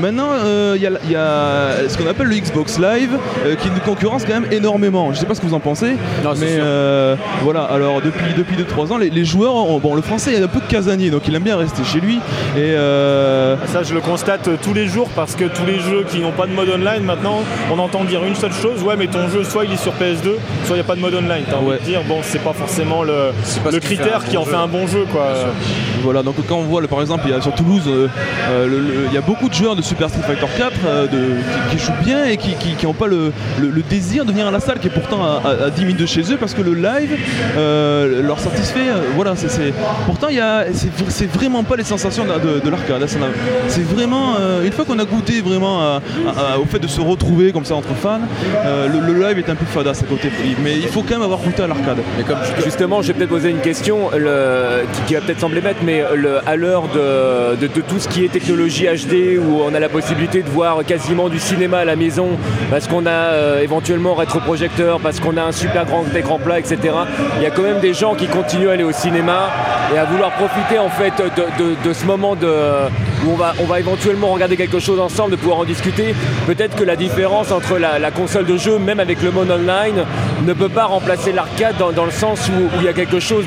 Maintenant, 0.00 0.28
euh, 0.44 0.74
il 0.76 0.82
y, 0.82 0.86
a- 0.86 0.90
il 1.04 1.10
y 1.10 1.16
a 1.16 1.88
ce 1.88 1.96
qu'on 1.96 2.06
appelle 2.06 2.26
le 2.28 2.36
Xbox 2.36 2.78
Live, 2.78 3.10
euh, 3.46 3.54
qui 3.56 3.70
nous 3.70 3.80
concurrence 3.80 4.24
quand 4.24 4.34
même 4.40 4.52
énormément. 4.52 5.12
Je 5.12 5.18
sais 5.18 5.26
pas 5.26 5.34
ce 5.34 5.40
que 5.40 5.46
vous 5.46 5.54
en 5.54 5.60
pensez, 5.60 5.92
Non, 6.22 6.32
mais 6.38 6.46
euh, 6.58 7.16
voilà. 7.42 7.62
Alors 7.62 8.00
depuis 8.02 8.34
depuis 8.36 8.56
2-3 8.56 8.92
ans, 8.92 8.98
les, 8.98 9.08
les 9.10 9.24
joueurs, 9.24 9.54
ont- 9.54 9.78
bon, 9.78 9.94
le 9.94 10.02
français 10.02 10.32
il 10.34 10.40
est 10.40 10.44
un 10.44 10.48
peu 10.48 10.60
casanier, 10.68 11.10
donc 11.10 11.22
il 11.26 11.34
aime 11.34 11.42
bien 11.42 11.56
rester 11.56 11.82
chez 11.84 12.00
lui. 12.00 12.16
Et 12.56 12.60
euh, 12.60 13.56
Ça, 13.66 13.82
je 13.82 13.94
le 13.94 14.00
constate 14.00 14.48
tous 14.62 14.74
les 14.74 14.86
jours 14.86 15.08
parce 15.16 15.34
que 15.34 15.44
tous 15.44 15.64
les 15.66 15.80
jeux 15.80 16.04
qui 16.10 16.18
n'ont 16.20 16.32
pas 16.32 16.46
de 16.46 16.52
mode 16.52 16.68
online, 16.68 17.02
maintenant, 17.04 17.40
on 17.72 17.78
entend 17.78 18.04
dire 18.04 18.22
une 18.24 18.34
seule 18.34 18.52
chose 18.52 18.82
ouais, 18.82 18.94
mais 18.98 19.06
ton 19.06 19.28
jeu, 19.28 19.42
soit 19.44 19.64
il 19.64 19.72
est 19.72 19.76
sur 19.82 19.92
PS2, 19.94 20.36
soit 20.64 20.70
il 20.70 20.74
n'y 20.74 20.80
a 20.80 20.84
pas 20.84 20.96
de 20.96 21.00
mode 21.00 21.14
online. 21.14 21.44
T'as 21.48 21.56
envie 21.56 21.68
Ouais. 21.68 21.78
de 21.78 21.84
dire, 21.84 22.02
bon, 22.06 22.18
c'est 22.22 22.38
pas 22.42 22.52
forcément 22.58 23.02
le, 23.02 23.12
le 23.12 23.32
ce 23.44 23.58
qui 23.78 23.86
fait 23.86 23.94
critère 23.96 24.24
qui 24.24 24.36
en 24.36 24.44
jeu. 24.44 24.50
fait 24.50 24.56
un 24.56 24.66
bon 24.66 24.86
jeu, 24.86 25.04
quoi. 25.10 25.28
Voilà, 26.02 26.22
donc 26.22 26.36
quand 26.48 26.56
on 26.56 26.62
voit, 26.62 26.80
le- 26.80 26.86
par 26.86 27.00
exemple, 27.00 27.24
il 27.26 27.32
y 27.32 27.34
a 27.34 27.40
sur 27.40 27.54
Toulouse, 27.54 27.82
euh, 27.88 28.06
euh, 28.50 28.66
le- 28.66 28.78
le- 28.78 29.06
il 29.08 29.14
y 29.14 29.18
a 29.18 29.20
beaucoup 29.20 29.48
de 29.48 29.54
joueurs 29.54 29.74
de 29.76 29.82
Super 29.82 30.08
Street 30.08 30.22
Fighter 30.26 30.46
4 30.56 30.72
euh, 30.86 31.06
de- 31.06 31.36
qui, 31.70 31.76
qui 31.76 31.84
jouent 31.84 32.04
bien 32.04 32.24
et 32.26 32.36
qui 32.36 32.54
n'ont 32.86 32.92
pas 32.92 33.06
le, 33.08 33.32
le- 33.60 33.70
le 33.70 33.82
désir 33.82 34.24
de 34.24 34.30
venir 34.32 34.46
à 34.46 34.50
la 34.50 34.60
salle, 34.60 34.78
qui 34.78 34.86
est 34.86 34.90
pourtant 34.90 35.22
à, 35.24 35.42
à- 35.44 35.64
à 35.66 35.70
10 35.70 35.82
minutes 35.84 36.00
de 36.00 36.06
chez 36.06 36.22
eux, 36.32 36.36
parce 36.38 36.54
que 36.54 36.62
le 36.62 36.74
live 36.74 37.16
euh, 37.56 38.22
leur 38.22 38.38
satisfait. 38.38 38.88
euh, 38.88 39.00
voilà, 39.16 39.34
c'est, 39.36 39.48
c'est- 39.50 39.72
pourtant, 40.06 40.28
il 40.30 40.36
y 40.36 40.40
a, 40.40 40.64
c'est, 41.08 41.26
vraiment 41.32 41.62
pas 41.64 41.76
les 41.76 41.84
sensations 41.84 42.24
de, 42.24 42.30
de- 42.54 42.60
de 42.64 42.70
l'arcade. 42.70 43.02
hein, 43.02 43.06
C'est 43.68 43.84
vraiment, 43.86 44.34
euh, 44.40 44.64
une 44.64 44.72
fois 44.72 44.84
qu'on 44.84 44.98
a 44.98 45.04
goûté 45.04 45.40
vraiment 45.40 45.80
à- 45.80 46.00
à- 46.26 46.54
à- 46.54 46.58
au 46.58 46.64
fait 46.64 46.78
de 46.78 46.86
se 46.86 47.00
retrouver 47.00 47.52
comme 47.52 47.64
ça 47.64 47.74
entre 47.74 47.94
fans, 47.94 48.20
euh, 48.64 48.88
le, 48.88 49.12
le 49.12 49.20
live 49.28 49.38
est 49.38 49.50
un 49.50 49.54
peu 49.54 49.64
fadasse 49.66 50.02
à 50.02 50.06
côté, 50.06 50.30
mais 50.62 50.76
il 50.76 50.88
faut 50.88 51.02
quand 51.02 51.14
même 51.14 51.22
avoir 51.22 51.40
goûté 51.40 51.62
à 51.62 51.66
l'arcade. 51.66 51.98
Mais 52.16 52.24
comme 52.24 52.38
Justement, 52.64 53.02
je 53.02 53.08
vais 53.08 53.14
peut-être 53.14 53.30
poser 53.30 53.50
une 53.50 53.60
question 53.60 54.10
qui, 55.06 55.14
va 55.14 55.20
peut-être 55.20 55.40
sembler 55.40 55.60
bête, 55.60 55.78
mais 55.82 56.02
à 56.46 56.56
l'heure 56.56 56.88
de, 56.88 57.66
tout 57.66 57.98
ce 57.98 58.08
qui 58.08 58.24
est 58.24 58.28
technologie 58.28 58.86
HD, 58.86 59.38
où 59.38 59.60
on 59.62 59.74
a 59.74 59.80
la 59.80 59.88
possibilité 59.88 60.42
de 60.42 60.48
voir 60.48 60.84
quasiment 60.84 61.28
du 61.28 61.38
cinéma 61.38 61.78
à 61.78 61.84
la 61.84 61.96
maison, 61.96 62.30
parce 62.70 62.86
qu'on 62.86 63.06
a 63.06 63.10
euh, 63.10 63.62
éventuellement 63.62 64.14
rétroprojecteur, 64.14 65.00
parce 65.00 65.20
qu'on 65.20 65.36
a 65.36 65.42
un 65.42 65.52
super 65.52 65.84
grand 65.86 66.04
écran 66.14 66.38
plat, 66.38 66.58
etc. 66.58 66.78
Il 67.36 67.42
y 67.42 67.46
a 67.46 67.50
quand 67.50 67.62
même 67.62 67.80
des 67.80 67.94
gens 67.94 68.14
qui 68.14 68.26
continuent 68.26 68.68
à 68.68 68.72
aller 68.72 68.84
au 68.84 68.92
cinéma 68.92 69.50
et 69.94 69.98
à 69.98 70.04
vouloir 70.04 70.32
profiter 70.32 70.78
en 70.78 70.90
fait 70.90 71.12
de 71.58 71.92
ce 71.92 72.04
moment 72.04 72.34
de, 72.34 72.48
où 73.26 73.32
on 73.32 73.36
va, 73.36 73.54
on 73.60 73.64
va 73.64 73.80
éventuellement 73.80 74.28
regarder 74.28 74.56
quelque 74.56 74.78
chose 74.78 75.00
ensemble, 75.00 75.32
de 75.32 75.36
pouvoir 75.36 75.58
en 75.58 75.64
discuter. 75.64 76.14
Peut-être 76.46 76.76
que 76.76 76.84
la 76.84 76.96
différence 76.96 77.50
entre 77.52 77.78
la, 77.78 77.98
la 77.98 78.10
console 78.10 78.46
de 78.46 78.56
jeu, 78.56 78.78
même 78.78 79.00
avec 79.00 79.22
le 79.22 79.30
mode 79.30 79.50
online, 79.50 80.04
ne 80.46 80.52
peut 80.52 80.68
pas 80.68 80.84
remplacer 80.84 81.32
l'arcade 81.32 81.76
dans, 81.78 81.92
dans 81.92 82.04
le 82.04 82.10
sens 82.10 82.48
où, 82.48 82.64
où 82.64 82.80
il 82.80 82.84
y 82.84 82.88
a 82.88 82.92
quelque 82.92 83.20
chose 83.20 83.44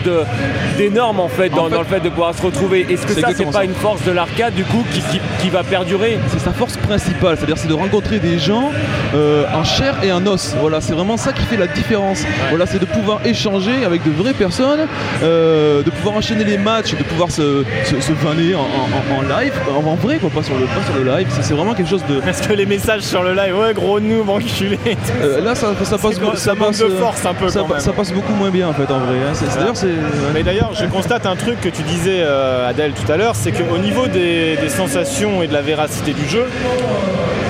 d'énorme 0.78 1.20
en 1.20 1.28
fait, 1.28 1.50
dans, 1.50 1.66
fait- 1.66 1.72
dans 1.76 1.80
le 1.82 1.86
fait 1.88 2.00
de 2.00 2.10
pouvoir 2.10 2.36
se 2.36 2.42
retrouver. 2.42 2.86
Est-ce 2.90 3.06
que 3.06 3.14
C'est 3.14 3.22
ça, 3.22 3.30
c'est 3.36 3.46
pas 3.46 3.52
ça. 3.52 3.64
une 3.64 3.74
force 3.74 4.04
de 4.04 4.12
l'arcade 4.12 4.54
du 4.54 4.64
coup 4.64 4.84
qui, 4.94 5.00
qui- 5.02 5.22
qui 5.40 5.50
va 5.50 5.64
perdurer? 5.64 6.20
C'est 6.28 6.40
sa 6.40 6.52
force 6.52 6.78
principale, 6.78 7.38
c'est-à-dire 7.38 7.58
c'est 7.58 7.68
de 7.68 7.74
rencontrer 7.74 8.20
des 8.20 8.40
gens 8.40 8.72
euh, 9.16 9.46
en 9.54 9.64
chair 9.64 9.96
et 10.04 10.12
en 10.12 10.26
os. 10.28 10.56
Voilà, 10.60 10.82
c'est 10.82 10.94
vraiment 10.94 11.18
ça 11.18 11.34
qui 11.34 11.44
fait 11.44 11.58
la 11.58 11.68
différence. 11.68 12.24
Voilà, 12.50 12.66
c'est 12.66 12.80
de 12.80 12.86
pouvoir 12.86 13.20
échanger 13.26 13.86
avec 13.86 14.04
de 14.04 14.12
vraies 14.12 14.34
personnes, 14.34 14.88
euh, 15.24 15.84
de 15.84 15.90
pouvoir 15.90 16.16
enchaîner 16.16 16.44
les 16.44 16.58
matchs, 16.58 16.92
de 16.96 17.04
pouvoir 17.04 17.32
se, 17.32 17.64
se, 17.86 18.00
se 18.02 18.12
vanner 18.14 18.56
en, 18.56 18.60
en- 18.62 19.18
en 19.18 19.22
live, 19.40 19.54
en, 19.70 19.96
vrai, 19.96 20.18
quoi, 20.18 20.30
pas 20.30 20.44
sur 20.44 20.56
le, 20.58 20.66
pas 20.66 20.84
sur 20.86 21.04
le 21.04 21.10
live. 21.10 21.28
C'est 21.42 21.54
vraiment 21.54 21.74
quelque 21.74 21.90
chose 21.90 22.04
de. 22.10 22.20
Parce 22.20 22.42
que 22.42 22.54
les 22.54 22.66
messages 22.66 23.02
sur 23.02 23.24
le 23.24 23.34
live, 23.34 23.56
ouais, 23.58 23.74
gros 23.74 24.00
noob, 24.00 24.30
enculé. 24.30 24.78
Euh, 25.22 25.42
là, 25.42 25.56
ça, 25.56 25.68
ça 25.84 25.98
passe, 25.98 26.16
C'est- 26.16 26.38
ça 26.38 26.56
passe, 26.56 26.80
de 26.80 26.86
euh, 26.86 26.98
force 27.00 27.26
un 27.26 27.34
peu 27.34 27.50
ça, 27.50 27.62
quand 27.62 27.70
même. 27.70 27.80
ça 27.80 27.92
passe 27.94 28.12
beaucoup 28.12 28.34
moins 28.34 28.50
bien 28.50 28.68
en 28.68 28.74
fait 28.74 28.92
en 28.92 29.00
vrai. 29.00 29.16
hein. 29.18 29.34
D'ailleurs, 29.58 29.76
c'est. 29.76 29.88
ouais. 29.88 29.94
Mais 30.34 30.44
d'ailleurs, 30.44 30.72
je 30.74 30.86
constate 30.86 31.26
un 31.26 31.36
truc 31.36 31.60
que 31.62 31.70
tu 31.70 31.82
disais, 31.84 32.20
euh, 32.22 32.70
Adèle, 32.70 32.94
tout 32.94 33.10
à 33.12 33.18
l'heure, 33.18 33.36
c'est 33.36 33.52
qu'au 33.52 33.78
niveau 33.78 34.08
des, 34.08 34.58
des 34.58 34.70
sensations 34.70 35.42
et 35.44 35.48
de 35.48 35.54
la 35.54 35.62
véracité 35.62 36.14
du 36.14 36.28
jeu, 36.28 36.46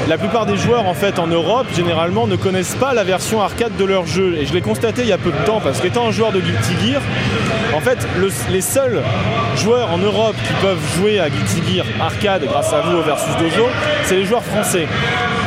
la 0.10 0.18
plupart 0.18 0.46
des 0.46 0.58
joueurs 0.58 0.88
en 0.88 0.94
fait 0.94 1.20
en 1.20 1.28
Europe 1.28 1.68
généralement 1.76 2.28
ne 2.28 2.36
connaissent 2.36 2.76
pas 2.76 2.94
la 2.94 3.04
version 3.04 3.42
arcade 3.42 3.76
de 3.78 3.86
leur 3.86 4.06
jeu. 4.06 4.36
Et 4.40 4.46
je 4.46 4.54
l'ai 4.54 4.62
constaté 4.62 5.04
il 5.04 5.08
y 5.08 5.12
a 5.14 5.18
peu 5.18 5.32
de 5.32 5.46
temps 5.46 5.62
parce 5.64 5.80
qu'étant 5.80 6.08
un 6.08 6.12
joueur 6.12 6.32
de 6.32 6.40
Guilty 6.40 6.74
Gear 6.92 7.02
en 7.76 7.80
fait 7.80 7.98
le- 8.20 8.30
les 8.52 8.62
seuls 8.62 9.02
joueurs 9.58 9.92
en 9.92 9.98
Europe 10.00 10.36
qui 10.48 10.54
peuvent 10.62 10.96
jouer 10.98 11.20
à 11.20 11.30
Guilty 11.30 11.62
Gear 11.76 11.86
arcade 12.02 12.44
grâce 12.46 12.74
à 12.74 12.82
vous 12.82 13.02
Versus 13.04 13.36
Dojo 13.38 13.68
c'est 14.04 14.16
les 14.16 14.26
joueurs 14.26 14.44
français. 14.44 14.88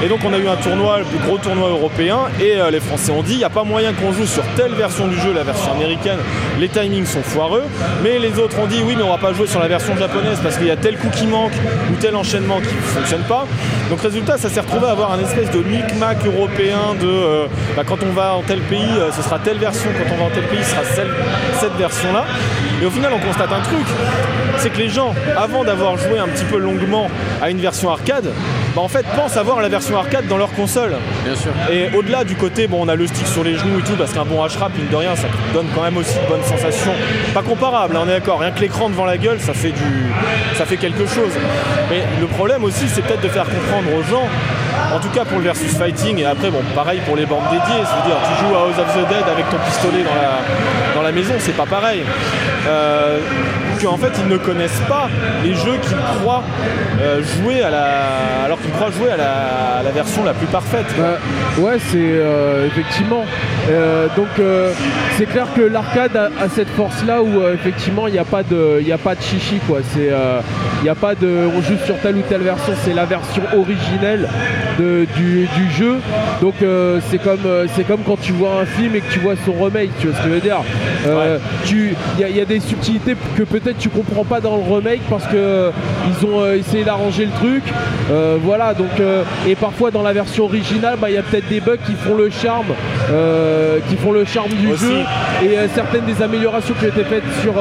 Et 0.03 0.09
donc 0.09 0.21
on 0.25 0.33
a 0.33 0.39
eu 0.39 0.49
un 0.49 0.57
tournoi, 0.57 0.99
le 0.99 1.05
plus 1.05 1.19
gros 1.19 1.39
tournoi 1.39 1.69
européen, 1.71 2.19
et 2.41 2.57
euh, 2.57 2.71
les 2.71 2.81
Français 2.81 3.11
ont 3.13 3.23
dit 3.23 3.33
il 3.35 3.39
n'y 3.39 3.45
a 3.45 3.49
pas 3.51 3.63
moyen 3.65 3.93
qu'on 3.93 4.13
joue 4.13 4.27
sur 4.27 4.43
telle 4.57 4.73
version 4.73 5.07
du 5.07 5.19
jeu, 5.19 5.33
la 5.33 5.45
version 5.45 5.73
américaine, 5.73 6.19
les 6.61 6.69
timings 6.69 7.07
sont 7.07 7.23
foireux, 7.23 7.63
mais 8.03 8.19
les 8.19 8.39
autres 8.39 8.59
ont 8.59 8.67
dit 8.67 8.83
oui 8.85 8.95
mais 8.97 9.03
on 9.05 9.09
va 9.11 9.19
pas 9.19 9.33
jouer 9.33 9.47
sur 9.47 9.61
la 9.61 9.69
version 9.69 9.97
japonaise 9.97 10.39
parce 10.43 10.57
qu'il 10.59 10.67
y 10.67 10.71
a 10.71 10.77
tel 10.77 10.97
coup 10.99 11.09
qui 11.11 11.27
manque 11.27 11.53
ou 11.91 11.95
tel 12.01 12.17
enchaînement 12.17 12.59
qui 12.61 12.75
ne 12.75 12.81
fonctionne 12.81 13.23
pas. 13.23 13.47
Ça 14.45 14.51
s'est 14.51 14.61
retrouvé 14.61 14.89
à 14.89 14.91
avoir 14.91 15.11
un 15.11 15.21
espèce 15.21 15.51
de 15.53 15.61
micmac 15.61 16.19
européen 16.27 16.95
de 17.01 17.07
euh, 17.07 17.47
bah, 17.75 17.83
quand 17.87 18.03
on 18.03 18.13
va 18.13 18.35
en 18.35 18.43
tel 18.43 18.61
pays 18.61 18.83
euh, 18.99 19.11
ce 19.11 19.23
sera 19.23 19.39
telle 19.39 19.57
version, 19.57 19.89
quand 19.97 20.15
on 20.15 20.19
va 20.19 20.25
en 20.25 20.31
tel 20.31 20.45
pays 20.49 20.63
ce 20.63 20.73
sera 20.73 20.83
cette 21.59 21.73
version 21.79 22.13
là. 22.13 22.27
Et 22.83 22.85
au 22.85 22.91
final 22.91 23.13
on 23.15 23.27
constate 23.27 23.51
un 23.51 23.63
truc, 23.63 23.87
c'est 24.59 24.69
que 24.69 24.77
les 24.77 24.91
gens, 24.91 25.15
avant 25.35 25.65
d'avoir 25.65 25.97
joué 25.97 26.19
un 26.19 26.29
petit 26.29 26.45
peu 26.45 26.59
longuement 26.59 27.09
à 27.41 27.49
une 27.49 27.59
version 27.59 27.89
arcade, 27.89 28.35
bah, 28.75 28.83
en 28.83 28.89
fait 28.89 29.07
pensent 29.17 29.37
avoir 29.37 29.61
la 29.61 29.69
version 29.69 29.97
arcade 29.97 30.27
dans 30.29 30.37
leur 30.37 30.53
console. 30.53 30.97
Bien 31.25 31.35
sûr. 31.35 31.53
Et 31.71 31.95
au-delà 31.97 32.25
du 32.25 32.35
côté, 32.37 32.67
bon, 32.67 32.85
on 32.85 32.89
a 32.89 32.97
le 32.97 33.07
stick 33.07 33.27
sur 33.27 33.45
les 33.45 33.57
genoux 33.57 33.79
et 33.79 33.83
tout, 33.83 33.95
parce 33.97 34.13
qu'un 34.13 34.25
bon 34.25 34.45
H-Rap, 34.45 34.73
mine 34.77 34.89
de 34.91 34.97
rien, 34.97 35.15
ça 35.17 35.29
donne 35.53 35.67
quand 35.75 35.83
même 35.83 35.97
aussi 35.97 36.15
de 36.15 36.29
bonnes 36.29 36.45
sensations. 36.45 36.93
Pas 37.33 37.43
comparable, 37.43 37.97
hein, 37.97 38.01
on 38.05 38.09
est 38.09 38.13
d'accord. 38.13 38.41
Rien 38.41 38.51
que 38.51 38.61
l'écran 38.61 38.89
devant 38.91 39.05
la 39.05 39.19
gueule, 39.19 39.41
ça 39.41 39.55
fait, 39.55 39.73
du, 39.73 40.13
ça 40.57 40.65
fait 40.65 40.77
quelque 40.77 41.07
chose. 41.07 41.33
Mais 41.91 42.03
le 42.21 42.27
problème 42.27 42.65
aussi, 42.65 42.89
c'est 42.89 43.03
peut-être 43.03 43.23
de 43.23 43.29
faire 43.29 43.45
comprendre 43.45 43.95
aux 43.97 44.03
gens, 44.03 44.29
en 44.95 44.99
tout 44.99 45.09
cas 45.09 45.25
pour 45.25 45.39
le 45.39 45.45
versus 45.45 45.77
fighting, 45.77 46.19
et 46.19 46.25
après, 46.25 46.51
bon, 46.51 46.63
pareil 46.75 47.01
pour 47.07 47.17
les 47.17 47.27
bandes 47.27 47.45
dédiées, 47.51 47.85
c'est-à-dire 47.85 48.17
tu 48.29 48.45
joues 48.45 48.55
à 48.55 48.61
House 48.61 48.79
of 48.79 48.95
the 48.95 49.09
Dead 49.09 49.25
avec 49.31 49.49
ton 49.51 49.59
pistolet 49.59 50.03
dans 50.03 50.15
la, 50.15 50.95
dans 50.95 51.03
la 51.03 51.13
maison, 51.13 51.35
c'est 51.39 51.57
pas 51.57 51.67
pareil. 51.67 52.03
Euh, 52.67 53.19
qu'en 53.83 53.97
fait, 53.97 54.13
ils 54.23 54.29
ne 54.29 54.39
connaissent 54.39 54.83
pas 54.89 55.09
les 55.43 55.55
jeux 55.55 55.77
qu'ils 55.83 55.97
croient 56.21 56.43
euh, 57.01 57.23
jouer 57.23 57.63
à 57.63 57.71
la. 57.71 58.45
alors 58.45 58.61
qu'ils 58.61 58.71
croient 58.71 58.91
jouer 58.91 59.11
à 59.11 59.17
la, 59.83 59.91
version 59.91 60.25
la 60.25 60.35
plus 60.35 60.47
parfaite. 60.47 60.87
Bah, 60.99 61.19
ouais, 61.59 61.79
c'est 61.79 61.99
euh, 61.99 62.67
effectivement. 62.67 63.25
Euh, 63.71 64.09
donc 64.17 64.29
c'est 65.17 65.27
clair 65.27 65.47
que 65.55 65.63
l'arcade 65.63 66.17
a, 66.17 66.49
cette 66.49 66.69
force-là 66.71 67.23
où 67.23 67.41
euh, 67.41 67.55
effectivement 67.55 68.07
il 68.07 68.13
n'y 68.13 68.19
a 68.19 68.25
pas 68.25 68.43
de, 68.43 68.83
a 68.93 68.99
pas 68.99 69.15
de 69.15 69.23
chichi 69.23 69.61
quoi. 69.67 69.81
A 69.81 70.95
pas 70.95 71.15
de, 71.15 71.49
on 71.57 71.63
joue 71.63 71.79
sur 71.85 71.99
telle 72.01 72.17
ou 72.17 72.23
telle 72.23 72.43
version. 72.43 72.75
C'est 72.85 72.95
la 72.95 73.05
version 73.05 73.43
originelle 73.57 74.29
de- 74.79 75.07
du, 75.17 75.47
du 75.57 75.71
jeu. 75.77 75.97
Donc 76.43 76.55
euh, 76.63 77.01
c'est 77.11 77.19
comme, 77.23 77.39
euh, 77.47 77.67
c'est 77.75 77.85
comme 77.85 78.01
quand 78.07 78.21
tu 78.21 78.33
vois 78.33 78.61
un 78.63 78.67
film 78.67 78.95
et 78.95 79.01
que 79.01 79.13
tu 79.13 79.19
vois 79.21 79.35
son 79.45 79.53
remake. 79.65 79.91
Tu 80.01 80.07
vois 80.09 80.17
ce 80.17 80.23
que 80.23 80.29
je 80.29 80.35
veux 80.35 80.41
dire 80.41 80.59
Euh, 81.07 81.39
tu, 81.65 81.95
il 82.17 82.21
y, 82.21 82.25
a- 82.25 82.29
il 82.29 82.37
y 82.37 82.41
a 82.41 82.45
des 82.45 82.61
subtilités 82.61 83.15
que 83.37 83.43
peut-être 83.43 83.79
tu 83.79 83.89
comprends 83.89 84.25
pas 84.25 84.41
dans 84.41 84.57
le 84.57 84.75
remake 84.75 85.03
parce 85.11 85.25
que 85.27 85.37
euh, 85.37 85.71
ils 86.09 86.27
ont 86.27 86.53
essayé 86.53 86.85
d'arranger 86.85 87.27
le 87.27 87.33
truc. 87.33 87.63
Voilà, 88.45 88.75
donc 88.75 88.91
et 89.47 89.55
parfois 89.55 89.91
dans 89.91 90.03
la 90.03 90.13
version 90.13 90.45
originale, 90.45 90.97
bah, 91.01 91.09
il 91.11 91.15
y 91.15 91.19
a 91.19 91.23
peut-être 91.23 91.49
des 91.49 91.61
bugs 91.61 91.77
qui 91.87 91.95
font 91.95 92.15
le 92.17 92.31
charme, 92.31 92.67
qui 93.89 93.97
font 93.97 94.13
le 94.13 94.25
charme 94.25 94.51
du 94.51 94.69
Aussi. 94.73 94.85
jeu 94.85 94.99
et 95.45 95.57
certaines 95.75 96.05
des 96.05 96.23
améliorations 96.23 96.75
qui 96.79 96.85
ont 96.87 96.89
été 96.89 97.05
faites 97.05 97.23
sur 97.43 97.53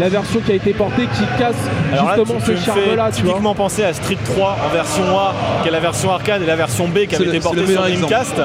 la 0.00 0.08
version 0.08 0.40
qui 0.40 0.52
a 0.52 0.54
été 0.54 0.72
portée 0.72 1.02
qui 1.14 1.24
cassent 1.38 1.54
Alors 1.92 2.06
là, 2.06 2.14
justement 2.16 2.38
tu, 2.44 2.56
ce 2.56 2.64
charme-là, 2.64 3.10
typiquement 3.12 3.54
penser 3.54 3.84
à 3.84 3.92
Street 3.92 4.18
3 4.24 4.56
en 4.66 4.74
version 4.74 5.02
A, 5.18 5.34
qui 5.62 5.68
est 5.68 5.72
la 5.72 5.80
version 5.80 6.10
arcade, 6.12 6.42
et 6.42 6.46
la 6.46 6.51
version 6.56 6.88
B 6.88 7.06
qui 7.06 7.14
avait 7.16 7.26
été 7.26 7.40
portée 7.40 7.66
sur 7.66 7.82
Dreamcast, 7.82 8.40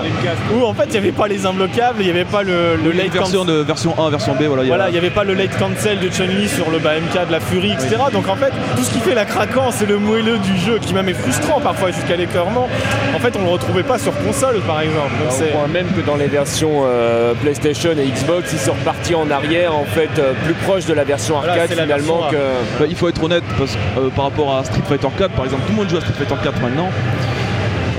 où 0.56 0.63
en 0.65 0.74
fait 0.74 0.86
il 0.86 0.91
n'y 0.91 0.98
avait 0.98 1.12
pas 1.12 1.28
les 1.28 1.46
imbloquables, 1.46 1.98
il 2.00 2.06
n'y 2.06 2.12
avait 2.12 2.26
pas 2.26 2.43
le, 2.43 2.76
le 2.84 2.91
a 2.91 2.93
late 2.93 3.12
version 3.13 3.39
cancel. 3.41 3.56
de 3.56 3.62
version 3.62 3.96
1, 4.00 4.10
version 4.10 4.34
B, 4.36 4.43
voilà. 4.43 4.63
y 4.63 4.65
a- 4.65 4.70
Voilà, 4.70 4.89
il 4.89 4.91
n'y 4.93 4.98
avait 4.98 5.10
pas 5.10 5.24
le 5.24 5.34
late 5.34 5.58
cancel 5.58 6.00
de 6.00 6.10
Chun-Li 6.10 6.48
sur 6.50 6.70
le 6.70 6.80
bah, 6.80 6.91
MK 7.00 7.28
de 7.28 7.32
la 7.32 7.39
Fury, 7.39 7.72
etc. 7.74 7.96
Donc 8.13 8.28
en 8.28 8.36
fait, 8.36 8.52
tout 8.76 8.84
ce 8.84 8.91
qui 8.91 9.00
fait 9.00 9.15
la 9.15 9.26
craquance 9.26 9.82
et 9.82 9.86
le 9.86 9.98
moelleux 9.98 10.38
du 10.39 10.58
jeu, 10.58 10.80
qui 10.80 10.93
même 10.93 11.10
est 11.10 11.13
frustrant 11.13 11.60
parfois 11.60 11.91
jusqu'à 11.91 12.15
l'écœurement, 12.15 12.67
en 13.15 13.20
fait 13.20 13.34
on 13.39 13.43
le 13.43 13.50
retrouvait 13.50 13.84
pas 13.84 13.98
sur 14.00 14.13
console 14.24 14.60
par 14.62 14.82
exemple. 14.82 15.12
Donc, 15.24 15.32
c'est- 15.32 15.46
point 15.52 15.67
même 15.67 15.88
que 15.96 16.02
dans 16.06 16.15
les 16.15 16.28
versions 16.28 16.84
euh, 16.86 17.34
PlayStation 17.41 17.91
et 17.91 18.06
Xbox, 18.08 18.52
ils 18.54 18.60
sont 18.60 18.74
repartis 18.74 19.15
en 19.15 19.30
arrière, 19.32 19.76
en 19.76 19.86
fait, 19.86 20.10
euh, 20.20 20.34
plus 20.46 20.54
proche 20.54 20.86
de 20.86 20.93
la 20.93 21.04
version 21.04 21.38
arcade 21.38 21.58
la 21.58 21.67
finalement 21.67 22.20
version 22.22 22.30
que. 22.32 22.80
Bah, 22.80 22.86
il 22.89 22.96
faut 22.96 23.10
être 23.10 23.24
honnête 23.24 23.43
parce 23.58 23.72
que 23.74 23.78
euh, 24.00 24.10
par 24.15 24.26
rapport 24.26 24.56
à 24.58 24.63
Street 24.63 24.82
Fighter 24.88 25.08
4 25.17 25.32
par 25.34 25.46
exemple, 25.46 25.63
tout 25.65 25.72
le 25.74 25.78
monde 25.78 25.89
joue 25.89 25.98
à 25.98 26.02
Street 26.02 26.13
Fighter 26.17 26.36
4 26.43 26.62
maintenant. 26.62 26.89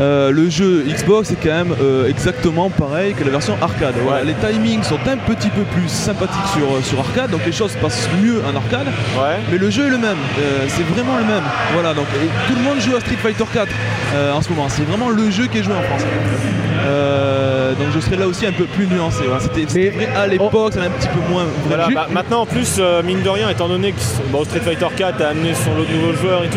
Euh, 0.00 0.30
le 0.30 0.48
jeu 0.48 0.84
Xbox 0.88 1.30
est 1.32 1.36
quand 1.42 1.48
même 1.54 1.74
euh, 1.82 2.08
exactement 2.08 2.70
pareil 2.70 3.14
que 3.14 3.24
la 3.24 3.30
version 3.30 3.56
arcade. 3.60 3.94
Voilà, 4.04 4.22
Les 4.24 4.34
timings 4.34 4.82
sont 4.84 4.98
un 5.08 5.16
petit 5.16 5.48
peu 5.50 5.62
plus 5.62 5.88
sympathiques 5.88 6.46
sur, 6.52 6.66
euh, 6.72 6.80
sur 6.82 7.00
arcade, 7.00 7.30
donc 7.30 7.40
les 7.44 7.52
choses 7.52 7.72
passent 7.82 8.08
mieux 8.22 8.40
en 8.50 8.54
arcade, 8.56 8.86
Ouais. 9.16 9.38
mais 9.50 9.58
le 9.58 9.70
jeu 9.70 9.86
est 9.86 9.90
le 9.90 9.98
même, 9.98 10.16
Euh, 10.38 10.66
c'est 10.68 10.84
vraiment 10.86 11.16
le 11.16 11.24
même. 11.24 11.42
Voilà, 11.72 11.94
donc 11.94 12.06
et 12.14 12.28
tout 12.48 12.56
le 12.56 12.62
monde 12.62 12.80
joue 12.80 12.94
à 12.96 13.00
Street 13.00 13.16
Fighter 13.20 13.44
4 13.52 13.68
euh, 14.14 14.32
en 14.32 14.40
ce 14.40 14.48
moment, 14.50 14.68
c'est 14.68 14.82
vraiment 14.84 15.08
le 15.10 15.30
jeu 15.30 15.46
qui 15.48 15.58
est 15.58 15.62
joué 15.62 15.74
en 15.74 15.82
France. 15.82 16.02
Euh, 16.86 17.74
donc 17.74 17.88
je 17.94 18.00
serais 18.00 18.16
là 18.16 18.26
aussi 18.26 18.46
un 18.46 18.52
peu 18.52 18.64
plus 18.64 18.86
nuancé. 18.86 19.24
Voilà. 19.26 19.40
C'était 19.42 19.64
vrai 19.90 20.08
à 20.16 20.26
l'époque, 20.26 20.72
c'est 20.72 20.80
un 20.80 20.90
petit 20.90 21.08
peu 21.08 21.20
moins 21.30 21.44
vrai. 21.44 21.52
Voilà, 21.66 21.88
bah, 21.94 22.06
maintenant 22.10 22.42
en 22.42 22.46
plus, 22.46 22.76
euh, 22.78 23.02
mine 23.02 23.22
de 23.22 23.28
rien, 23.28 23.50
étant 23.50 23.68
donné 23.68 23.92
que 23.92 23.98
bon, 24.30 24.44
Street 24.44 24.60
Fighter 24.60 24.86
4 24.96 25.20
a 25.22 25.28
amené 25.28 25.54
son 25.54 25.74
lot 25.74 25.84
de 25.84 25.92
nouveaux 25.92 26.14
joueurs 26.16 26.44
et 26.44 26.48
tout, 26.48 26.56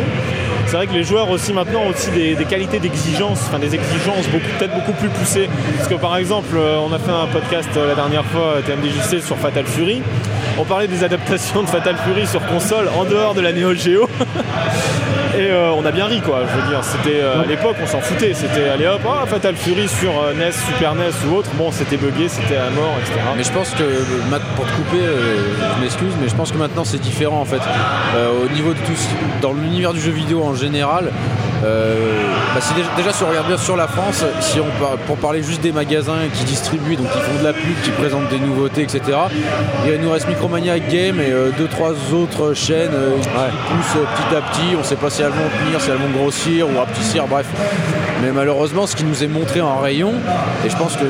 c'est 0.71 0.77
vrai 0.77 0.87
que 0.87 0.93
les 0.93 1.03
joueurs 1.03 1.29
aussi 1.29 1.51
maintenant 1.51 1.81
ont 1.81 1.89
aussi 1.89 2.09
des, 2.11 2.33
des 2.33 2.45
qualités 2.45 2.79
d'exigence, 2.79 3.41
enfin 3.45 3.59
des 3.59 3.75
exigences 3.75 4.25
peut-être 4.27 4.73
beaucoup 4.73 4.93
plus 4.93 5.09
poussées. 5.09 5.49
Parce 5.75 5.89
que 5.89 5.95
par 5.95 6.15
exemple, 6.15 6.55
euh, 6.55 6.77
on 6.77 6.93
a 6.93 6.97
fait 6.97 7.11
un 7.11 7.27
podcast 7.27 7.67
euh, 7.75 7.89
la 7.89 7.95
dernière 7.95 8.23
fois, 8.23 8.53
euh, 8.55 8.61
TMDJC, 8.61 9.21
sur 9.21 9.37
Fatal 9.37 9.65
Fury. 9.65 10.01
On 10.57 10.63
parlait 10.63 10.87
des 10.87 11.03
adaptations 11.03 11.61
de 11.61 11.67
Fatal 11.67 11.97
Fury 11.97 12.25
sur 12.25 12.45
console 12.45 12.87
en 12.97 13.03
dehors 13.03 13.33
de 13.33 13.41
la 13.41 13.51
Neo 13.51 13.73
Geo. 13.73 14.07
Et 15.41 15.49
euh, 15.49 15.71
on 15.71 15.83
a 15.85 15.91
bien 15.91 16.05
ri 16.05 16.21
quoi, 16.21 16.41
je 16.47 16.61
veux 16.61 16.67
dire, 16.69 16.83
c'était 16.83 17.19
euh, 17.19 17.41
à 17.41 17.45
l'époque 17.47 17.75
on 17.81 17.87
s'en 17.87 17.99
foutait, 17.99 18.31
c'était 18.35 18.69
allez 18.69 18.85
hop, 18.85 19.01
ah, 19.07 19.25
Fatal 19.25 19.55
Fury 19.55 19.87
sur 19.87 20.11
euh, 20.11 20.33
NES, 20.35 20.51
Super 20.51 20.93
NES 20.93 21.09
ou 21.27 21.37
autre, 21.37 21.49
bon 21.55 21.71
c'était 21.71 21.97
buggé, 21.97 22.27
c'était 22.29 22.57
à 22.57 22.69
mort, 22.69 22.93
etc. 23.01 23.15
Mais 23.35 23.43
je 23.43 23.51
pense 23.51 23.71
que, 23.71 23.81
euh, 23.81 24.39
pour 24.55 24.65
te 24.65 24.71
couper, 24.73 24.99
euh, 25.01 25.37
je 25.77 25.81
m'excuse, 25.81 26.13
mais 26.21 26.29
je 26.29 26.35
pense 26.35 26.51
que 26.51 26.57
maintenant 26.57 26.83
c'est 26.83 26.99
différent 27.01 27.41
en 27.41 27.45
fait. 27.45 27.61
Euh, 28.15 28.45
au 28.45 28.49
niveau 28.53 28.73
de 28.73 28.79
tout, 28.79 28.93
ce- 28.95 29.41
dans 29.41 29.53
l'univers 29.53 29.93
du 29.93 30.01
jeu 30.01 30.11
vidéo 30.11 30.43
en 30.43 30.53
général, 30.53 31.11
euh, 31.63 32.21
bah, 32.53 32.61
si 32.61 32.73
déjà, 32.75 32.89
déjà 32.97 33.11
si 33.13 33.23
on 33.23 33.29
regarde 33.29 33.47
bien 33.47 33.57
sur 33.57 33.75
la 33.77 33.87
France, 33.87 34.23
si 34.41 34.59
on 34.59 34.65
par- 34.83 34.97
pour 35.07 35.17
parler 35.17 35.41
juste 35.41 35.61
des 35.61 35.71
magasins 35.71 36.17
qui 36.35 36.43
distribuent, 36.43 36.97
donc 36.97 37.11
qui 37.11 37.19
font 37.19 37.39
de 37.39 37.43
la 37.43 37.53
pub, 37.53 37.81
qui 37.83 37.89
présentent 37.91 38.29
des 38.29 38.39
nouveautés, 38.39 38.81
etc. 38.83 39.01
Il 39.87 40.01
nous 40.01 40.11
reste 40.11 40.27
Micromania 40.27 40.77
Game 40.79 41.19
et 41.19 41.31
euh, 41.31 41.49
deux 41.57 41.67
trois 41.67 41.93
autres 42.13 42.53
chaînes 42.53 42.91
euh, 42.93 43.11
qui 43.19 43.27
poussent 43.27 43.97
euh, 44.01 44.05
petit 44.15 44.35
à 44.35 44.41
petit. 44.41 44.75
On 44.79 44.83
sait 44.83 44.95
pas 44.95 45.09
si 45.09 45.21
elles 45.31 45.43
vont 45.43 45.65
tenir, 45.65 45.81
si 45.81 45.89
elles 45.89 45.97
vont 45.97 46.09
grossir 46.09 46.69
ou 46.69 46.77
rapetissir, 46.77 47.27
bref. 47.27 47.47
Mais 48.21 48.31
malheureusement, 48.31 48.85
ce 48.85 48.95
qui 48.95 49.03
nous 49.03 49.23
est 49.23 49.27
montré 49.27 49.61
en 49.61 49.79
rayon, 49.79 50.13
et 50.65 50.69
je 50.69 50.75
pense 50.77 50.95
que 50.95 51.05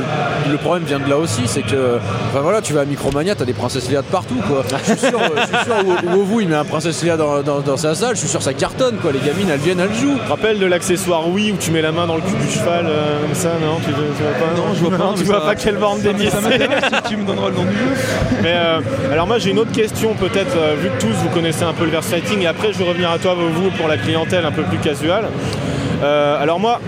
le 0.50 0.58
problème 0.58 0.84
vient 0.86 1.00
de 1.00 1.10
là 1.10 1.18
aussi, 1.18 1.42
c'est 1.46 1.62
que, 1.62 1.98
enfin 2.30 2.40
voilà, 2.42 2.62
tu 2.62 2.72
vas 2.74 2.82
à 2.82 2.86
Micromania, 2.86 3.36
t'as 3.36 3.44
des 3.46 3.54
princesses 3.54 3.90
Léa 3.90 4.02
de 4.02 4.08
partout, 4.08 4.42
quoi. 4.48 4.64
Je 4.88 4.92
suis 4.94 5.08
sûr, 5.10 5.20
euh, 5.20 5.42
je 5.42 5.58
suis 5.58 5.66
sûr 5.66 5.76
où, 5.86 6.18
où 6.18 6.24
vous, 6.26 6.40
il 6.42 6.48
met 6.48 6.56
un 6.56 6.64
princesse 6.64 7.04
Léa 7.04 7.18
dans, 7.18 7.42
dans- 7.42 7.60
dans 7.60 7.76
sa 7.78 7.96
salle, 7.96 8.16
je 8.16 8.22
suis 8.22 8.30
sûr 8.30 8.42
ça 8.42 8.54
cartonne, 8.54 8.96
quoi. 9.02 9.12
Les 9.12 9.20
gamines, 9.20 9.50
elles 9.52 9.60
viennent, 9.60 9.80
elles 9.82 9.94
jouent. 9.94 10.16
Tu 10.20 10.24
te 10.26 10.30
rappelles 10.30 10.60
de 10.60 10.66
l'accessoire 10.66 11.28
Wii 11.28 11.52
où 11.52 11.58
tu 11.58 11.72
mets 11.72 11.82
la 11.82 11.92
main 11.92 12.08
dans 12.08 12.16
le 12.16 12.22
cul 12.22 12.36
du 12.42 12.50
cheval 12.50 12.86
euh, 12.88 13.20
comme 13.22 13.36
ça, 13.36 13.50
non? 13.62 13.78
Tu, 13.86 13.92
tu 13.92 14.24
vois 14.24 14.32
pas? 14.48 14.56
Non, 14.56 14.74
je 14.74 14.80
vois 14.80 14.98
pas, 14.98 15.14
tu 15.16 15.20
mais 15.20 15.26
vois 15.26 15.40
ça- 15.42 15.46
pas 15.48 15.56
quelle 15.56 15.78
bande 15.78 16.02
dédiée 16.02 16.30
c'est. 16.30 16.42
m'intéresse 16.42 16.84
si 17.04 17.10
tu 17.10 17.18
me 17.18 17.26
donneras 17.26 17.50
le 17.50 17.56
nom 17.56 17.64
du 17.66 17.72
jeu. 17.72 18.38
Mais 18.42 18.54
euh, 18.56 18.80
alors 19.12 19.28
moi 19.28 19.38
j'ai 19.38 19.52
une 19.52 19.60
autre 19.60 19.72
question 19.72 20.14
peut-être 20.14 20.56
euh, 20.58 20.76
vu 20.82 20.90
que 20.90 21.02
tous 21.02 21.14
vous 21.22 21.30
connaissez 21.30 21.64
un 21.64 21.74
peu 21.74 21.84
le 21.86 21.92
verse 21.92 22.08
fighting 22.08 22.42
et 22.42 22.48
après 22.48 22.72
je 22.74 22.78
vais 22.78 22.86
revenir 22.86 23.12
à 23.12 23.18
toi 23.20 23.36
vous 23.36 23.70
pour 23.72 23.88
la 23.88 23.98
clientèle 23.98 24.46
un 24.46 24.52
peu 24.52 24.64
plus 24.64 24.78
casual. 24.78 25.26
Euh, 26.02 26.42
alors 26.42 26.60
moi 26.60 26.80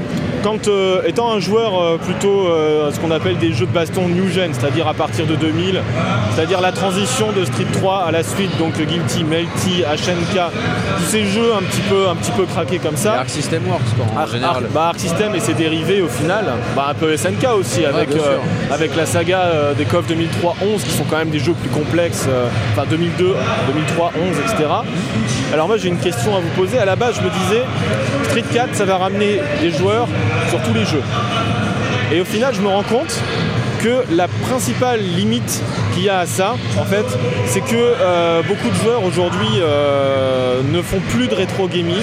quand 0.44 0.68
euh, 0.68 1.02
étant 1.08 1.32
un 1.32 1.40
joueur 1.40 1.82
euh, 1.82 1.98
plutôt 1.98 2.48
euh, 2.48 2.92
ce 2.92 3.00
qu'on 3.00 3.12
appelle 3.12 3.38
des 3.38 3.54
jeux 3.54 3.66
de 3.66 3.72
baston 3.72 4.10
new 4.10 4.28
gen, 4.30 4.54
c'est-à-dire 4.54 4.88
à 4.88 4.94
partir 4.94 5.26
de 5.26 5.36
2000, 5.36 5.82
c'est-à-dire 6.36 6.60
la 6.60 6.74
transition 6.74 7.32
de 7.32 7.46
Street 7.46 7.66
3 7.72 8.04
à 8.08 8.12
la 8.12 8.24
suite, 8.24 8.56
donc 8.60 8.76
Guilty, 8.76 9.24
Melty, 9.24 9.84
HNK, 9.84 10.42
tous 10.98 11.04
ces 11.06 11.26
jeux 11.26 11.54
un 11.58 11.64
petit 11.64 11.82
peu, 11.90 12.10
un 12.10 12.16
petit 12.16 12.32
peu 12.32 12.46
craqués 12.46 12.80
comme 12.80 12.98
ça. 12.98 13.14
Arc 13.20 13.30
System 13.30 13.64
Works 13.68 13.82
quoi, 13.96 14.24
en 14.24 14.28
général. 14.28 14.66
Bah, 14.74 14.88
Arc 14.90 15.00
System 15.00 15.34
et 15.34 15.40
ses 15.40 15.54
dérivés 15.54 16.02
au 16.02 16.10
final, 16.10 16.46
bah, 16.76 16.88
un 16.90 16.94
peu 16.94 17.16
SNK 17.16 17.48
aussi 17.58 17.86
avec, 17.86 18.10
avec 18.70 18.96
la 18.96 19.06
saga 19.06 19.74
des 19.78 19.86
KOF 19.86 20.06
2003-11 20.10 20.84
qui 20.84 20.92
sont 20.92 21.06
quand 21.06 21.18
même 21.18 21.30
des 21.30 21.40
jeux 21.40 21.54
plus 21.54 21.70
complexes, 21.70 22.28
enfin 22.74 22.86
2002, 22.90 23.34
2003, 23.74 24.12
11, 24.30 24.38
etc. 24.40 24.70
Alors 25.54 25.68
moi 25.68 25.78
j'ai 25.78 25.88
une 25.88 26.00
question 26.00 26.36
à 26.36 26.40
vous 26.40 26.50
poser. 26.62 26.80
À 26.80 26.86
la 26.86 26.98
base 26.98 27.16
je 27.16 27.22
me 27.22 27.30
disais 27.30 27.64
Street 28.26 28.44
4 28.54 28.76
ça 28.76 28.86
va 28.86 28.98
ramener 28.98 29.40
des 29.62 29.72
joueurs 29.72 30.08
sur 30.50 30.62
tous 30.62 30.74
les 30.74 30.86
jeux. 30.86 31.02
Et 32.12 32.22
au 32.22 32.26
final 32.26 32.54
je 32.54 32.62
me 32.62 32.68
rends 32.68 32.84
compte 32.84 33.20
que 33.82 34.04
la 34.16 34.28
principale 34.30 35.02
limite 35.02 35.62
qu'il 35.94 36.04
y 36.04 36.10
a 36.10 36.20
à 36.20 36.26
ça, 36.26 36.56
en 36.80 36.86
fait, 36.86 37.06
c'est 37.48 37.60
que 37.60 37.76
euh, 37.76 38.42
beaucoup 38.48 38.70
de 38.70 38.76
joueurs 38.76 39.04
aujourd'hui 39.04 39.60
euh, 39.60 40.62
ne 40.72 40.82
font 40.82 41.00
plus 41.10 41.28
de 41.28 41.36
rétro 41.36 41.68
gaming 41.68 41.98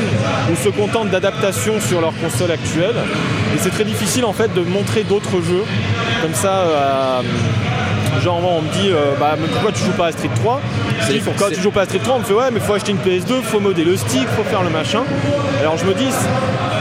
ou 0.53 0.57
se 0.63 0.69
contentent 0.69 1.09
d'adaptations 1.09 1.81
sur 1.81 2.03
leur 2.03 2.13
console 2.21 2.51
actuelle. 2.51 2.95
Et 3.55 3.59
c'est 3.59 3.71
très 3.71 3.85
difficile 3.85 4.27
en 4.27 4.35
fait 4.35 4.53
de 4.53 4.61
montrer 4.61 5.05
d'autres 5.05 5.41
jeux 5.43 5.65
comme 6.23 6.35
ça. 6.35 6.53
euh, 6.67 7.21
Genre 8.23 8.43
on 8.45 8.61
me 8.61 8.69
dit 8.73 8.91
euh, 8.91 9.13
bah 9.19 9.37
mais 9.41 9.47
pourquoi 9.49 9.73
tu 9.73 9.83
joues 9.83 9.93
pas 9.93 10.09
à 10.09 10.13
Street 10.13 10.29
3 10.35 10.61
C'est- 11.01 11.13
Si, 11.15 11.19
pourquoi 11.21 11.51
tu 11.51 11.61
joues 11.63 11.71
pas 11.71 11.83
à 11.83 11.85
Street 11.87 12.01
3 12.03 12.17
On 12.17 12.19
me 12.19 12.25
fait 12.25 12.35
ouais 12.35 12.51
mais 12.53 12.61
faut 12.61 12.75
acheter 12.75 12.91
une 12.93 12.99
PS2, 12.99 13.41
faut 13.43 13.61
modder 13.61 13.85
le 13.85 13.97
stick, 13.97 14.29
faut 14.37 14.43
faire 14.45 14.63
le 14.63 14.69
machin. 14.69 15.01
Alors 15.61 15.79
je 15.79 15.87
me 15.87 15.95
dis 15.95 16.09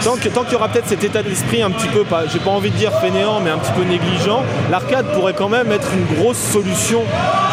tant 0.04 0.16
que- 0.16 0.30
tant 0.30 0.44
qu'il 0.44 0.54
y 0.54 0.56
aura 0.56 0.68
peut-être 0.70 0.88
cet 0.88 1.04
état 1.04 1.22
d'esprit 1.24 1.62
un 1.62 1.72
petit 1.72 1.88
peu 1.88 2.04
pas, 2.04 2.24
j'ai 2.32 2.40
pas 2.40 2.52
envie 2.52 2.72
de 2.72 2.76
dire 2.78 2.92
fainéant 3.02 3.40
mais 3.44 3.50
un 3.52 3.58
petit 3.58 3.72
peu 3.72 3.84
négligent, 3.84 4.44
l'arcade 4.72 5.06
pourrait 5.14 5.34
quand 5.34 5.50
même 5.50 5.72
être 5.72 5.90
une 5.94 6.16
grosse 6.18 6.38
solution. 6.38 7.04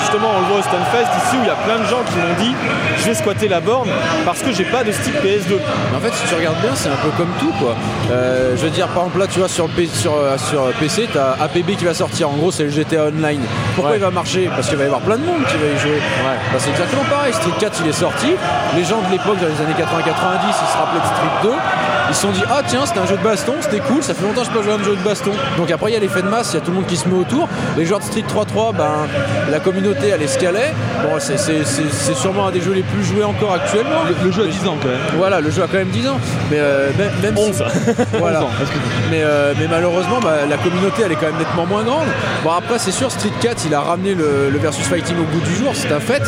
Justement 0.00 0.28
on 0.36 0.40
le 0.40 0.46
voit 0.46 0.58
au 0.58 0.62
Stunfest 0.62 1.10
ici 1.26 1.36
où 1.36 1.42
il 1.42 1.48
y 1.48 1.50
a 1.50 1.54
plein 1.54 1.78
de 1.78 1.84
gens 1.88 2.02
qui 2.08 2.16
m'ont 2.16 2.34
dit 2.44 2.54
je 2.98 3.04
vais 3.04 3.14
squatter 3.14 3.48
la 3.48 3.60
borne 3.60 3.88
parce 4.24 4.40
que 4.40 4.52
j'ai 4.52 4.64
pas 4.64 4.84
de 4.84 4.92
stick 4.92 5.14
PS2. 5.22 5.58
Mais 5.90 5.96
en 5.96 6.00
fait, 6.00 6.12
si 6.14 6.26
tu 6.28 6.34
regardes 6.34 6.60
bien, 6.60 6.70
c'est 6.74 6.88
un 6.88 6.96
peu 6.96 7.10
comme 7.16 7.28
tout, 7.38 7.52
quoi. 7.60 7.74
Euh, 8.10 8.54
je 8.56 8.62
veux 8.62 8.70
dire, 8.70 8.88
par 8.88 9.04
exemple, 9.04 9.18
là, 9.20 9.26
tu 9.26 9.38
vois, 9.38 9.48
sur, 9.48 9.68
P- 9.68 9.86
sur, 9.92 10.14
euh, 10.14 10.36
sur 10.38 10.62
PC, 10.80 11.08
t'as 11.12 11.32
APB 11.42 11.76
qui 11.76 11.84
va 11.84 11.94
sortir. 11.94 12.30
En 12.30 12.32
gros, 12.34 12.50
c'est 12.50 12.64
le 12.64 12.70
GTA 12.70 13.06
Online. 13.08 13.40
Pourquoi 13.74 13.92
Ouais. 13.92 13.98
il 13.98 14.02
va 14.02 14.10
marcher? 14.10 14.48
Parce 14.54 14.68
qu'il 14.68 14.76
va 14.76 14.84
y 14.84 14.86
avoir 14.86 15.02
plein 15.02 15.18
de 15.18 15.24
monde 15.24 15.44
qui 15.46 15.56
va 15.56 15.66
y 15.66 15.78
jouer. 15.78 16.00
Bah, 16.24 16.58
c'est 16.58 16.70
exactement 16.70 17.02
pareil. 17.10 17.32
Street 17.34 17.52
4, 17.60 17.78
il 17.84 17.90
est 17.90 17.92
sorti. 17.92 18.28
Les 18.76 18.84
gens 18.84 19.00
de 19.06 19.10
l'époque, 19.12 19.38
dans 19.40 19.46
les 19.46 19.60
années 19.62 19.76
80-90, 19.76 20.46
ils 20.48 20.72
se 20.72 20.76
rappelaient 20.78 21.00
de 21.00 21.06
Street 21.06 21.36
2. 21.42 21.50
Ils 22.08 22.14
sont 22.14 22.30
dit, 22.36 22.44
ah 22.50 22.62
tiens, 22.66 22.86
c'était 22.86 23.00
un 23.00 23.06
jeu 23.06 23.16
de 23.16 23.22
baston, 23.22 23.54
c'était 23.60 23.80
cool, 23.80 24.02
ça 24.02 24.14
fait 24.14 24.22
longtemps 24.24 24.42
que 24.42 24.46
je 24.48 24.52
peux 24.52 24.62
jouer 24.62 24.72
à 24.72 24.76
un 24.76 24.82
jeu 24.84 24.96
de 24.96 25.02
baston. 25.02 25.30
Donc 25.58 25.70
après, 25.70 25.90
il 25.90 25.94
y 25.94 25.96
a 25.96 26.00
l'effet 26.00 26.22
de 26.22 26.28
masse, 26.28 26.50
il 26.52 26.54
y 26.54 26.56
a 26.58 26.60
tout 26.60 26.70
le 26.70 26.76
monde 26.76 26.86
qui 26.86 26.96
se 26.96 27.08
met 27.08 27.14
autour. 27.18 27.48
Les 27.76 27.84
joueurs 27.86 28.00
de 28.00 28.04
Street 28.04 28.24
3-3, 28.28 28.74
ben, 28.76 28.84
la 29.50 29.60
communauté, 29.60 30.08
elle 30.14 30.22
escalait. 30.22 30.72
Bon, 31.02 31.18
c'est- 31.18 31.44
sûrement 32.14 32.46
un 32.48 32.50
des 32.50 32.60
jeux 32.60 32.72
les 32.72 32.82
plus 32.82 33.04
joués 33.04 33.24
encore 33.24 33.52
actuellement. 33.54 34.02
Le, 34.08 34.26
le 34.26 34.32
jeu 34.32 34.44
a 34.44 34.46
10 34.46 34.66
ans 34.66 34.76
quand 34.80 34.88
même. 34.88 34.98
Voilà, 35.16 35.40
le 35.40 35.50
jeu 35.50 35.62
a 35.62 35.66
quand 35.66 35.78
même 35.78 35.88
10 35.88 36.08
ans. 36.08 36.18
Mais 36.50 36.58
euh, 36.58 36.90
même, 36.98 37.10
même 37.22 37.36
si- 37.36 37.50
11. 37.62 37.64
voilà. 38.18 38.38
11 38.40 38.44
ans, 38.44 38.50
excuse-moi. 38.60 38.90
Mais, 39.10 39.20
euh, 39.22 39.52
mais 39.58 39.66
malheureusement, 39.68 40.18
bah, 40.22 40.36
la 40.48 40.56
communauté 40.56 41.02
elle 41.04 41.12
est 41.12 41.16
quand 41.16 41.26
même 41.26 41.38
nettement 41.38 41.66
moins 41.66 41.82
grande. 41.84 42.06
Bon 42.42 42.50
après 42.52 42.78
c'est 42.78 42.90
sûr, 42.92 43.10
Street 43.10 43.32
4 43.40 43.64
il 43.66 43.74
a 43.74 43.80
ramené 43.80 44.14
le, 44.14 44.50
le 44.50 44.58
versus 44.58 44.84
fighting 44.86 45.16
au 45.18 45.24
bout 45.24 45.40
du 45.40 45.54
jour, 45.54 45.72
c'est 45.74 45.92
un 45.92 46.00
fait. 46.00 46.22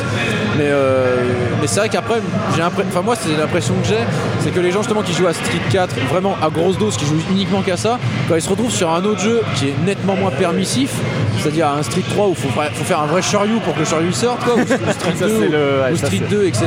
Mais, 0.56 0.64
euh, 0.68 1.16
mais 1.60 1.66
c'est 1.66 1.80
vrai 1.80 1.88
qu'après, 1.88 2.16
j'ai 2.56 2.62
enfin 2.62 3.00
moi 3.02 3.14
c'est 3.16 3.36
l'impression 3.38 3.74
que 3.82 3.86
j'ai, 3.88 3.98
c'est 4.40 4.50
que 4.50 4.60
les 4.60 4.70
gens 4.70 4.80
justement 4.82 5.02
qui 5.02 5.12
jouent 5.14 5.26
à 5.28 5.32
Street 5.34 5.60
4 5.70 5.94
vraiment 6.11 6.37
à 6.42 6.48
grosse 6.50 6.78
dose, 6.78 6.96
qui 6.96 7.04
jouent 7.06 7.20
uniquement 7.30 7.61
qu'à 7.62 7.76
ça, 7.76 7.98
quand 8.28 8.34
ils 8.34 8.42
se 8.42 8.48
retrouvent 8.48 8.70
sur 8.70 8.90
un 8.90 9.04
autre 9.04 9.20
jeu 9.20 9.42
qui 9.56 9.68
est 9.68 9.74
nettement 9.84 10.14
moins 10.16 10.30
permissif, 10.30 10.90
c'est-à-dire 11.38 11.68
un 11.68 11.82
Street 11.82 12.02
3 12.08 12.26
où 12.26 12.30
il 12.30 12.37
faut, 12.37 12.48
fa- 12.48 12.70
faut 12.72 12.84
faire 12.84 13.00
un 13.00 13.06
vrai 13.06 13.22
Shoryu 13.22 13.58
pour 13.64 13.74
que 13.74 13.80
le 13.80 13.84
Shoryu 13.84 14.12
sorte, 14.12 14.44
quoi, 14.44 14.54
ou 14.54 14.58
le 14.58 14.64
Street 14.92 15.14
Ça, 15.18 15.26
2, 15.26 15.38
c'est 15.40 15.48
le- 15.48 15.82
ouais, 15.82 15.92
ou 15.92 15.96
Street 15.96 16.20
c'est- 16.28 16.30
2, 16.30 16.44
etc. 16.46 16.66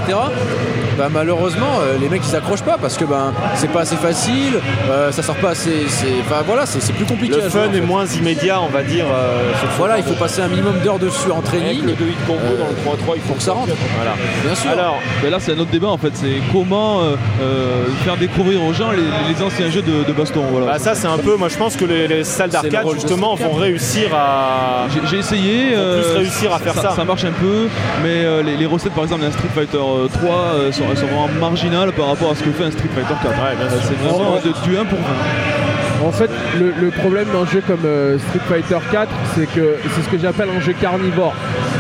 Bah, 0.97 1.07
malheureusement, 1.11 1.79
euh, 1.81 1.97
les 1.99 2.09
mecs 2.09 2.21
ils 2.23 2.29
s'accrochent 2.29 2.61
pas 2.63 2.77
parce 2.79 2.97
que 2.97 3.05
ben 3.05 3.33
c'est 3.55 3.71
pas 3.71 3.81
assez 3.81 3.95
facile, 3.95 4.59
euh, 4.89 5.11
ça 5.11 5.23
sort 5.23 5.35
pas 5.37 5.51
assez. 5.51 5.85
c'est- 5.87 6.07
Enfin 6.25 6.41
voilà, 6.45 6.65
c'est 6.65 6.81
c'est 6.81 6.91
plus 6.93 7.05
compliqué. 7.05 7.37
Le 7.37 7.45
à 7.45 7.49
jouer, 7.49 7.61
fun 7.61 7.69
en 7.69 7.73
est 7.73 7.81
moins 7.81 8.05
immédiat 8.05 8.59
on 8.61 8.67
va 8.67 8.83
dire. 8.83 9.05
euh, 9.11 9.51
Voilà, 9.77 9.97
il 9.97 10.03
faut 10.03 10.11
de- 10.13 10.19
passer 10.19 10.41
un 10.41 10.47
minimum 10.49 10.75
d'heures 10.83 10.99
dessus 10.99 11.31
en 11.31 11.41
training. 11.41 11.81
le 11.85 11.93
2 11.93 12.05
hit 12.05 12.17
combo 12.27 12.39
Euh, 12.43 12.57
dans 12.59 12.67
le 12.69 12.75
3-3, 12.97 13.15
il 13.15 13.21
faut 13.21 13.27
pour 13.29 13.37
que 13.37 13.43
ça 13.43 13.53
rentre. 13.53 13.71
Voilà. 13.95 14.15
Bien 14.45 14.53
sûr. 14.55 14.69
Alors 14.71 14.97
là, 15.23 15.37
c'est 15.39 15.53
un 15.53 15.59
autre 15.59 15.71
débat 15.71 15.87
en 15.87 15.97
fait. 15.97 16.11
C'est 16.13 16.41
comment 16.51 16.99
euh, 17.01 17.15
euh, 17.41 17.85
faire 18.03 18.17
découvrir 18.17 18.61
aux 18.63 18.73
gens 18.73 18.91
les, 18.91 18.97
les 19.27 19.41
anciens 19.43 19.69
jeux 19.69 19.81
de, 19.81 20.03
de 20.07 20.11
baston. 20.13 20.43
Voilà. 20.51 20.67
Bah 20.73 20.79
ça 20.79 20.95
c'est 20.95 21.07
un 21.07 21.17
peu, 21.17 21.35
moi 21.35 21.47
je 21.49 21.57
pense 21.57 21.75
que 21.75 21.85
les, 21.85 22.07
les 22.07 22.23
salles 22.23 22.49
d'arcade 22.49 22.85
justement 22.93 23.35
Street 23.35 23.45
vont 23.47 23.53
4. 23.55 23.61
réussir 23.61 24.09
à... 24.15 24.87
J'ai- 24.93 25.07
J'ai 25.09 25.17
essayé. 25.17 25.71
euh, 25.75 25.97
Ils 26.01 26.03
vont 26.03 26.09
plus 26.09 26.17
réussir 26.19 26.53
à 26.53 26.59
faire 26.59 26.73
ça. 26.75 26.91
Ça 26.95 27.03
marche 27.03 27.23
un 27.25 27.31
peu, 27.31 27.67
mais 28.03 28.23
euh, 28.25 28.43
les, 28.43 28.57
les 28.57 28.65
recettes 28.65 28.93
par 28.93 29.03
exemple 29.03 29.21
d'un 29.23 29.31
Street 29.31 29.49
Fighter 29.53 29.77
euh, 29.77 30.07
3 30.07 30.29
euh, 30.33 30.71
sont, 30.71 30.83
elles 30.89 30.97
sont 30.97 31.05
vraiment 31.07 31.29
marginales 31.39 31.91
par 31.93 32.07
rapport 32.07 32.31
à 32.31 32.35
ce 32.35 32.43
que 32.43 32.51
fait 32.51 32.63
un 32.65 32.71
Street 32.71 32.89
Fighter 32.95 33.13
4. 33.21 33.29
Ouais, 33.29 33.55
c'est 33.87 34.07
vraiment 34.07 34.35
de, 34.35 34.69
du 34.69 34.77
1 34.77 34.85
pour 34.85 34.99
20. 34.99 35.05
En 36.07 36.11
fait, 36.11 36.31
le, 36.59 36.73
le 36.81 36.89
problème 36.89 37.27
d'un 37.31 37.45
jeu 37.45 37.61
comme 37.65 37.85
euh, 37.85 38.17
Street 38.17 38.39
Fighter 38.49 38.77
4, 38.91 39.07
c'est 39.35 39.45
que 39.45 39.75
c'est 39.95 40.01
ce 40.01 40.09
que 40.09 40.17
j'appelle 40.17 40.47
un 40.55 40.59
jeu 40.59 40.73
carnivore. 40.81 41.33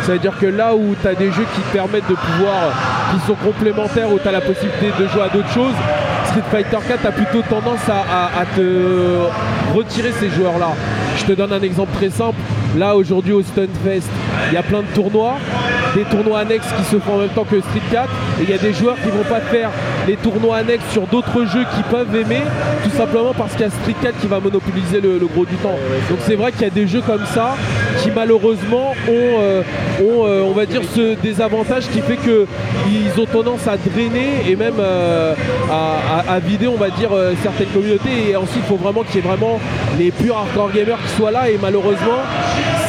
C'est-à-dire 0.03 0.33
que 0.39 0.45
là 0.45 0.75
où 0.75 0.95
tu 1.01 1.07
as 1.07 1.15
des 1.15 1.31
jeux 1.31 1.45
qui 1.55 1.61
te 1.61 1.73
permettent 1.73 2.07
de 2.07 2.13
pouvoir, 2.15 2.69
qui 3.11 3.25
sont 3.25 3.33
complémentaires, 3.33 4.11
où 4.11 4.19
tu 4.19 4.27
as 4.27 4.31
la 4.31 4.41
possibilité 4.41 4.91
de 4.99 5.07
jouer 5.07 5.23
à 5.23 5.29
d'autres 5.29 5.51
choses, 5.51 5.73
Street 6.31 6.43
Fighter 6.49 6.77
4 6.87 7.05
a 7.05 7.11
plutôt 7.11 7.41
tendance 7.41 7.81
à, 7.89 8.45
te 8.55 9.27
retirer 9.75 10.13
ces 10.17 10.29
joueurs-là. 10.29 10.69
Je 11.17 11.25
te 11.25 11.33
donne 11.33 11.51
un 11.51 11.61
exemple 11.61 11.91
très 11.93 12.09
simple. 12.09 12.37
Là, 12.77 12.95
aujourd'hui, 12.95 13.33
au 13.33 13.41
Stunfest, 13.41 14.07
il 14.47 14.53
y 14.53 14.57
a 14.57 14.63
plein 14.63 14.81
de 14.81 14.87
tournois, 14.95 15.35
des 15.93 16.03
tournois 16.03 16.39
annexes 16.39 16.71
qui 16.77 16.85
se 16.85 16.99
font 16.99 17.15
en 17.15 17.17
même 17.17 17.29
temps 17.29 17.43
que 17.43 17.59
Street 17.59 17.81
4, 17.91 18.09
et 18.39 18.43
il 18.43 18.49
y 18.49 18.53
a 18.53 18.57
des 18.57 18.71
joueurs 18.71 18.95
qui 18.95 19.09
vont 19.09 19.25
pas 19.27 19.41
faire 19.41 19.71
les 20.07 20.15
tournois 20.15 20.57
annexes 20.57 20.89
sur 20.91 21.05
d'autres 21.07 21.45
jeux 21.45 21.65
qu'ils 21.73 21.83
peuvent 21.89 22.15
aimer, 22.15 22.41
tout 22.83 22.89
simplement 22.97 23.33
parce 23.37 23.51
qu'il 23.53 23.61
y 23.61 23.65
a 23.65 23.69
Street 23.69 23.95
4 24.01 24.19
qui 24.19 24.27
va 24.27 24.39
monopoliser 24.39 24.99
le, 25.01 25.17
le 25.19 25.27
gros 25.27 25.45
du 25.45 25.55
temps. 25.55 25.77
Donc 26.09 26.19
c'est 26.25 26.35
vrai 26.35 26.51
qu'il 26.51 26.61
y 26.63 26.65
a 26.65 26.69
des 26.69 26.87
jeux 26.87 27.01
comme 27.05 27.25
ça 27.33 27.55
qui 28.01 28.09
malheureusement 28.15 28.91
ont, 29.07 29.11
euh, 29.11 29.61
ont, 30.01 30.25
euh, 30.25 30.41
on 30.43 30.51
va 30.53 30.65
dire, 30.65 30.81
ce 30.95 31.15
désavantage 31.15 31.87
qui 31.89 32.01
fait 32.01 32.15
que 32.17 32.45
ils 32.87 33.21
ont 33.21 33.25
tendance 33.25 33.67
à 33.67 33.77
drainer 33.77 34.29
et 34.49 34.55
même 34.55 34.73
euh, 34.79 35.33
à, 35.71 36.31
à- 36.31 36.33
à 36.35 36.39
vider, 36.39 36.67
on 36.67 36.77
va 36.77 36.89
dire, 36.89 37.09
certaines 37.43 37.67
communautés. 37.67 38.29
Et 38.31 38.35
ensuite, 38.35 38.63
il 38.65 38.67
faut 38.69 38.75
vraiment 38.77 39.03
qu'il 39.03 39.17
y 39.17 39.19
ait 39.19 39.27
vraiment 39.27 39.59
les 39.99 40.11
purs 40.11 40.37
hardcore 40.37 40.71
gamers 40.71 40.97
qui 41.05 41.15
soient 41.15 41.31
là. 41.31 41.49
Et 41.49 41.57
malheureusement, 41.61 42.19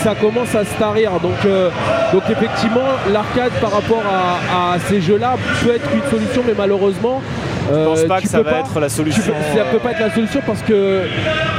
ça 0.03 0.15
commence 0.15 0.55
à 0.55 0.65
se 0.65 0.75
tarir. 0.79 1.13
Donc, 1.21 1.45
euh, 1.45 1.71
donc 2.13 2.23
effectivement, 2.31 2.81
l'arcade 3.13 3.53
par 3.61 3.73
rapport 3.73 4.03
à, 4.07 4.75
à 4.75 4.79
ces 4.89 5.01
jeux-là 5.01 5.35
peut 5.63 5.75
être 5.75 5.89
une 5.95 6.11
solution, 6.11 6.43
mais 6.47 6.55
malheureusement. 6.57 7.21
Je 7.71 7.85
pense 7.85 8.01
euh, 8.01 8.09
pas 8.09 8.17
tu 8.19 8.25
que 8.25 8.29
ça 8.29 8.43
va 8.43 8.51
être 8.59 8.81
la 8.81 8.89
solution. 8.89 9.23
peux- 9.23 9.57
ça 9.59 9.65
peut 9.71 9.79
pas 9.79 9.93
être 9.93 10.01
la 10.01 10.11
solution 10.13 10.41
parce 10.45 10.61
que 10.63 11.03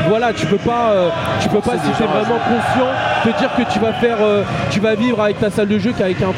voilà 0.09 0.33
tu 0.33 0.45
peux 0.47 0.57
pas 0.57 0.91
euh, 0.91 1.09
tu 1.41 1.47
peux 1.47 1.61
pas 1.61 1.71
si 1.77 1.89
tu 1.97 2.03
es 2.03 2.05
vraiment 2.05 2.39
conscient 2.43 2.89
te 3.23 3.29
dire 3.39 3.49
que 3.55 3.71
tu 3.71 3.79
vas 3.79 3.93
faire 3.93 4.17
euh, 4.21 4.43
tu 4.69 4.81
vas 4.81 4.95
vivre 4.95 5.21
avec 5.21 5.39
ta 5.39 5.49
salle 5.49 5.69
de 5.69 5.79
jeu 5.79 5.93
qu'avec 5.97 6.17
un 6.21 6.31
3-3 6.31 6.35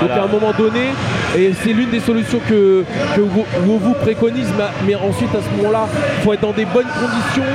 donc 0.00 0.10
à 0.16 0.22
un 0.22 0.28
moment 0.28 0.52
donné 0.56 0.90
et 1.36 1.52
c'est 1.62 1.72
l'une 1.72 1.90
des 1.90 2.00
solutions 2.00 2.40
que, 2.48 2.84
vous, 3.18 3.78
vous, 3.78 3.94
préconise 3.94 4.48
mais, 4.86 4.94
ensuite 4.94 5.34
à 5.34 5.40
ce 5.42 5.56
moment 5.56 5.70
là 5.70 5.88
il 6.18 6.22
faut 6.22 6.32
être 6.32 6.40
dans 6.40 6.52
des 6.52 6.64
bonnes 6.64 6.86
conditions. 6.86 7.50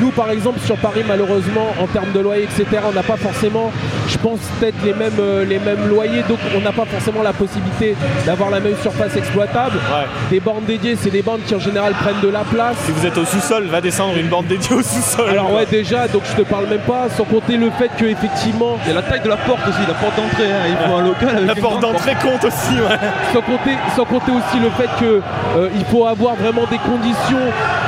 Nous 0.00 0.10
par 0.10 0.30
exemple 0.30 0.60
sur 0.60 0.76
Paris 0.76 1.02
malheureusement 1.06 1.74
en 1.80 1.86
termes 1.86 2.12
de 2.12 2.20
loyer 2.20 2.44
etc 2.44 2.82
on 2.88 2.92
n'a 2.92 3.02
pas 3.02 3.16
forcément 3.16 3.72
je 4.08 4.18
pense 4.18 4.38
peut-être 4.60 4.76
les 4.84 4.92
mêmes 4.94 5.12
euh, 5.20 5.44
les 5.44 5.58
mêmes 5.58 5.88
loyers 5.88 6.22
donc 6.28 6.38
on 6.56 6.60
n'a 6.60 6.72
pas 6.72 6.84
forcément 6.84 7.22
la 7.22 7.32
possibilité 7.32 7.96
d'avoir 8.26 8.50
la 8.50 8.60
même 8.60 8.76
surface 8.82 9.16
exploitable 9.16 9.76
Ouais. 9.94 10.06
des 10.30 10.40
bornes 10.40 10.64
dédiées, 10.64 10.96
c'est 11.00 11.10
des 11.10 11.22
bornes 11.22 11.40
qui 11.46 11.54
en 11.54 11.58
général 11.58 11.92
prennent 11.94 12.20
de 12.22 12.28
la 12.28 12.40
place. 12.40 12.76
Si 12.86 12.92
vous 12.92 13.06
êtes 13.06 13.16
au 13.18 13.24
sous-sol, 13.24 13.64
va 13.66 13.80
descendre 13.80 14.16
une 14.16 14.28
bande 14.28 14.46
dédiée 14.46 14.74
au 14.76 14.82
sous-sol. 14.82 15.28
Alors 15.30 15.52
ouais 15.52 15.66
déjà, 15.66 16.08
donc 16.08 16.22
je 16.30 16.42
te 16.42 16.48
parle 16.48 16.66
même 16.66 16.80
pas, 16.86 17.08
sans 17.16 17.24
compter 17.24 17.56
le 17.56 17.70
fait 17.70 17.90
que 17.98 18.04
effectivement, 18.04 18.76
Il 18.84 18.88
y 18.88 18.92
a 18.92 18.94
la 18.94 19.02
taille 19.02 19.20
de 19.22 19.28
la 19.28 19.36
porte 19.36 19.60
aussi, 19.68 19.78
la 19.86 19.94
porte 19.94 20.16
d'entrée. 20.16 20.50
hein. 20.52 20.64
Il 20.68 20.76
faut 20.88 20.94
un 20.96 21.02
local 21.02 21.28
avec 21.36 21.46
La 21.46 21.54
porte 21.54 21.80
d'entrée 21.80 22.14
compte 22.22 22.44
aussi, 22.44 22.74
ouais. 22.74 22.98
sans 23.32 23.40
compter, 23.42 23.70
sans 23.96 24.04
compter 24.04 24.32
aussi 24.32 24.58
le 24.62 24.70
fait 24.70 24.88
que 25.00 25.20
euh, 25.58 25.68
il 25.74 25.84
faut 25.86 26.06
avoir 26.06 26.34
vraiment 26.34 26.66
des 26.70 26.78
conditions 26.78 27.38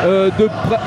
euh, 0.04 0.30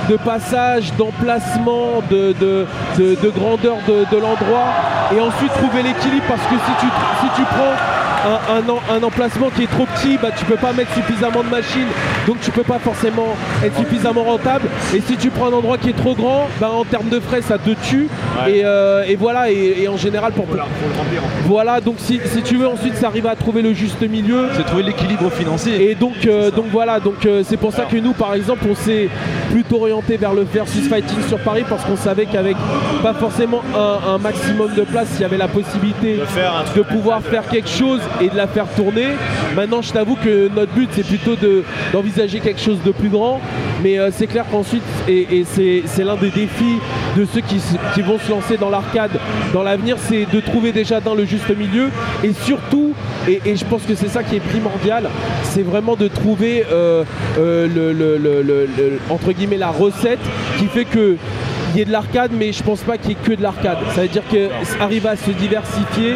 de, 0.09 0.15
passage, 0.17 0.93
d'emplacement, 0.97 2.01
de, 2.09 2.33
de, 2.39 2.65
de- 2.97 3.15
de 3.21 3.29
grandeur 3.29 3.75
de, 3.87 4.05
de 4.15 4.21
l'endroit, 4.21 4.67
et 5.15 5.18
ensuite 5.21 5.51
trouver 5.53 5.83
l'équilibre 5.83 6.25
parce 6.27 6.41
que 6.43 6.55
si 6.55 6.71
tu, 6.79 6.87
si 7.21 7.27
tu 7.35 7.41
prends 7.43 7.73
un, 8.27 8.57
un 8.57 8.69
en- 8.69 8.97
un 8.97 9.03
emplacement 9.03 9.49
qui 9.49 9.63
est 9.63 9.71
trop 9.71 9.85
petit, 9.85 10.17
bah, 10.21 10.29
tu 10.37 10.43
peux 10.45 10.55
pas 10.57 10.73
mettre 10.73 10.93
suffisamment 10.93 11.41
de 11.41 11.49
machines, 11.49 11.87
donc 12.27 12.41
tu 12.41 12.51
peux 12.51 12.63
pas 12.63 12.77
forcément 12.79 13.27
être 13.63 13.77
suffisamment 13.77 14.23
rentable. 14.23 14.67
Et 14.93 14.99
si 15.01 15.15
tu 15.15 15.29
prends 15.29 15.47
un 15.47 15.53
endroit 15.53 15.77
qui 15.77 15.89
est 15.89 15.97
trop 15.97 16.15
grand, 16.15 16.47
bah, 16.59 16.69
en 16.73 16.83
termes 16.83 17.07
de 17.09 17.19
frais, 17.21 17.41
ça 17.41 17.57
te 17.57 17.69
tue. 17.87 18.09
Ouais. 18.45 18.57
Et, 18.57 18.61
euh, 18.65 19.03
et 19.07 19.15
voilà, 19.15 19.49
et, 19.51 19.83
et 19.83 19.87
en 19.87 19.95
général, 19.97 20.33
pour, 20.33 20.45
voilà, 21.45 21.79
donc 21.81 21.95
si, 21.97 22.19
si 22.25 22.41
tu 22.41 22.57
veux 22.57 22.67
ensuite, 22.67 22.95
ça 22.97 23.07
arrive 23.07 23.25
à 23.27 23.35
trouver 23.35 23.61
le 23.61 23.73
juste 23.73 24.01
milieu. 24.01 24.49
C'est 24.55 24.65
trouver 24.65 24.83
l'équilibre 24.83 25.29
financier. 25.31 25.89
Et 25.89 25.95
donc, 25.95 26.25
euh, 26.25 26.51
donc 26.51 26.65
voilà, 26.71 26.99
donc 26.99 27.25
euh, 27.25 27.41
c'est 27.45 27.57
pour 27.57 27.71
ça 27.73 27.83
que 27.85 27.97
nous, 27.97 28.13
par 28.13 28.33
exemple, 28.33 28.65
on 28.69 28.75
s'est, 28.75 29.09
plutôt 29.51 29.77
orienté 29.81 30.17
vers 30.17 30.33
le 30.33 30.43
versus 30.43 30.87
fighting 30.87 31.17
sur 31.27 31.39
Paris 31.39 31.63
parce 31.67 31.83
qu'on 31.83 31.95
savait 31.97 32.25
qu'avec 32.25 32.55
pas 33.01 33.13
forcément 33.13 33.61
un, 33.75 34.13
un 34.13 34.17
maximum 34.17 34.73
de 34.75 34.81
place, 34.83 35.07
il 35.15 35.21
y 35.21 35.25
avait 35.25 35.37
la 35.37 35.47
possibilité 35.47 36.17
De 36.17 36.25
faire 36.25 36.53
un 36.55 36.77
de 36.77 36.81
pouvoir 36.83 37.21
faire 37.21 37.47
quelque 37.47 37.69
chose 37.69 38.01
et 38.21 38.29
de 38.29 38.35
la 38.37 38.47
faire 38.47 38.67
tourner. 38.75 39.07
Maintenant, 39.55 39.81
je 39.81 39.91
t'avoue 39.91 40.15
que 40.15 40.49
notre 40.55 40.71
but, 40.73 40.89
c'est 40.91 41.05
plutôt 41.05 41.35
de- 41.35 41.63
d'envisager 41.93 42.39
quelque 42.39 42.61
chose 42.61 42.77
de 42.85 42.91
plus 42.91 43.09
grand. 43.09 43.39
Mais 43.81 43.97
euh, 43.97 44.09
c'est 44.11 44.27
clair 44.27 44.45
qu'ensuite, 44.51 44.83
et, 45.07 45.39
et 45.39 45.45
c'est 45.45 46.03
l'un 46.03 46.15
des 46.15 46.29
défis 46.29 46.79
de 47.17 47.25
ceux 47.33 47.39
qui, 47.41 47.57
qui 47.93 48.01
vont 48.01 48.19
se 48.19 48.29
lancer 48.29 48.57
dans 48.57 48.69
l'arcade 48.69 49.11
dans 49.53 49.63
l'avenir, 49.63 49.95
c'est 49.97 50.25
de 50.31 50.39
trouver 50.41 50.71
déjà 50.73 50.99
dans 50.99 51.15
le 51.15 51.25
juste 51.25 51.49
milieu 51.57 51.87
et 52.23 52.33
surtout, 52.33 52.93
et, 53.27 53.41
et 53.45 53.55
je 53.55 53.63
pense 53.65 53.83
que 53.83 53.95
c'est 53.95 54.09
ça 54.09 54.21
qui 54.21 54.35
est 54.35 54.39
primordial, 54.41 55.09
c'est 55.49 55.63
vraiment 55.63 55.95
de 55.95 56.07
trouver 56.07 56.63
euh, 56.71 57.03
euh, 57.39 58.97
entre 59.09 59.31
guillemets 59.31 59.57
la 59.57 59.71
recette 59.71 60.19
qui 60.57 60.67
fait 60.67 60.85
que 60.85 61.17
y 61.77 61.81
ait 61.81 61.85
de 61.85 61.91
l'arcade, 61.91 62.31
mais 62.37 62.51
je 62.51 62.63
pense 62.63 62.81
pas 62.81 62.97
qu'il 62.97 63.11
y 63.11 63.13
ait 63.13 63.17
que 63.23 63.33
de 63.33 63.41
l'arcade. 63.43 63.77
Ça 63.95 64.01
veut 64.01 64.07
dire 64.07 64.23
qu'arriver 64.29 65.09
à 65.09 65.15
se 65.15 65.31
diversifier. 65.31 66.13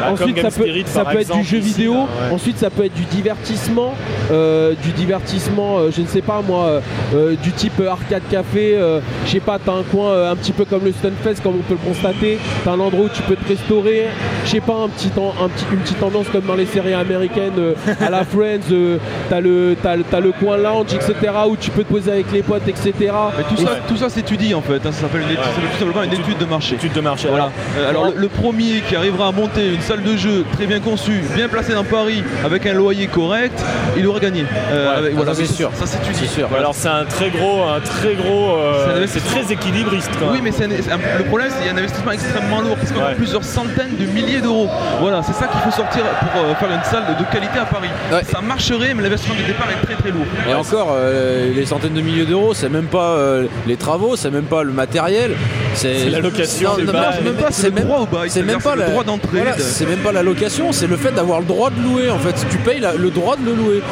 Bah, 0.00 0.10
Ensuite, 0.12 0.36
ça 0.36 0.42
peut, 0.44 0.50
Spirit, 0.62 0.84
ça 0.86 1.04
être 1.18 1.32
du 1.32 1.44
jeu 1.44 1.58
ici, 1.58 1.68
vidéo. 1.68 1.92
là, 1.94 2.00
ouais. 2.00 2.34
Ensuite, 2.34 2.58
ça 2.58 2.70
peut 2.70 2.84
être 2.84 2.94
du 2.94 3.04
divertissement. 3.04 3.94
euh, 4.30 4.72
du 4.82 4.90
divertissement, 4.92 5.78
euh, 5.78 5.90
je 5.94 6.00
ne 6.02 6.06
sais 6.06 6.22
pas 6.22 6.40
moi, 6.46 6.80
euh, 7.14 7.34
du 7.42 7.52
type 7.52 7.80
arcade 7.88 8.22
café. 8.30 8.74
euh, 8.76 9.00
je 9.26 9.30
sais 9.32 9.40
pas, 9.40 9.58
t'as 9.64 9.72
un 9.72 9.82
coin 9.82 10.10
euh, 10.10 10.32
un 10.32 10.36
petit 10.36 10.52
peu 10.52 10.64
comme 10.64 10.84
le 10.84 10.92
Stunfest, 10.92 11.42
comme 11.42 11.54
on 11.56 11.62
peut 11.62 11.74
le 11.82 11.88
constater. 11.88 12.38
T'as 12.64 12.72
un 12.72 12.80
endroit 12.80 13.06
où 13.06 13.08
tu 13.08 13.22
peux 13.22 13.36
te 13.36 13.48
restaurer. 13.48 14.06
Je 14.44 14.50
sais 14.50 14.60
pas, 14.60 14.74
un 14.84 14.88
petit, 14.88 15.08
temps- 15.08 15.34
un 15.42 15.48
petit, 15.48 15.64
une 15.72 15.78
petite 15.80 16.02
ambiance 16.02 16.26
comme 16.32 16.44
dans 16.46 16.54
les 16.54 16.66
séries 16.66 16.94
américaines 16.94 17.52
euh, 17.58 17.74
à 18.00 18.10
la 18.10 18.24
Friends. 18.32 18.70
euh, 18.72 18.98
t'as 19.28 19.40
le, 19.40 19.76
t'as, 19.82 19.96
le- 19.96 20.04
t'as 20.04 20.20
le 20.20 20.32
coin 20.32 20.56
lounge, 20.56 20.94
etc. 20.94 21.14
où 21.48 21.56
tu 21.56 21.70
peux 21.70 21.84
te 21.84 21.92
poser 21.92 22.10
avec 22.12 22.32
les 22.32 22.42
potes, 22.42 22.66
etc. 22.68 22.92
Mais 23.36 23.44
tout 23.54 23.60
Et 23.62 23.64
ça, 23.64 23.76
tout 23.88 23.96
ça 23.96 24.08
s'étudie 24.08 24.54
en 24.54 24.62
fait. 24.62 24.84
hein. 24.86 24.91
Ça 24.92 25.02
s'appelle 25.02 25.22
une 25.22 25.26
étude- 25.28 25.38
Ouais. 25.38 25.44
ça 25.44 25.54
s'appelle 25.54 25.70
tout 25.70 25.78
simplement 25.84 26.02
une 26.04 26.12
étude 26.12 26.38
de 26.38 26.44
marché. 26.44 26.74
Étude 26.76 26.92
de 26.92 27.00
marché. 27.00 27.28
Voilà. 27.28 27.50
Euh, 27.78 27.88
alors 27.90 28.06
le, 28.06 28.12
le 28.16 28.28
premier 28.28 28.80
qui 28.88 28.94
arrivera 28.96 29.28
à 29.28 29.32
monter 29.32 29.74
une 29.74 29.80
salle 29.80 30.02
de 30.02 30.16
jeu 30.16 30.44
très 30.52 30.66
bien 30.66 30.80
conçue, 30.80 31.22
bien 31.34 31.48
placée 31.48 31.72
dans 31.74 31.84
Paris, 31.84 32.22
avec 32.44 32.66
un 32.66 32.74
loyer 32.74 33.06
correct, 33.06 33.58
il 33.96 34.06
aura 34.06 34.20
gagné. 34.20 34.44
Euh, 34.70 34.82
Ouais, 34.92 34.96
avec- 34.98 35.10
ça, 35.12 35.16
voilà, 35.16 35.34
c'est 35.34 35.46
sûr. 35.46 35.70
Ça. 35.74 35.86
C'est 35.86 36.26
sûr. 36.26 36.46
Voilà. 36.48 36.62
Alors 36.64 36.74
c'est 36.74 36.88
un 36.88 37.04
très 37.04 37.30
gros, 37.30 37.62
un 37.64 37.80
très 37.80 38.14
gros, 38.14 38.56
euh, 38.56 39.06
C'est 39.06 39.24
très 39.24 39.52
équilibriste 39.52 40.10
Oui, 40.30 40.40
mais 40.42 40.50
un- 40.62 40.70
un- 40.94 41.18
le 41.18 41.24
problème, 41.24 41.48
c'est 41.50 41.58
qu'il 41.58 41.66
y 41.66 41.70
a 41.70 41.72
un 41.72 41.78
investissement 41.78 42.12
extrêmement 42.12 42.60
lourd, 42.60 42.76
parce 42.76 42.92
qu'on 42.92 43.00
a 43.04 43.10
plusieurs 43.14 43.44
centaines 43.44 43.96
de 43.98 44.06
milliers 44.06 44.40
d'euros. 44.40 44.68
Voilà, 45.00 45.22
c'est 45.22 45.32
ça 45.34 45.46
qu'il 45.46 45.60
faut 45.60 45.70
sortir 45.70 46.02
pour 46.32 46.42
euh, 46.42 46.54
faire 46.54 46.70
une 46.70 46.84
salle 46.84 47.04
de, 47.14 47.22
de 47.24 47.28
qualité 47.30 47.58
à 47.58 47.64
Paris. 47.64 47.88
Ouais. 48.12 48.22
Ça 48.24 48.40
marcherait, 48.40 48.94
mais 48.94 49.02
l'investissement 49.02 49.34
de 49.40 49.46
départ 49.46 49.66
est 49.70 49.84
très 49.86 49.94
très 49.94 50.10
lourd. 50.10 50.26
Et 50.48 50.54
encore, 50.54 50.94
euh, 50.96 51.52
les 51.54 51.66
centaines 51.66 51.94
de 51.94 52.00
milliers 52.00 52.24
d'euros, 52.24 52.54
c'est 52.54 52.68
même 52.68 52.86
pas 52.86 53.10
euh, 53.16 53.46
les 53.66 53.76
travaux, 53.76 54.16
c'est 54.16 54.30
même 54.30 54.44
pas 54.44 54.62
le 54.62 54.72
matériel. 54.86 55.32
C'est 55.74 56.10
la 56.10 56.18
location 56.20 56.70
C'est 56.76 56.82
même 56.84 56.92
pas 56.92 57.46
c'est 57.50 57.62
c'est 57.62 57.68
le 57.68 57.74
même- 57.74 57.84
droit 57.84 58.00
au 58.00 58.06
bail, 58.06 58.28
c'est 58.30 58.40
même 58.42 58.60
c'est-à-dire 58.60 58.70
pas 58.70 58.74
le 58.76 58.80
la- 58.82 58.90
droit 58.90 59.04
d'entrée. 59.04 59.42
c'est 59.58 59.86
même 59.88 60.00
pas 60.00 60.12
la 60.12 60.22
location, 60.22 60.72
c'est 60.72 60.86
le 60.86 60.96
fait 60.96 61.12
d'avoir 61.12 61.40
le 61.40 61.46
droit 61.46 61.70
de 61.70 61.80
louer 61.82 62.10
en 62.10 62.18
fait. 62.18 62.34
Tu 62.50 62.58
payes 62.58 62.80
la- 62.80 62.94
le 62.94 63.10
droit 63.10 63.36
de 63.36 63.44
le 63.44 63.54
louer. 63.54 63.82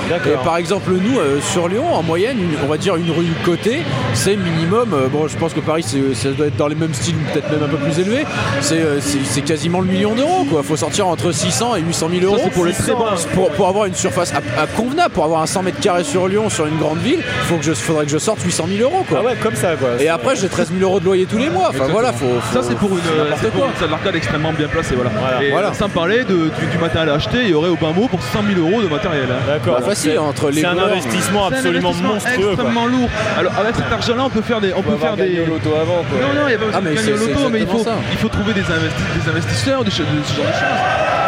Par 0.44 0.56
exemple, 0.58 0.90
nous 0.92 1.18
euh, 1.18 1.38
sur 1.52 1.68
Lyon, 1.68 1.84
en 1.94 2.02
moyenne, 2.02 2.36
on 2.64 2.66
va 2.68 2.76
dire 2.76 2.96
une 2.96 3.10
rue 3.10 3.24
côté, 3.44 3.80
c'est 4.14 4.36
minimum. 4.36 4.90
euh, 4.92 5.08
bon, 5.08 5.26
je 5.28 5.36
pense 5.36 5.52
que 5.54 5.60
Paris, 5.60 5.84
c'est- 5.86 6.14
ça 6.14 6.30
doit 6.30 6.46
être 6.48 6.56
dans 6.56 6.68
les 6.68 6.74
mêmes 6.74 6.94
styles, 6.94 7.14
peut-être 7.32 7.50
même 7.50 7.62
un 7.62 7.68
peu 7.68 7.76
plus 7.76 7.98
élevé. 7.98 8.24
C'est 8.60 8.80
euh, 8.80 8.98
c'est- 9.00 9.40
quasiment 9.42 9.80
le 9.80 9.86
million 9.86 10.14
d'euros 10.14 10.44
quoi. 10.50 10.62
Faut 10.62 10.76
sortir 10.76 11.06
entre 11.06 11.32
600 11.32 11.76
et 11.76 11.80
800 11.80 12.08
000 12.12 12.24
euros. 12.24 12.50
pour 12.52 12.64
les 12.66 12.72
très. 12.72 12.92
Pour, 13.34 13.50
pour 13.50 13.68
avoir 13.68 13.86
une 13.86 13.94
surface 13.94 14.32
à, 14.34 14.38
à 14.62 14.66
convenable, 14.66 15.12
pour 15.14 15.24
avoir 15.24 15.40
un 15.42 15.46
100 15.46 15.62
mètres 15.62 15.80
carrés 15.80 16.04
sur 16.04 16.28
Lyon, 16.28 16.50
sur 16.50 16.66
une 16.66 16.76
grande 16.78 16.98
ville, 16.98 17.20
faut 17.48 17.56
que 17.56 17.64
je, 17.64 17.72
faudrait 17.72 18.04
que 18.04 18.10
je 18.10 18.18
sorte 18.18 18.42
800 18.42 18.66
000 18.68 18.82
euros 18.82 19.04
quoi. 19.08 19.18
Ah 19.22 19.24
ouais, 19.24 19.34
comme 19.42 19.54
ça 19.56 19.74
quoi. 19.76 19.90
Et 20.00 20.08
après, 20.08 20.36
j'ai 20.36 20.48
13 20.48 20.68
000 20.76 20.79
euros 20.82 21.00
de 21.00 21.04
loyer 21.04 21.26
tous 21.26 21.38
les 21.38 21.50
mois. 21.50 21.68
Enfin 21.70 21.86
voilà, 21.90 22.12
faut. 22.12 22.26
Ça 22.52 22.60
faut- 22.60 22.68
c'est 22.68 22.74
pour 22.76 22.90
une, 22.90 23.00
c'est 23.40 23.50
pour 23.52 23.66
salle 23.78 23.90
d'arcade 23.90 24.14
extrêmement 24.16 24.52
bien 24.52 24.68
placée, 24.68 24.94
voilà. 24.94 25.10
Voilà. 25.18 25.42
Et 25.42 25.50
Voilà. 25.50 25.72
sans 25.74 25.88
parler 25.88 26.24
de- 26.24 26.50
du, 26.58 26.66
du 26.70 26.78
matériel 26.78 27.08
à 27.10 27.14
acheter, 27.14 27.38
il 27.42 27.48
y 27.50 27.54
aurait 27.54 27.68
au 27.70 27.76
bas 27.76 27.92
mot 27.94 28.08
pour 28.08 28.22
100 28.22 28.40
000 28.54 28.60
euros 28.60 28.82
de 28.82 28.88
matériel. 28.88 29.26
hein. 29.30 29.42
D'accord. 29.46 29.80
Bah, 29.80 29.86
facile, 29.86 30.12
c'est- 30.12 30.18
entre 30.18 30.50
les 30.50 30.60
C'est 30.60 30.66
un 30.66 30.78
investissement 30.78 31.46
un 31.46 31.52
absolument 31.52 31.88
investissement 31.90 32.12
monstrueux. 32.14 32.42
quoi. 32.44 32.52
extrêmement 32.52 32.86
lourd. 32.86 33.08
Alors 33.38 33.52
avec 33.58 33.74
cet 33.76 33.92
argent-là, 33.92 34.22
on 34.26 34.30
peut 34.30 34.42
faire 34.42 34.60
des, 34.60 34.72
on 34.74 34.82
peut 34.82 34.96
faire 34.96 35.16
des. 35.16 35.36
l'auto 35.46 35.70
avant 35.80 36.02
quoi. 36.08 36.18
Non, 36.20 36.34
non, 36.40 36.46
il 36.46 36.50
n'y 36.50 36.54
a 36.54 36.58
pas 36.58 36.64
besoin 36.66 36.80
Ah, 36.84 36.88
de 36.90 36.94
gagner 36.94 37.10
loto, 37.12 37.48
mais 37.50 37.60
il 37.60 37.66
faut, 37.66 37.84
il 38.12 38.18
faut 38.18 38.28
trouver 38.28 38.52
des, 38.54 38.60
investi- 38.62 39.08
des 39.24 39.30
investisseurs, 39.30 39.84
de, 39.84 39.90
ce 39.90 40.02
genre 40.02 40.12
de 40.12 40.22
choses. 40.22 40.44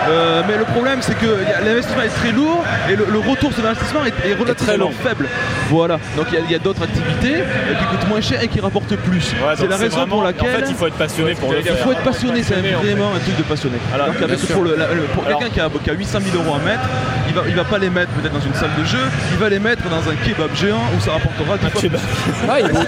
Euh, 0.08 0.42
mais 0.48 0.56
le 0.58 0.64
problème, 0.64 0.98
c'est 1.00 1.16
que 1.16 1.26
l'investissement 1.64 2.02
est 2.02 2.08
très 2.08 2.32
lourd 2.32 2.64
et 2.90 2.96
le, 2.96 3.06
le 3.10 3.18
retour 3.20 3.52
sur 3.52 3.62
l'investissement 3.62 4.04
est, 4.04 4.28
est 4.28 4.34
relativement 4.34 4.86
long. 4.86 4.90
faible. 4.90 5.28
Voilà. 5.72 5.98
Donc 6.16 6.26
il 6.30 6.34
y 6.34 6.36
a- 6.36 6.44
il 6.50 6.58
d'autres 6.58 6.82
activités 6.82 7.36
euh, 7.42 7.74
qui 7.78 7.84
coûtent 7.86 8.08
moins 8.08 8.20
cher 8.20 8.42
et 8.42 8.48
qui 8.48 8.60
rapportent 8.60 8.94
plus. 8.96 9.32
Ouais, 9.32 9.54
c'est 9.56 9.66
la 9.66 9.76
raison 9.76 9.96
vraiment- 9.96 10.16
pour 10.16 10.22
laquelle. 10.24 10.54
En 10.56 10.58
fait, 10.60 10.66
il 10.68 10.74
faut 10.74 10.86
être 10.86 10.94
passionné 10.96 11.34
pour 11.34 11.50
le 11.52 11.58
Il 11.58 11.64
faire. 11.64 11.76
faut 11.78 11.92
être 11.92 12.02
passionné, 12.02 12.42
c'est 12.42 12.54
vraiment 12.54 13.10
un 13.16 13.18
truc 13.18 13.36
de 13.38 13.42
passionné. 13.42 13.76
Voilà, 13.88 14.04
Alors 14.04 14.16
qu'avec- 14.18 14.46
pour 14.52 14.62
le- 14.64 14.76
la- 14.76 14.88
le- 14.92 15.02
pour 15.14 15.24
Alors- 15.26 15.38
quelqu'un 15.40 15.54
qui 15.54 15.60
a, 15.60 15.68
qui 15.82 15.90
a 15.90 15.94
800 15.94 16.18
000 16.20 16.36
euros 16.42 16.56
à 16.56 16.58
mettre, 16.64 16.84
il 17.28 17.34
va, 17.34 17.42
il 17.48 17.54
va 17.54 17.64
pas 17.64 17.78
les 17.78 17.90
mettre 17.90 18.10
peut-être 18.12 18.34
dans 18.34 18.44
une 18.46 18.54
salle 18.54 18.70
de 18.78 18.84
jeu, 18.84 18.98
il 19.32 19.38
va 19.38 19.48
les 19.48 19.58
mettre 19.58 19.82
dans 19.88 20.04
un 20.10 20.14
kebab 20.24 20.54
géant 20.54 20.82
où 20.96 21.00
ça 21.00 21.12
rapportera 21.12 21.56
fois 21.58 21.80
kebab. 21.80 22.00
Ah, 22.48 22.60
il, 22.60 22.66
va, 22.72 22.80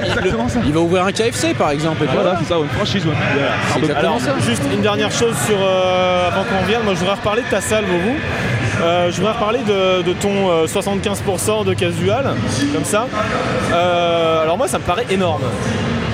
ça. 0.49 0.61
il 0.66 0.72
va 0.72 0.80
ouvrir 0.80 1.05
un 1.05 1.12
KFC 1.12 1.55
par 1.55 1.70
exemple. 1.70 2.05
et 2.05 2.07
Voilà, 2.12 2.37
c'est 2.41 2.49
ça, 2.49 2.59
ou 2.59 2.64
une 2.64 2.68
franchise 2.70 3.05
ou 3.07 3.11
un 3.11 3.14
truc. 3.14 3.24
C'est 3.72 3.78
exactement 3.80 4.16
Alors, 4.16 4.20
ça. 4.20 4.35
juste 4.47 4.62
une 4.72 4.82
dernière 4.82 5.11
chose 5.11 5.35
sur 5.47 5.57
euh, 5.61 6.28
avant 6.28 6.45
qu'on 6.45 6.61
revienne, 6.62 6.82
moi 6.85 6.95
je 6.95 6.99
voudrais 7.01 7.14
reparler 7.16 7.43
de 7.43 7.49
ta 7.49 7.61
salle, 7.61 7.85
vous. 7.87 8.16
Euh, 8.83 9.11
je 9.11 9.16
voudrais 9.16 9.33
reparler 9.33 9.61
de, 9.61 10.12
ton 10.14 10.51
euh, 10.51 10.66
75% 10.66 11.64
de 11.64 11.75
casual, 11.75 12.35
comme 12.72 12.85
ça. 12.85 13.07
Euh, 13.72 14.43
alors 14.43 14.59
moi 14.59 14.68
ça 14.68 14.79
me 14.79 14.85
paraît 14.85 15.07
énorme. 15.11 15.43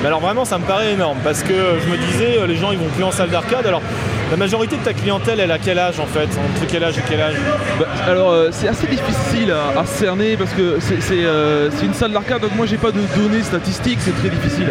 Mais 0.00 0.06
alors 0.06 0.20
vraiment 0.20 0.44
ça 0.44 0.58
me 0.58 0.64
paraît 0.64 0.92
énorme 0.92 1.18
parce 1.22 1.42
que 1.42 1.52
je 1.52 1.90
me 1.90 1.96
disais 1.96 2.38
euh, 2.38 2.46
les 2.46 2.56
gens 2.56 2.72
ils 2.72 2.78
vont 2.78 2.88
plus 2.94 3.04
en 3.04 3.10
salle 3.10 3.30
d'arcade. 3.30 3.66
Alors 3.66 3.82
la 4.30 4.36
majorité 4.36 4.76
de 4.76 4.82
ta 4.82 4.92
clientèle 4.92 5.40
elle 5.40 5.50
a 5.50 5.58
quel 5.58 5.78
âge 5.78 5.98
en 5.98 6.06
fait 6.06 6.22
Entre 6.28 6.66
quel 6.68 6.84
âge 6.84 6.96
et 6.98 7.02
quel 7.08 7.20
âge 7.20 7.34
Bah, 7.78 7.86
alors 8.06 8.30
euh, 8.30 8.48
c'est 8.52 8.68
assez 8.68 8.86
difficile 8.86 9.50
à, 9.52 9.80
à 9.80 9.84
cerner 9.86 10.36
parce 10.36 10.52
que 10.52 10.78
c'est 10.80 11.00
euh, 11.24 11.68
c'est 11.76 11.86
une 11.86 11.94
salle 11.94 12.12
d'arcade 12.12 12.40
donc 12.42 12.54
moi 12.54 12.66
j'ai 12.66 12.76
pas 12.76 12.92
de 12.92 13.00
données 13.16 13.42
statistiques 13.42 13.98
c'est 14.00 14.16
très 14.16 14.28
difficile. 14.28 14.68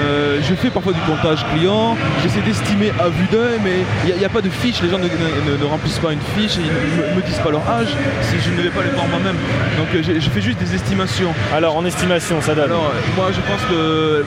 Euh, 0.00 0.38
je 0.48 0.54
fais 0.54 0.70
parfois 0.70 0.92
du 0.92 1.00
comptage 1.00 1.44
client, 1.52 1.96
j'essaie 2.22 2.40
d'estimer 2.40 2.92
à 3.00 3.08
vue 3.08 3.26
d'œil 3.32 3.58
mais 3.64 3.78
il 4.08 4.16
n'y 4.16 4.24
a, 4.24 4.28
pas 4.28 4.40
de 4.40 4.48
fiche, 4.48 4.80
les 4.82 4.88
gens 4.88 4.98
ne, 4.98 5.04
ne- 5.04 5.56
ne 5.60 5.64
remplissent 5.66 5.98
pas 5.98 6.12
une 6.12 6.20
fiche, 6.36 6.56
et 6.58 6.60
ils 6.62 7.10
ne 7.10 7.16
me, 7.16 7.22
disent 7.22 7.38
pas 7.38 7.50
leur 7.50 7.68
âge 7.68 7.88
si 8.22 8.36
je 8.40 8.50
ne 8.56 8.62
vais 8.62 8.70
pas 8.70 8.82
les 8.82 8.90
voir 8.90 9.06
moi-même. 9.08 9.36
Donc 9.76 9.88
je 10.02 10.30
fais 10.30 10.40
juste 10.40 10.58
des 10.58 10.74
estimations. 10.74 11.34
Alors 11.54 11.76
en 11.76 11.84
estimation 11.84 12.40
ça 12.40 12.54
donne. 12.54 12.64
Alors 12.66 12.92
moi 13.16 13.26
je 13.32 13.40
pense 13.40 13.60
que 13.68 13.74
euh, 13.74 14.22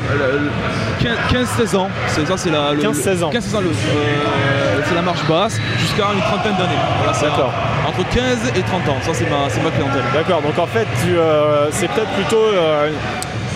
15-16 1.32 1.76
ans, 1.78 1.90
ça 2.08 2.22
c'est 2.38 2.52
la... 2.52 2.74
le- 2.74 2.82
15-16 2.82 3.24
ans. 3.24 3.30
15-16 3.32 3.56
ans, 3.56 3.62
le- 3.62 4.73
c'est 4.88 4.96
la 4.96 5.02
marche 5.02 5.26
basse 5.28 5.60
jusqu'à 5.78 6.06
une 6.14 6.22
trentaine 6.22 6.56
d'années. 6.56 6.82
Voilà, 7.00 7.14
c'est 7.14 7.26
D'accord. 7.26 7.54
Entre 7.88 8.08
15 8.10 8.52
et 8.56 8.62
30 8.62 8.90
ans, 8.90 8.98
ça 9.02 9.14
c'est 9.14 9.30
ma, 9.30 9.50
c'est 9.50 9.62
ma 9.62 9.72
clientèle. 9.72 10.04
D'accord, 10.14 10.42
donc 10.42 10.58
en 10.58 10.68
fait, 10.68 10.88
tu, 11.04 11.18
euh, 11.18 11.70
c'est 11.72 11.88
peut-être 11.90 12.12
plutôt 12.12 12.38
euh, 12.54 12.92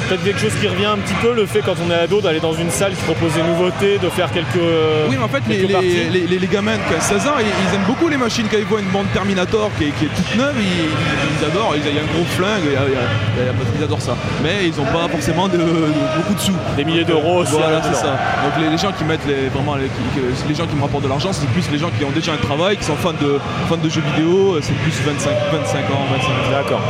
peut-être 0.07 0.23
quelque 0.23 0.39
chose 0.39 0.53
qui 0.59 0.67
revient 0.67 0.85
un 0.85 0.97
petit 0.97 1.13
peu, 1.21 1.33
le 1.33 1.45
fait 1.45 1.61
quand 1.61 1.75
on 1.85 1.91
est 1.91 1.95
ado 1.95 2.21
d'aller 2.21 2.39
dans 2.39 2.53
une 2.53 2.69
salle 2.69 2.93
qui 2.93 3.03
propose 3.03 3.33
des 3.33 3.43
nouveautés, 3.43 3.97
de 3.97 4.09
faire 4.09 4.31
quelques. 4.31 4.47
Oui, 5.09 5.15
mais 5.17 5.23
en 5.23 5.27
fait, 5.27 5.43
les, 5.49 5.63
les, 5.67 5.73
parties. 5.73 5.87
les- 6.11 6.27
les- 6.27 6.39
les 6.39 6.47
gamins 6.47 6.75
de 6.77 6.95
15-16 6.95 7.27
ans, 7.27 7.35
ils, 7.39 7.45
ils 7.45 7.75
aiment 7.75 7.85
beaucoup 7.87 8.07
les 8.07 8.17
machines. 8.17 8.45
Quand 8.49 8.57
ils 8.57 8.65
voient 8.65 8.79
une 8.79 8.89
bande 8.89 9.07
Terminator 9.13 9.69
qui 9.77 9.85
est, 9.85 9.91
qui 9.91 10.05
est 10.05 10.09
toute 10.15 10.35
neuve, 10.37 10.55
ils, 10.57 10.63
ils- 10.63 11.39
ils 11.39 11.45
adorent. 11.45 11.73
Il 11.75 11.83
y 11.95 11.99
a 11.99 12.01
un 12.01 12.05
gros 12.13 12.25
flingue, 12.37 12.63
il 12.65 12.73
y 12.73 12.75
a- 12.75 12.85
il 12.87 12.93
y 12.93 12.95
a- 12.95 12.99
il 13.39 13.45
y 13.45 13.49
a- 13.49 13.53
ils 13.79 13.83
adorent 13.83 14.01
ça. 14.01 14.15
Mais 14.43 14.67
ils 14.67 14.75
n'ont 14.77 14.85
pas 14.91 15.07
forcément 15.09 15.47
de, 15.47 15.57
de- 15.57 15.63
beaucoup 16.17 16.33
de 16.33 16.39
sous. 16.39 16.53
Des 16.75 16.85
milliers 16.85 17.05
d'euros 17.05 17.39
aussi 17.41 17.51
Voilà, 17.53 17.81
c'est 17.83 17.95
ça. 17.95 18.17
Donc 18.43 18.53
les, 18.61 18.69
les 18.69 18.77
gens 18.77 18.91
qui 18.91 19.03
mettent 19.03 19.25
les, 19.27 19.49
vraiment 19.49 19.75
les, 19.75 19.85
qui- 19.87 20.47
les 20.47 20.55
gens 20.55 20.65
qui 20.67 20.75
me 20.75 20.81
rapportent 20.81 21.03
de 21.03 21.09
l'argent, 21.09 21.31
c'est 21.33 21.47
plus 21.49 21.69
les 21.71 21.77
gens 21.79 21.89
qui 21.97 22.03
ont 22.05 22.11
déjà 22.11 22.33
un 22.33 22.37
travail, 22.37 22.77
qui 22.77 22.83
sont 22.85 22.95
fans 22.95 23.13
de, 23.13 23.39
fans 23.67 23.77
de 23.77 23.89
jeux 23.89 24.01
vidéo. 24.15 24.57
C'est 24.61 24.73
plus 24.83 24.93
25, 25.05 25.31
25 25.51 25.79
ans, 25.91 26.05
25 26.11 26.27
ans. 26.29 26.51
D'accord. 26.51 26.81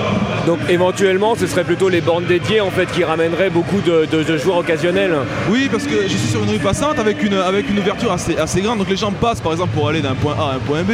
Donc 0.46 0.60
éventuellement 0.70 1.36
ce 1.36 1.48
serait 1.48 1.64
plutôt 1.64 1.90
les 1.90 2.02
bandes 2.02 2.26
dédiées 2.26 2.62
en 2.62 2.70
fait 2.72 2.86
qui 2.92 3.04
ramèneraient 3.08 3.50
beaucoup 3.50 3.82
de, 3.82 4.06
de- 4.12 4.24
de 4.24 4.38
joueurs 4.38 4.58
occasionnels. 4.58 5.14
Oui, 5.50 5.70
parce 5.72 5.84
que 5.86 6.04
je 6.04 6.08
suis 6.16 6.30
sur 6.30 6.44
une 6.44 6.50
rue 6.50 6.60
passante 6.60 7.00
avec 7.00 7.24
une, 7.24 7.34
avec 7.36 7.70
une 7.70 7.80
ouverture 7.80 8.12
assez, 8.12 8.38
assez 8.38 8.62
grande. 8.62 8.80
Donc 8.80 8.90
les 8.90 8.98
gens 8.98 9.12
passent 9.12 9.42
par 9.42 9.52
exemple 9.54 9.72
pour 9.74 9.88
aller 9.90 10.02
d'un 10.02 10.16
point 10.16 10.36
A 10.40 10.52
à 10.52 10.56
un 10.56 10.60
point 10.60 10.84
B 10.84 10.92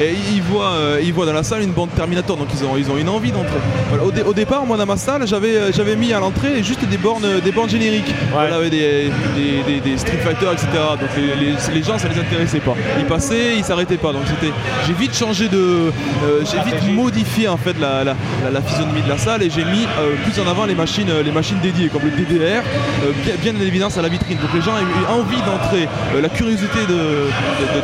et 0.00 0.14
ils 0.34 0.42
voient, 0.42 0.72
euh, 0.72 1.00
ils 1.02 1.12
voient 1.12 1.26
dans 1.26 1.32
la 1.32 1.42
salle 1.42 1.62
une 1.62 1.72
bande 1.72 1.90
Terminator. 1.94 2.36
Donc 2.36 2.48
ils 2.54 2.64
ont, 2.64 2.76
ils 2.76 2.90
ont 2.90 2.96
une 2.96 3.08
envie 3.08 3.32
d'entrer. 3.32 3.58
Voilà, 3.88 4.04
au, 4.04 4.10
dé- 4.12 4.22
au 4.22 4.32
départ, 4.32 4.64
moi 4.66 4.76
dans 4.76 4.86
ma 4.86 4.96
salle, 4.96 5.26
j'avais, 5.26 5.56
euh, 5.56 5.70
j'avais 5.72 5.96
mis 5.96 6.12
à 6.12 6.20
l'entrée 6.20 6.62
juste 6.62 6.84
des 6.84 6.96
bornes, 6.98 7.40
des 7.44 7.52
bornes 7.52 7.70
génériques. 7.70 8.14
Voilà, 8.32 8.56
avec 8.56 8.70
des, 8.70 9.10
des, 9.36 9.62
des- 9.66 9.80
des 9.80 9.96
Street 9.98 10.18
Fighter, 10.18 10.46
etc. 10.52 10.68
Donc 11.00 11.08
les, 11.16 11.46
les- 11.46 11.74
les 11.74 11.82
gens, 11.82 11.98
ça 11.98 12.08
les 12.08 12.18
intéressait 12.20 12.60
pas. 12.60 12.74
Ils 12.98 13.04
passaient, 13.06 13.56
ils 13.56 13.64
s'arrêtaient 13.64 13.96
pas. 13.96 14.12
Donc 14.12 14.22
c'était, 14.26 14.52
j'ai 14.86 14.92
vite 14.92 15.16
changé 15.16 15.48
de, 15.48 15.56
euh, 15.58 16.40
j'ai 16.44 16.58
vite 16.70 16.82
modifié 16.94 17.48
en 17.48 17.56
fait 17.56 17.74
la, 17.80 18.04
la, 18.04 18.14
la- 18.44 18.50
la 18.52 18.60
physionomie 18.62 19.02
de 19.02 19.08
la 19.08 19.18
salle 19.18 19.42
et 19.42 19.50
j'ai 19.50 19.64
mis 19.64 19.84
euh, 19.98 20.14
plus 20.24 20.40
en 20.40 20.48
avant 20.48 20.64
les 20.66 20.74
machines, 20.74 21.08
les 21.24 21.32
machines 21.32 21.55
machines 21.56 21.60
dédiées 21.60 21.88
comme 21.88 22.02
le 22.04 22.10
DDR 22.10 22.62
euh, 23.04 23.12
bien, 23.24 23.34
bien 23.52 23.60
en 23.60 23.64
évidence 23.64 23.98
à 23.98 24.02
la 24.02 24.08
vitrine. 24.08 24.38
Donc 24.38 24.50
les 24.54 24.60
gens 24.60 24.72
aient 24.76 25.12
envie 25.12 25.40
d'entrer, 25.42 25.88
euh, 26.14 26.20
la 26.20 26.28
curiosité 26.28 26.78
de, 26.88 26.94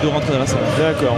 de- 0.02 0.08
rentrer 0.08 0.32
dans 0.32 0.38
la 0.40 0.46
salle. 0.46 0.58
D'accord. 0.78 1.16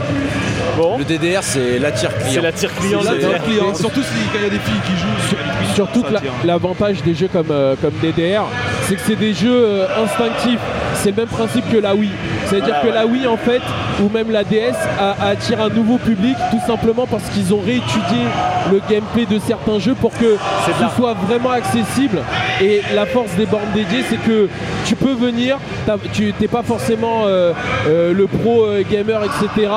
Bon, 0.76 0.98
Le 0.98 1.04
DDR, 1.04 1.42
c'est 1.42 1.78
l'attire 1.78 2.10
client. 2.16 2.32
c'est 2.34 2.40
la 2.42 2.52
tire 2.52 2.74
client. 2.74 3.74
Surtout 3.74 4.02
si, 4.02 4.08
quand 4.32 4.38
il 4.38 4.44
y 4.44 4.46
a 4.46 4.50
des 4.50 4.58
filles 4.58 4.80
qui 4.86 4.92
jouent 4.92 5.36
vitrine, 5.36 5.74
Surtout 5.74 6.04
la- 6.12 6.20
l'avantage 6.44 7.02
des 7.02 7.14
jeux 7.14 7.28
comme, 7.32 7.46
euh, 7.50 7.74
comme 7.80 7.92
DDR, 8.02 8.44
c'est 8.86 8.94
que 8.96 9.00
c'est 9.06 9.16
des 9.16 9.34
jeux 9.34 9.50
euh, 9.66 9.86
instinctifs. 10.04 10.60
C'est 11.02 11.10
le 11.10 11.16
même 11.16 11.26
principe 11.26 11.70
que 11.70 11.78
la 11.78 11.94
Wii. 11.94 12.10
C'est-à-dire 12.46 12.80
que 12.82 12.86
ouais. 12.88 12.94
la 12.94 13.06
Wii, 13.06 13.26
en 13.26 13.36
fait, 13.36 13.62
ou 14.02 14.08
même 14.08 14.30
la 14.30 14.44
DS, 14.44 14.74
a- 15.00 15.28
attire 15.28 15.60
un 15.62 15.68
nouveau 15.68 15.98
public 15.98 16.36
tout 16.50 16.60
simplement 16.66 17.06
parce 17.06 17.24
qu'ils 17.30 17.52
ont 17.54 17.60
réétudié 17.64 18.24
le 18.72 18.80
gameplay 18.88 19.26
de 19.26 19.38
certains 19.38 19.78
jeux 19.78 19.94
pour 19.94 20.12
que 20.12 20.36
ce 20.66 20.96
soit 20.96 21.14
vraiment 21.26 21.50
accessible. 21.50 22.18
Et 22.60 22.82
la 22.94 23.06
force 23.06 23.32
des 23.36 23.46
bornes 23.46 23.70
dédiées, 23.74 24.04
c'est 24.08 24.16
que 24.22 24.48
tu 24.86 24.94
peux 24.96 25.12
venir, 25.14 25.58
tu 26.12 26.32
n'es 26.40 26.48
pas 26.48 26.62
forcément 26.62 27.22
euh, 27.26 27.52
euh, 27.88 28.12
le 28.12 28.26
pro 28.26 28.64
euh, 28.64 28.82
gamer, 28.88 29.20
etc. 29.24 29.70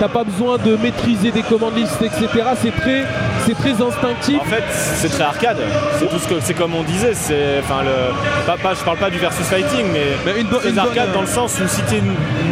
T'as 0.00 0.08
pas 0.08 0.24
besoin 0.24 0.56
de 0.58 0.76
maîtriser 0.76 1.30
des 1.30 1.42
commandes 1.42 1.76
listes, 1.76 2.00
etc. 2.02 2.26
C'est 2.62 2.74
très, 2.74 3.04
c'est 3.46 3.54
très 3.54 3.80
instinctif. 3.82 4.40
En 4.40 4.44
fait, 4.44 4.64
c'est 4.70 5.08
très 5.08 5.22
arcade. 5.24 5.58
C'est 5.98 6.08
tout 6.08 6.18
ce 6.18 6.28
que 6.28 6.34
c'est 6.40 6.54
comme 6.54 6.74
on 6.74 6.82
disait. 6.82 7.14
C'est 7.14 7.60
enfin 7.60 7.82
le. 7.82 8.14
Pas, 8.46 8.56
pas- 8.56 8.74
je 8.74 8.84
parle 8.84 8.98
pas 8.98 9.10
du 9.10 9.18
versus 9.18 9.46
fighting, 9.46 9.86
mais, 9.92 10.04
Mais 10.24 10.40
une 10.70 10.78
arcade 10.78 11.06
bonne, 11.06 11.14
dans 11.14 11.20
le 11.22 11.26
sens 11.26 11.54
où 11.62 11.68
si 11.68 11.80
t'es 11.82 12.02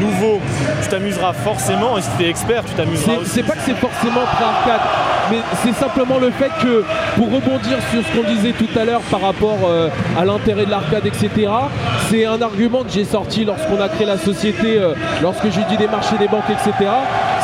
nouveau, 0.00 0.40
tu 0.82 0.88
t'amuseras 0.88 1.32
forcément, 1.32 1.98
et 1.98 2.02
si 2.02 2.08
t'es 2.18 2.28
expert, 2.28 2.64
tu 2.64 2.72
t'amuseras 2.72 3.12
C'est- 3.14 3.20
aussi. 3.20 3.30
C'est 3.30 3.42
pas 3.42 3.54
que 3.54 3.62
c'est 3.66 3.74
forcément 3.76 4.22
très 4.36 4.44
arcade, 4.44 4.80
mais 5.30 5.38
c'est 5.62 5.74
simplement 5.74 6.18
le 6.18 6.30
fait 6.30 6.50
que, 6.62 6.84
pour 7.16 7.26
rebondir 7.26 7.78
sur 7.90 8.02
ce 8.04 8.16
qu'on 8.16 8.28
disait 8.28 8.52
tout 8.52 8.68
à 8.78 8.84
l'heure 8.84 9.00
par 9.10 9.20
rapport 9.20 9.58
euh, 9.66 9.88
à 10.18 10.24
l'intérêt 10.24 10.64
de 10.66 10.70
l'arcade, 10.70 11.06
etc., 11.06 11.30
c'est 12.10 12.26
un 12.26 12.40
argument 12.42 12.82
que 12.84 12.90
j'ai 12.90 13.04
sorti 13.04 13.44
lorsqu'on 13.44 13.80
a 13.80 13.88
créé 13.88 14.06
la 14.06 14.18
société, 14.18 14.78
euh, 14.78 14.94
lorsque 15.22 15.44
j'ai 15.50 15.62
dû 15.68 15.76
démarcher 15.76 16.16
des 16.18 16.28
banques, 16.28 16.44
etc., 16.50 16.90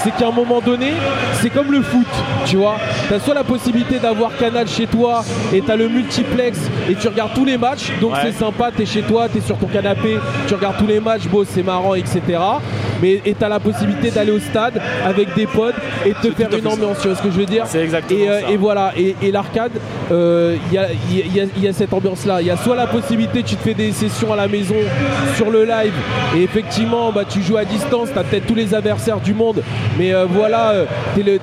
c'est 0.02 0.10
qu'à 0.16 0.28
un 0.28 0.32
moment 0.32 0.60
donné, 0.60 0.92
c'est 1.40 1.50
comme 1.50 1.70
le 1.72 1.82
foot, 1.82 2.06
tu 2.46 2.56
vois. 2.56 2.76
Tu 3.08 3.14
as 3.14 3.20
soit 3.20 3.34
la 3.34 3.44
possibilité 3.44 3.98
d'avoir 3.98 4.36
Canal 4.36 4.66
chez 4.68 4.86
toi 4.86 5.22
et 5.52 5.60
tu 5.60 5.70
as 5.70 5.76
le 5.76 5.88
multiplex 5.88 6.58
et 6.88 6.94
tu 6.94 7.08
regardes 7.08 7.34
tous 7.34 7.44
les 7.44 7.58
matchs, 7.58 7.90
donc 8.00 8.12
Ouais. 8.12 8.18
c'est 8.24 8.32
sympa, 8.32 8.70
tu 8.74 8.82
es 8.82 8.86
chez 8.86 9.02
toi, 9.02 9.28
tu 9.28 9.38
es 9.38 9.40
sur 9.40 9.56
ton 9.58 9.66
canapé, 9.66 10.18
tu 10.48 10.54
regardes 10.54 10.76
tous 10.78 10.86
les 10.86 11.00
matchs, 11.00 11.26
beau, 11.26 11.44
c'est 11.44 11.62
marrant, 11.62 11.94
etc. 11.94 12.20
Mais 13.02 13.20
et 13.24 13.34
tu 13.34 13.44
as 13.44 13.48
la 13.48 13.60
possibilité 13.60 14.10
d'aller 14.10 14.32
au 14.32 14.38
stade 14.38 14.80
avec 15.04 15.34
des 15.34 15.46
potes 15.46 15.74
et 16.04 16.10
de 16.10 16.14
te 16.14 16.34
faire 16.34 16.48
une 16.56 16.66
ambiance, 16.66 16.98
tu 17.00 17.08
vois 17.08 17.16
ce 17.16 17.22
que 17.22 17.30
je 17.30 17.36
veux 17.38 17.46
dire 17.46 17.64
C'est 17.66 17.82
exactement 17.82 18.20
et, 18.20 18.28
euh, 18.28 18.40
ça. 18.42 18.50
et 18.50 18.56
voilà, 18.56 18.92
et, 18.96 19.16
et 19.22 19.30
l'arcade, 19.32 19.72
euh, 20.12 20.56
il 20.68 20.74
y, 20.74 20.78
a, 20.78 20.86
il 21.10 21.16
y 21.16 21.20
a- 21.20 21.24
il 21.26 21.34
y 21.36 21.40
a- 21.40 21.44
il 21.56 21.64
y 21.64 21.68
a 21.68 21.72
cette 21.72 21.92
ambiance-là. 21.92 22.40
Il 22.40 22.46
y 22.46 22.50
a 22.50 22.56
soit 22.56 22.76
la 22.76 22.86
possibilité, 22.86 23.42
tu 23.42 23.56
te 23.56 23.62
fais 23.62 23.74
des 23.74 23.92
sessions 23.92 24.32
à 24.32 24.36
la 24.36 24.48
maison 24.48 24.74
sur 25.36 25.50
le 25.50 25.64
live, 25.64 25.92
et 26.36 26.42
effectivement, 26.42 27.12
bah, 27.12 27.22
tu 27.28 27.42
joues 27.42 27.56
à 27.56 27.64
distance, 27.64 28.08
tu 28.12 28.18
as 28.18 28.22
peut-être 28.24 28.46
tous 28.46 28.54
les 28.54 28.74
adversaires 28.74 29.20
du 29.20 29.34
monde, 29.34 29.62
mais 29.98 30.12
euh, 30.14 30.26
voilà, 30.28 30.70
euh, 30.70 30.84
t'es- 31.16 31.38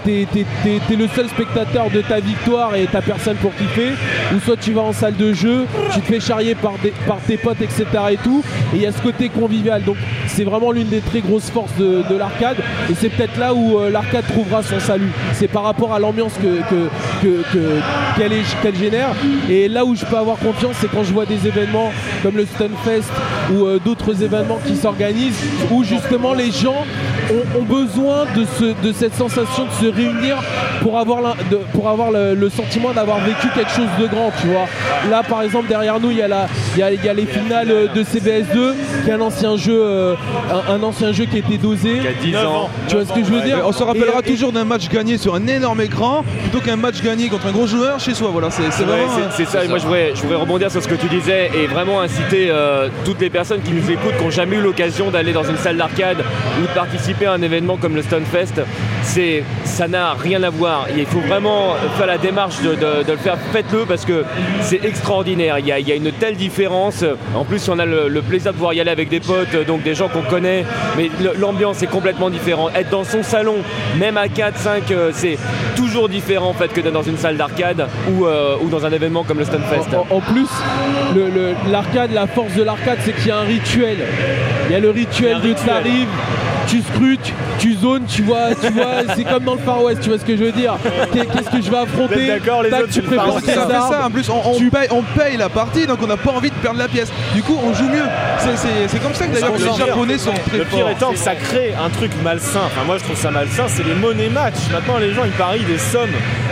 t'es 0.88 0.96
le 0.96 1.08
seul 1.16 1.28
spectateur 1.28 1.90
de 1.90 2.02
ta 2.02 2.20
victoire 2.20 2.76
et 2.76 2.88
t'as 2.92 3.02
personne 3.02 3.36
pour 3.38 3.54
kiffer. 3.56 3.92
Ou 4.36 4.40
soit 4.40 4.58
tu 4.58 4.74
vas 4.74 4.82
en 4.82 4.94
salle 4.94 5.16
de 5.16 5.34
jeu, 5.34 5.66
tu 5.94 6.00
te 6.02 6.06
fais 6.06 6.20
charrier 6.20 6.56
par, 6.56 6.74
des- 6.84 6.94
par 7.08 7.18
tes 7.28 7.38
potes, 7.38 7.62
etc. 7.62 7.86
et 8.12 8.18
tout, 8.18 8.44
et 8.74 8.78
il 8.78 8.82
y 8.82 8.86
a 8.86 8.92
ce 8.92 9.02
côté 9.02 9.30
convivial. 9.30 9.84
Donc 9.84 9.98
c'est 10.28 10.44
vraiment 10.44 10.72
l'une 10.72 10.88
des 10.88 11.00
très 11.00 11.20
grosses 11.22 11.47
forces 11.52 11.76
de, 11.78 12.04
de 12.10 12.16
l'arcade, 12.18 12.58
et 12.90 12.94
c'est 12.96 13.10
peut-être 13.10 13.38
là 13.38 13.54
où 13.54 13.80
euh, 13.80 13.90
l'arcade 13.90 14.26
trouvera 14.28 14.64
son 14.64 14.80
salut. 14.80 15.12
C'est 15.34 15.48
par 15.48 15.64
rapport 15.64 15.94
à 15.94 16.00
l'ambiance 16.00 16.34
que, 16.34 16.90
qu'elle 18.62 18.76
génère. 18.76 19.10
Et 19.50 19.68
là 19.68 19.86
où 19.86 19.96
je 19.96 20.06
peux 20.06 20.18
avoir 20.18 20.38
confiance, 20.38 20.76
c'est 20.80 20.90
quand 20.90 21.04
je 21.04 21.14
vois 21.14 21.26
des 21.26 21.48
événements 21.48 21.92
comme 22.24 22.38
le 22.38 22.46
Stunfest 22.46 23.12
ou 23.52 23.66
euh, 23.66 23.80
d'autres 23.84 24.24
événements 24.24 24.60
qui 24.66 24.76
s'organisent, 24.76 25.42
où 25.72 25.84
justement 25.84 26.34
les 26.34 26.52
gens 26.52 26.86
ont, 27.32 27.60
ont 27.60 27.64
besoin 27.64 28.26
de, 28.36 28.46
ce- 28.60 28.88
de 28.88 28.92
cette 28.94 29.14
sensation 29.16 29.66
de 29.66 29.86
se 29.86 29.92
réunir 29.94 30.38
pour 30.82 30.98
avoir, 31.00 31.36
de- 31.52 31.60
pour 31.74 31.90
avoir 31.90 32.12
le, 32.12 32.34
le 32.36 32.50
sentiment 32.50 32.92
d'avoir 32.94 33.20
vécu 33.20 33.48
quelque 33.56 33.72
chose 33.72 33.88
de 34.00 34.08
grand, 34.08 34.32
tu 34.42 34.48
vois. 34.48 34.66
Là, 35.10 35.24
par 35.28 35.42
exemple, 35.42 35.68
derrière 35.68 36.00
nous, 36.00 36.12
il 36.12 36.18
y, 36.18 36.22
a 36.22 36.28
la- 36.28 36.48
il 36.76 36.80
y 36.80 36.84
a, 36.84 36.92
il 36.92 37.04
y 37.04 37.10
a 37.10 37.14
les 37.14 37.26
finales 37.26 37.70
euh, 37.72 37.88
de 37.94 38.04
CBS2, 38.04 38.74
qui 39.04 39.10
est 39.10 39.14
un 39.14 39.22
ancien 39.22 39.58
jeu, 39.58 39.80
euh, 39.82 40.16
un, 40.70 40.74
un 40.76 40.84
ancien 40.84 41.12
jeu 41.12 41.26
qui 41.26 41.38
était 41.40 41.58
dosé. 41.58 41.98
Il 41.98 42.04
y 42.04 42.08
a 42.08 42.14
10 42.14 42.32
Neuf 42.32 42.48
ans. 42.48 42.70
Tu 42.88 42.96
vois 42.96 43.06
ce 43.06 43.14
que 43.14 43.24
je 43.24 43.32
veux 43.32 43.42
dire 43.42 43.58
on 43.66 43.72
se 43.72 43.84
rappellera 43.84 44.20
Et- 44.24 44.30
et- 44.30 44.32
toujours 44.34 44.52
d'un 44.52 44.64
match 44.66 44.88
gagné 44.90 45.18
sur 45.18 45.36
un 45.36 45.46
énorme 45.48 45.82
écran 45.82 46.24
plutôt 46.44 46.60
qu'un 46.64 46.76
match 46.76 47.02
gagné 47.02 47.28
contre 47.30 47.48
un 47.48 47.52
gros 47.52 47.68
joueur 47.68 48.00
chez 48.00 48.14
soi. 48.14 48.30
Voilà, 48.32 48.50
c'est 48.52 48.64
c'est 48.72 48.84
Ouais, 48.84 48.90
vraiment. 48.90 49.12
c'est- 49.32 49.44
c'est 49.46 49.50
ça, 49.52 49.64
et 49.64 49.68
moi 49.68 49.78
je 49.78 49.84
voudrais, 49.84 50.12
je 50.16 50.22
voudrais 50.22 50.38
rebondir 50.38 50.72
sur 50.72 50.82
ce 50.82 50.88
que 50.88 50.96
tu 50.96 51.08
disais 51.08 51.50
et 51.56 51.68
vraiment 51.68 52.02
inciter 52.02 52.48
euh, 52.50 52.88
toutes 53.06 53.20
les 53.22 53.30
personnes 53.30 53.62
qui 53.62 53.72
nous 53.72 53.90
écoutent, 53.92 54.16
qui 54.18 54.24
n'ont 54.24 54.30
jamais 54.32 54.58
eu 54.58 54.62
l'occasion 54.62 55.10
d'aller 55.12 55.34
dans 55.34 55.44
une 55.44 55.58
salle 55.58 55.78
d'arcade 55.78 56.18
ou 56.60 56.62
de 56.62 56.68
participer 56.74 57.17
à 57.26 57.34
un 57.34 57.42
événement 57.42 57.78
comme 57.78 57.96
le 57.96 58.02
Stunfest, 58.02 58.62
c'est, 59.04 59.44
ça 59.64 59.88
n'a 59.88 60.14
rien 60.14 60.44
à 60.44 60.50
voir. 60.50 60.88
Il 60.96 61.06
faut 61.06 61.20
vraiment 61.22 61.76
faire 61.98 62.08
la 62.08 62.18
démarche 62.18 62.62
de, 62.62 62.70
de- 62.76 63.04
de 63.04 63.12
le 63.12 63.18
faire, 63.18 63.38
faites-le 63.52 63.86
parce 63.86 64.06
que 64.06 64.24
c'est 64.62 64.84
extraordinaire. 64.84 65.60
Il 65.60 65.66
y, 65.68 65.72
a, 65.72 65.80
il 65.80 65.88
y 65.88 65.92
a 65.92 65.96
une 65.96 66.12
telle 66.12 66.36
différence. 66.36 67.04
En 67.36 67.44
plus, 67.46 67.68
on 67.70 67.80
a 67.80 67.86
le, 67.86 68.08
le 68.10 68.22
plaisir 68.22 68.52
de 68.52 68.58
pouvoir 68.58 68.74
y 68.74 68.82
aller 68.82 68.92
avec 68.92 69.10
des 69.10 69.20
potes, 69.20 69.56
donc 69.66 69.84
des 69.84 69.96
gens 69.96 70.08
qu'on 70.10 70.22
connaît, 70.22 70.66
mais 70.98 71.10
l'ambiance 71.40 71.82
est 71.84 71.88
complètement 71.88 72.30
différente. 72.30 72.72
Être 72.76 72.90
dans 72.90 73.04
son 73.04 73.24
salon, 73.24 73.56
même 73.98 74.18
à 74.18 74.28
4, 74.28 74.58
5, 74.58 74.92
euh, 74.92 75.12
c'est 75.14 75.38
toujours 75.76 76.10
différent 76.10 76.50
en 76.50 76.54
fait 76.54 76.70
que 76.74 76.82
d'être 76.82 76.94
dans 76.94 77.04
une 77.04 77.18
salle 77.18 77.38
d'arcade 77.38 77.88
ou, 78.12 78.26
euh, 78.26 78.56
ou 78.62 78.70
dans 78.70 78.86
un 78.86 78.92
événement 78.92 79.24
comme 79.24 79.40
le 79.40 79.46
Stunfest. 79.46 79.96
En, 79.96 80.16
en 80.16 80.20
plus, 80.22 80.48
l'arcade, 81.72 82.12
la 82.14 82.28
force 82.28 82.54
de 82.54 82.64
l'arcade, 82.64 82.98
c'est 83.04 83.14
qu'il 83.16 83.28
y 83.28 83.32
a 83.32 83.38
un 83.38 83.44
rituel. 83.44 83.98
Il 84.70 84.74
y 84.74 84.76
a 84.76 84.80
le 84.80 84.90
rituel 84.90 85.38
a 85.38 85.40
de 85.40 85.54
t'arrives, 85.54 86.08
tu 86.68 86.82
scrutes, 86.82 87.34
tu 87.60 87.74
zones, 87.76 88.04
tu 88.08 88.22
vois, 88.24 88.54
tu 88.62 88.72
vois, 88.72 88.86
c'est 89.16 89.24
comme 89.24 89.44
dans 89.44 89.54
le 89.56 89.60
Far 89.62 89.84
West, 89.84 90.02
tu 90.02 90.10
vois 90.10 90.18
ce 90.20 90.26
que 90.26 90.36
je 90.38 90.44
veux 90.44 90.52
dire. 90.52 90.76
Qu'est- 91.14 91.26
Qu'est-ce 91.26 91.50
que 91.50 91.62
je 91.62 91.70
vais 91.72 91.78
affronter 91.78 92.28
d'accord, 92.28 92.64
les 92.64 92.72
autres, 92.74 92.90
tu 92.92 93.02
prépares 93.02 93.42
tes 93.42 93.58
armes. 93.58 93.72
ça, 93.92 94.06
en 94.06 94.12
plus 94.12 94.30
on, 94.30 94.42
on 94.52 94.58
Tu- 94.58 94.70
paye, 94.70 94.88
on 94.92 95.02
paye 95.04 95.38
la 95.38 95.50
partie 95.50 95.86
donc 95.88 96.00
on 96.04 96.08
n'a 96.08 96.18
pas 96.18 96.32
envie 96.32 96.50
de 96.50 96.56
perdre 96.56 96.80
la 96.80 96.88
pièce. 96.88 97.12
Du 97.34 97.42
coup 97.44 97.58
on 97.64 97.74
joue 97.74 97.86
mieux. 97.86 98.04
C'est- 98.40 99.00
comme 99.00 99.14
ça 99.14 99.28
que 99.28 99.34
d'ailleurs 99.34 99.54
Le 99.58 99.66
les 99.66 99.86
japonais 99.86 100.18
sont 100.18 100.32
très 100.48 100.58
Le 100.58 100.66
pire 100.66 100.80
forts. 100.80 100.90
étant 100.90 101.12
que 101.12 101.18
ça 101.18 101.36
crée 101.36 101.74
un 101.84 101.90
truc 101.90 102.12
malsain. 102.24 102.62
Enfin, 102.66 102.84
moi 102.86 102.98
je 102.98 103.04
trouve 103.04 103.16
ça 103.18 103.32
malsain, 103.32 103.64
c'est 103.68 103.84
les 103.86 103.94
money 103.94 104.30
match. 104.30 104.56
Maintenant, 104.72 104.98
les 104.98 105.14
gens 105.14 105.24
ils 105.26 105.32
parient 105.32 105.64
des 105.66 105.78
sommes 105.78 106.10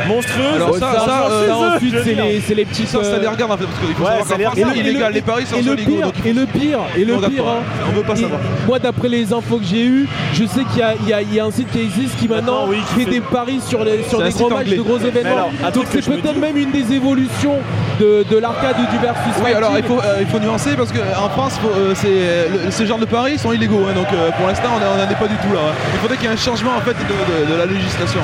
monstrueuses. 0.07 0.55
Alors, 0.55 0.75
ça- 0.75 0.79
ça, 1.05 1.27
euh, 1.29 1.47
Ça, 1.47 1.57
ensuite, 1.75 1.95
c'est 2.03 2.13
les, 2.13 2.41
c'est 2.41 2.55
les 2.55 2.65
petits. 2.65 2.85
Ça, 2.85 3.03
ça 3.03 3.09
euh, 3.11 3.19
les 3.19 3.27
regarde 3.27 3.51
en 3.51 3.57
fait 3.57 3.65
parce 3.65 3.79
qu'il 3.85 3.95
faut 3.95 4.03
Ouais, 4.03 4.09
savoir 4.09 4.19
qu'en 4.19 4.25
France, 4.25 4.53
regarde. 4.55 4.73
c'est 4.75 4.79
illégal. 4.79 5.13
Les 5.13 5.21
paris 5.21 5.45
sont 5.45 5.57
et 5.57 5.61
le 5.61 5.73
illégaux. 5.73 5.95
pire, 5.97 6.11
et 6.25 6.33
le 6.33 6.45
pire, 6.45 6.79
et 6.97 7.05
le 7.05 7.15
pire, 7.17 7.43
On 7.89 7.95
veut 7.95 8.03
pas 8.03 8.15
savoir. 8.15 8.39
moi 8.67 8.79
d'après 8.79 9.09
les 9.09 9.33
infos 9.33 9.57
que 9.57 9.65
j'ai 9.65 9.85
eues, 9.85 10.04
je 10.33 10.45
sais 10.45 10.63
qu'il 10.65 10.79
y 10.79 11.13
a, 11.13 11.21
y 11.21 11.35
y 11.35 11.39
un 11.39 11.51
site 11.51 11.69
qui 11.71 11.79
existe 11.81 12.17
qui 12.17 12.27
maintenant 12.27 12.65
Maintenant, 12.65 12.69
oui, 12.69 12.77
qui 12.89 12.93
fait, 12.99 13.05
fait- 13.05 13.11
des 13.11 13.21
paris 13.21 13.59
sur, 13.65 13.83
les, 13.83 13.97
des 13.97 14.03
gros 14.03 14.49
matchs, 14.49 14.69
de 14.69 14.81
gros 14.81 14.97
événements. 14.99 15.49
alors, 15.59 15.71
Donc 15.73 15.85
c'est 15.91 16.05
peut-être 16.05 16.37
même 16.39 16.57
une 16.57 16.71
des 16.71 16.93
évolutions 16.93 17.57
de, 17.99 18.23
de 18.29 18.37
l'arcade 18.37 18.75
ou 18.79 18.91
du 18.91 18.97
versus 19.01 19.33
Oui, 19.43 19.53
alors 19.53 19.71
il 19.71 19.83
fighting. 19.83 19.97
faut, 19.97 20.01
euh, 20.03 20.17
il 20.21 20.27
faut 20.27 20.39
nuancer 20.39 20.75
parce 20.75 20.91
qu'en 20.91 21.29
France, 21.29 21.53
faut, 21.61 21.69
euh, 21.69 21.93
c'est, 21.95 22.07
euh, 22.09 22.45
le- 22.65 22.71
ce 22.71 22.85
genre 22.85 22.97
de 22.99 23.05
paris 23.05 23.37
sont 23.37 23.51
illégaux. 23.51 23.85
hein, 23.89 23.93
donc 23.93 24.07
euh, 24.13 24.29
pour 24.37 24.47
l'instant, 24.47 24.69
on 24.75 24.79
n'en 24.79 25.03
est 25.09 25.15
pas 25.15 25.27
du 25.27 25.35
tout 25.37 25.53
là. 25.53 25.59
hein. 25.69 25.73
Il 25.93 25.99
faudrait 25.99 26.17
qu'il 26.17 26.25
y 26.25 26.29
ait 26.29 26.33
un 26.33 26.37
changement 26.37 26.71
en 26.77 26.81
fait 26.81 26.93
de, 26.93 27.45
de- 27.47 27.51
de 27.53 27.57
la 27.57 27.65
législation 27.65 28.19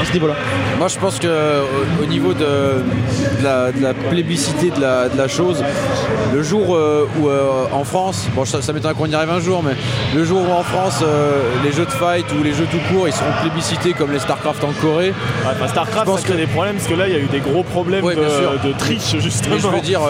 à 0.00 0.04
ce 0.04 0.12
niveau-là. 0.12 0.34
Moi, 0.78 0.88
je 0.88 0.98
pense 0.98 1.18
que 1.18 1.26
au, 1.26 2.02
au 2.02 2.06
niveau 2.06 2.32
de, 2.32 2.44
de 2.44 3.44
la, 3.44 3.72
de 3.72 3.82
la 3.82 3.94
plébiscité 3.94 4.70
de 4.70 4.80
la, 4.80 5.08
de 5.08 5.18
la 5.18 5.26
chose, 5.28 5.62
le 6.32 6.42
jour 6.42 6.76
euh, 6.76 7.08
où 7.18 7.28
euh, 7.28 7.64
en 7.72 7.84
France, 7.84 8.26
bon, 8.34 8.44
ça, 8.44 8.62
ça 8.62 8.72
m'étonnerait 8.72 8.94
qu'on 8.96 9.06
y 9.06 9.14
arrive 9.14 9.30
un 9.30 9.40
jour, 9.40 9.62
mais 9.64 9.72
le 10.14 10.24
jour 10.24 10.42
où 10.48 10.52
en 10.52 10.62
France, 10.62 11.00
euh, 11.02 11.40
les 11.64 11.72
jeux 11.72 11.84
de 11.84 11.90
fight 11.90 12.26
ou 12.38 12.44
les 12.44 12.52
jeux 12.52 12.66
tout 12.70 12.78
court, 12.92 13.08
ils 13.08 13.12
seront 13.12 13.32
plébiscités 13.40 13.92
comme 13.92 14.12
les 14.12 14.18
StarCraft 14.20 14.62
en 14.62 14.72
Corée. 14.80 15.08
Ouais, 15.08 15.14
enfin, 15.50 15.66
Starcraft, 15.68 16.06
Je 16.06 16.10
pense 16.12 16.20
ça 16.20 16.26
crée 16.26 16.34
que- 16.36 16.40
des 16.42 16.46
problèmes 16.46 16.76
parce 16.76 16.86
que 16.88 16.94
là 16.94 17.08
il 17.08 17.12
y 17.14 17.16
a 17.16 17.20
eu 17.20 17.26
des 17.26 17.40
gros 17.40 17.62
problèmes 17.64 18.04
Ouais, 18.04 18.14
de, 18.14 18.20
sûr. 18.28 18.52
Justement. 19.18 19.54
Mais 19.56 19.60
je 19.60 19.66
veux 19.68 19.80
dire, 19.80 20.00
euh, 20.02 20.08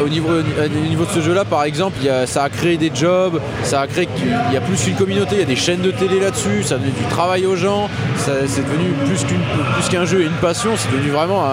euh, 0.00 0.04
au, 0.04 0.08
niveau, 0.08 0.28
au 0.30 0.88
niveau 0.88 1.04
de 1.04 1.10
ce 1.10 1.20
jeu-là, 1.20 1.44
par 1.44 1.64
exemple, 1.64 1.96
il 2.00 2.06
y 2.06 2.10
a- 2.10 2.26
ça 2.26 2.42
a 2.44 2.48
créé 2.48 2.76
des 2.76 2.90
jobs, 2.94 3.40
ça 3.62 3.80
a 3.80 3.86
créé 3.86 4.06
qu'il 4.06 4.28
y 4.52 4.56
a 4.56 4.60
plus 4.60 4.86
une 4.86 4.94
communauté, 4.94 5.36
il 5.36 5.38
y 5.40 5.42
a 5.42 5.46
des 5.46 5.56
chaînes 5.56 5.80
de 5.82 5.90
télé 5.90 6.20
là-dessus, 6.20 6.62
ça 6.62 6.74
a 6.76 6.78
donné 6.78 6.90
du 6.92 7.04
travail 7.06 7.46
aux 7.46 7.56
gens, 7.56 7.88
c'est 8.16 8.62
devenu 8.64 8.90
plus 9.06 9.24
qu'une- 9.24 9.40
plus 9.74 9.88
qu'un 9.88 10.04
jeu 10.04 10.20
et 10.22 10.24
une 10.26 10.30
passion, 10.40 10.70
c'est 10.76 10.90
devenu 10.92 11.10
vraiment 11.10 11.44
un, 11.44 11.48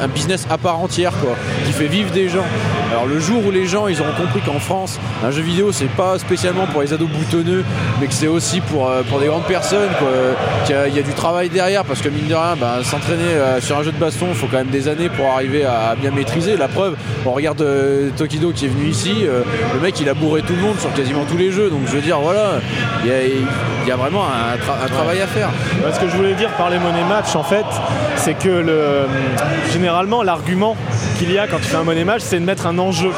un- 0.00 0.04
un 0.04 0.08
business 0.08 0.46
à 0.50 0.58
part 0.58 0.78
entière, 0.80 1.12
quoi, 1.22 1.34
qui 1.66 1.72
fait 1.72 1.86
vivre 1.88 2.10
des 2.10 2.28
gens. 2.28 2.44
Alors 2.92 3.06
le 3.06 3.18
jour 3.18 3.44
où 3.44 3.50
les 3.50 3.66
gens, 3.66 3.88
ils 3.88 4.00
auront 4.00 4.12
compris 4.16 4.40
qu'en 4.40 4.60
France, 4.60 4.98
un 5.24 5.30
jeu 5.30 5.42
vidéo, 5.42 5.72
c'est 5.72 5.90
pas 5.90 6.18
spécialement 6.18 6.66
pour 6.66 6.82
les 6.82 6.92
ados 6.92 7.08
boutonneux, 7.08 7.64
mais 8.00 8.06
que 8.06 8.14
c'est 8.14 8.28
aussi 8.28 8.60
pour, 8.60 8.88
euh, 8.88 9.02
pour 9.08 9.18
des 9.18 9.26
grandes 9.26 9.44
personnes, 9.44 9.88
qu'il 10.66 10.74
y 10.74 10.78
a, 10.78 10.86
il 10.88 10.94
y 10.94 10.98
a 10.98 11.02
du 11.02 11.12
travail 11.12 11.48
derrière, 11.48 11.84
parce 11.84 12.00
que 12.00 12.08
mine 12.08 12.28
de 12.28 12.34
rien, 12.34 12.54
ben, 12.58 12.82
s'entraîner 12.84 13.24
euh, 13.24 13.60
sur 13.60 13.76
un 13.76 13.82
jeu 13.82 13.90
de 13.92 13.98
baston, 13.98 14.26
il 14.30 14.34
faut 14.36 14.46
quand 14.46 14.58
même 14.58 14.68
des 14.68 14.86
années 14.88 15.08
pour 15.08 15.26
arriver 15.32 15.64
à 15.64 15.95
bien 16.00 16.10
maîtrisé. 16.10 16.56
La 16.56 16.68
preuve, 16.68 16.94
on 17.24 17.32
regarde 17.32 17.60
euh, 17.62 18.10
Tokido 18.16 18.52
qui 18.52 18.66
est 18.66 18.68
venu 18.68 18.86
ici, 18.88 19.14
euh, 19.22 19.42
le 19.74 19.80
mec 19.80 19.98
il 20.00 20.08
a 20.08 20.14
bourré 20.14 20.42
tout 20.42 20.54
le 20.54 20.62
monde 20.62 20.78
sur 20.78 20.92
quasiment 20.94 21.24
tous 21.30 21.36
les 21.36 21.50
jeux. 21.50 21.70
Donc 21.70 21.80
je 21.86 21.92
veux 21.92 22.00
dire, 22.02 22.18
voilà, 22.20 22.60
il 23.04 23.10
y 23.10 23.88
y 23.88 23.92
a 23.92 23.96
vraiment 23.96 24.24
un, 24.24 24.56
tra- 24.56 24.84
un 24.84 24.88
travail 24.88 25.20
à 25.20 25.26
faire. 25.26 25.48
Ce 25.94 26.00
que 26.00 26.08
je 26.08 26.16
voulais 26.16 26.34
dire 26.34 26.50
par 26.50 26.70
les 26.70 26.78
money 26.78 27.04
match, 27.08 27.36
en 27.36 27.44
fait, 27.44 27.64
c'est 28.16 28.34
que 28.34 28.48
le, 28.48 29.06
généralement, 29.72 30.22
l'argument 30.24 30.76
qu'il 31.18 31.30
y 31.32 31.38
a 31.38 31.46
quand 31.46 31.58
tu 31.58 31.64
fais 31.64 31.76
un 31.76 31.84
money 31.84 32.04
match, 32.04 32.22
c'est 32.24 32.40
de 32.40 32.44
mettre 32.44 32.66
un 32.66 32.78
enjeu 32.78 33.10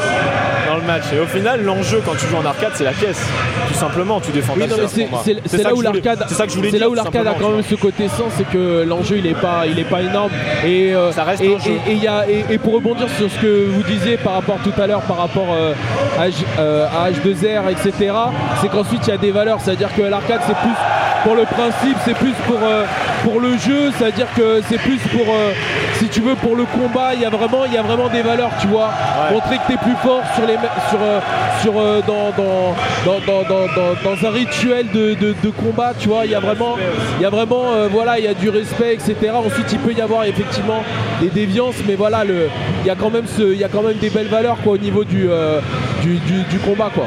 dans 0.69 0.77
le 0.77 0.83
match. 0.83 1.05
Et 1.15 1.19
au 1.21 1.27
final, 1.27 1.63
l'enjeu 1.65 2.01
quand 2.05 2.13
tu 2.17 2.27
joues 2.27 2.37
en 2.37 2.45
arcade, 2.45 2.73
c'est 2.75 2.85
la 2.85 2.93
caisse. 2.93 3.21
Tout 3.69 3.75
simplement, 3.75 4.21
tu 4.21 4.31
défends 4.33 4.55
Oui, 4.57 4.63
ta 4.67 4.89
c'est- 4.89 5.63
là 5.63 5.75
où 5.75 5.81
l'arcade, 5.81 6.25
C'est 6.29 6.35
ça 6.35 6.47
que 6.47 6.53
je 6.53 6.57
voulais 6.57 6.71
là 6.79 6.89
où 6.89 6.95
l'arcade 6.95 7.27
a 7.27 7.35
quand 7.41 7.51
même 7.51 7.63
ce 7.63 7.75
côté 7.75 8.09
sens, 8.09 8.33
c'est 8.37 8.49
que 8.49 8.85
l'enjeu 8.87 9.17
il 9.19 9.27
est 9.27 9.35
pas, 9.41 9.65
il 9.67 9.79
est 9.79 9.85
pas 9.89 10.01
énorme. 10.03 10.31
Et 10.65 10.95
euh, 10.95 11.13
Ça 11.13 11.25
reste 11.25 11.43
et, 11.43 11.55
un 11.55 11.59
jeu. 11.59 11.73
et- 11.87 11.91
et 11.91 11.95
il 11.95 12.03
y 12.03 12.07
a- 12.09 12.25
et- 12.29 12.45
et 12.51 12.59
pour 12.59 12.75
rebondir 12.75 13.07
sur 13.17 13.31
ce 13.31 13.39
que 13.39 13.67
vous 13.69 13.83
disiez 13.83 14.17
par 14.17 14.35
rapport 14.35 14.59
tout 14.63 14.73
à 14.81 14.87
l'heure, 14.87 15.03
par 15.03 15.19
rapport 15.19 15.49
euh, 15.53 15.73
à, 16.19 16.61
euh, 16.61 16.87
à 16.87 17.11
H2R, 17.11 17.69
etc. 17.71 18.13
C'est 18.61 18.69
qu'ensuite 18.71 19.07
il 19.07 19.11
y 19.11 19.15
a 19.15 19.19
des 19.19 19.31
valeurs, 19.31 19.59
c'est-à-dire 19.63 19.91
que 19.95 20.03
l'arcade 20.03 20.41
c'est 20.47 20.57
plus 20.57 20.77
pour 21.25 21.35
le 21.35 21.45
principe, 21.45 21.97
c'est 22.05 22.15
plus 22.15 22.33
pour 22.47 22.59
pour 23.25 23.41
le 23.41 23.57
jeu, 23.59 23.91
c'est-à-dire 23.99 24.29
que 24.37 24.61
c'est 24.69 24.79
plus 24.79 24.99
pour 25.13 25.27
si 25.99 26.09
tu 26.09 26.21
veux 26.21 26.35
pour 26.37 26.55
le 26.57 26.65
combat, 26.65 27.15
il 27.15 27.21
y 27.21 27.25
a 27.25 27.31
vraiment 27.31 27.65
il 27.67 27.73
y 27.73 27.77
a 27.79 27.83
vraiment 27.83 28.09
des 28.09 28.23
valeurs, 28.23 28.51
tu 28.61 28.67
vois. 28.69 28.87
Ouais. 28.89 29.35
Montrer 29.35 29.57
que 29.59 29.67
tu 29.67 29.73
es 29.75 29.77
plus 29.77 29.97
fort 30.03 30.23
sur 30.35 30.47
les 30.47 30.55
sur 30.91 30.99
euh, 31.03 31.21
sur 31.63 31.79
euh, 31.79 32.01
dans, 32.07 32.31
dans, 32.37 32.75
dans, 33.05 33.21
dans, 33.27 33.43
dans, 33.49 33.67
dans- 33.67 33.97
dans 34.17 34.27
un 34.29 34.31
rituel 34.31 34.87
de, 34.93 35.15
de, 35.15 35.35
de 35.43 35.51
combat, 35.51 35.93
tu 35.99 36.09
vois, 36.09 36.25
il 36.25 36.31
y 36.31 36.35
a 36.35 36.41
vraiment 36.41 36.77
il 37.19 37.23
y 37.23 37.27
a 37.27 37.31
vraiment 37.31 37.73
euh, 37.73 37.89
voilà, 37.91 38.19
il 38.19 38.25
y 38.25 38.29
a 38.29 38.35
du 38.35 38.49
respect, 38.49 38.95
etc. 38.95 39.15
Ensuite, 39.35 39.73
il 39.73 39.79
peut 39.79 39.93
y 39.93 40.01
avoir 40.01 40.25
effectivement 40.25 40.83
des 41.21 41.29
déviances, 41.29 41.77
mais 41.87 41.95
voilà, 41.97 42.25
le 42.25 42.49
il 42.85 42.87
y 42.87 42.91
a 42.91 42.95
quand 42.95 43.11
même 43.11 43.27
ce 43.27 43.43
il 43.53 43.59
y 43.59 43.65
a 43.65 43.69
quand 43.69 43.83
même 43.83 43.97
des 43.99 44.11
belles 44.11 44.29
valeurs 44.29 44.57
quoi 44.63 44.75
au 44.75 44.79
niveau 44.79 45.05
du 45.05 45.29
euh, 45.29 45.61
du, 46.03 46.17
du, 46.19 46.43
du 46.45 46.59
combat 46.59 46.91
quoi. 46.95 47.07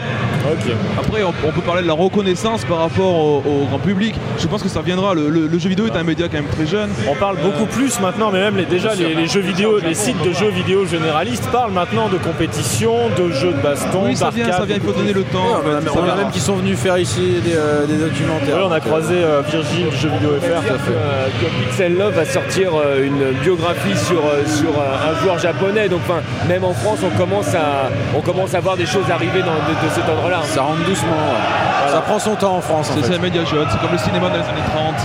Après, 0.99 1.23
on, 1.23 1.33
on 1.47 1.51
peut 1.51 1.61
parler 1.61 1.81
de 1.83 1.87
la 1.87 1.93
reconnaissance 1.93 2.63
par 2.65 2.79
rapport 2.79 3.13
au, 3.15 3.37
au 3.45 3.65
grand 3.67 3.79
public. 3.79 4.15
Je 4.39 4.47
pense 4.47 4.63
que 4.63 4.69
ça 4.69 4.81
viendra. 4.81 5.13
Le, 5.13 5.29
le- 5.29 5.47
le 5.47 5.59
jeu 5.59 5.69
vidéo 5.69 5.87
est 5.87 5.95
un 5.97 6.03
média 6.03 6.27
quand 6.27 6.37
même 6.37 6.47
très 6.51 6.65
jeune. 6.67 6.89
On 7.09 7.15
parle 7.15 7.37
beaucoup 7.37 7.65
plus 7.65 7.99
maintenant, 7.99 8.29
mais 8.31 8.39
même 8.39 8.57
les, 8.57 8.65
déjà 8.65 8.93
les, 8.95 9.13
les 9.13 9.27
jeux 9.27 9.41
vidéo, 9.41 9.79
les 9.79 9.93
sites 9.93 10.21
de 10.23 10.31
jeux 10.33 10.49
vidéo 10.49 10.85
généralistes 10.85 11.47
parlent 11.51 11.71
maintenant 11.71 12.07
de 12.09 12.17
compétition, 12.17 12.93
de 13.17 13.31
jeux 13.31 13.53
de 13.53 13.61
baston, 13.61 14.03
Oui, 14.05 14.15
ça 14.15 14.29
vient, 14.29 14.51
ça 14.51 14.65
vient. 14.65 14.75
Il 14.77 14.81
faut 14.81 14.93
donner 14.93 15.13
le 15.13 15.23
temps. 15.23 15.39
on 15.65 15.69
a, 15.77 15.81
Ça 15.81 15.87
on 15.95 16.03
a 16.09 16.15
même 16.15 16.31
qui 16.31 16.39
sont 16.39 16.55
venus 16.55 16.77
faire 16.77 16.97
ici 16.97 17.21
des, 17.43 17.55
euh, 17.55 17.85
des 17.85 17.97
documentaires. 17.97 18.57
Ouais, 18.57 18.63
on 18.67 18.71
a 18.71 18.77
euh, 18.77 18.79
croisé 18.79 19.15
euh, 19.15 19.41
Virgile 19.49 19.89
du 19.89 19.97
jeu 19.97 20.09
vidéo 20.09 20.31
FR. 20.41 20.45
euh, 20.45 21.27
que 21.41 21.65
Pixel 21.65 21.97
Love 21.97 22.13
va 22.13 22.25
sortir 22.25 22.71
euh, 22.75 23.05
une 23.05 23.37
biographie 23.41 23.97
sur, 23.97 24.19
euh, 24.19 24.45
sur 24.45 24.69
euh, 24.69 25.11
un 25.11 25.21
joueur 25.23 25.37
japonais. 25.39 25.89
Donc, 25.89 26.01
enfin, 26.07 26.21
même 26.47 26.63
en 26.63 26.73
France, 26.73 26.99
on 27.03 27.17
commence 27.17 27.53
à, 27.53 27.89
on 28.15 28.21
commence 28.21 28.53
à 28.53 28.59
voir 28.59 28.77
des 28.77 28.85
choses 28.85 29.09
arriver 29.11 29.39
dans, 29.39 29.45
de, 29.53 29.87
de 29.87 29.93
cet 29.93 30.07
ordre-là. 30.33 30.53
Ça 30.53 30.61
rentre 30.61 30.83
doucement. 30.85 31.09
ouais. 31.11 31.91
Ça 31.91 31.99
prend 32.01 32.19
son 32.19 32.35
temps 32.35 32.55
en 32.55 32.61
France. 32.61 32.89
C'est 33.03 33.13
un 33.15 33.19
média 33.19 33.43
jeune, 33.43 33.67
c'est 33.69 33.79
comme 33.81 33.91
le 33.91 33.97
cinéma 33.97 34.27
dans 34.29 34.35
les 34.35 34.47
années 34.47 34.67
30, 34.73 34.95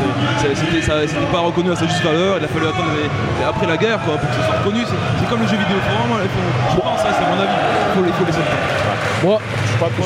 c'est- 0.40 0.54
c'est- 0.54 0.54
c'était 0.54 0.82
ça- 0.82 1.18
pas 1.32 1.40
reconnu 1.40 1.72
à 1.72 1.76
sa 1.76 1.86
juste 1.86 2.02
valeur, 2.04 2.36
il 2.38 2.44
a 2.44 2.48
fallu 2.48 2.66
attendre 2.66 2.90
les- 2.94 3.44
après 3.44 3.66
la 3.66 3.76
guerre 3.76 3.98
quoi, 4.04 4.14
pour 4.14 4.28
que 4.30 4.36
ce 4.36 4.42
soit 4.42 4.58
reconnu. 4.62 4.84
C'est 4.86 5.28
comme 5.28 5.40
le 5.40 5.46
jeu 5.48 5.56
vidéo, 5.56 5.76
vraiment, 5.82 6.22
je 6.70 6.76
pense, 6.76 7.00
hein, 7.00 7.12
c'est 7.18 7.26
mon 7.26 7.42
avis, 7.42 7.50
il 7.50 7.98
faut, 7.98 8.06
il 8.06 8.12
faut 8.12 8.24
laisser 8.24 8.38
le 8.38 8.44
temps. 8.44 9.26
Moi, 9.26 9.38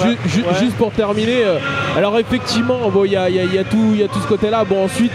ju- 0.04 0.18
ju- 0.30 0.42
ouais. 0.42 0.54
juste 0.58 0.76
pour 0.76 0.90
terminer, 0.92 1.44
euh, 1.44 1.58
alors 1.98 2.18
effectivement, 2.18 2.78
bon, 2.90 3.04
il 3.04 3.12
y 3.12 3.16
a, 3.16 3.28
il 3.28 3.36
y 3.36 3.40
a- 3.40 3.44
y 3.44 3.58
a 3.58 3.64
tout, 3.64 3.90
il 3.92 4.00
y 4.00 4.04
a 4.04 4.08
tout 4.08 4.20
ce 4.20 4.26
côté-là. 4.26 4.64
Bon, 4.64 4.84
ensuite, 4.84 5.12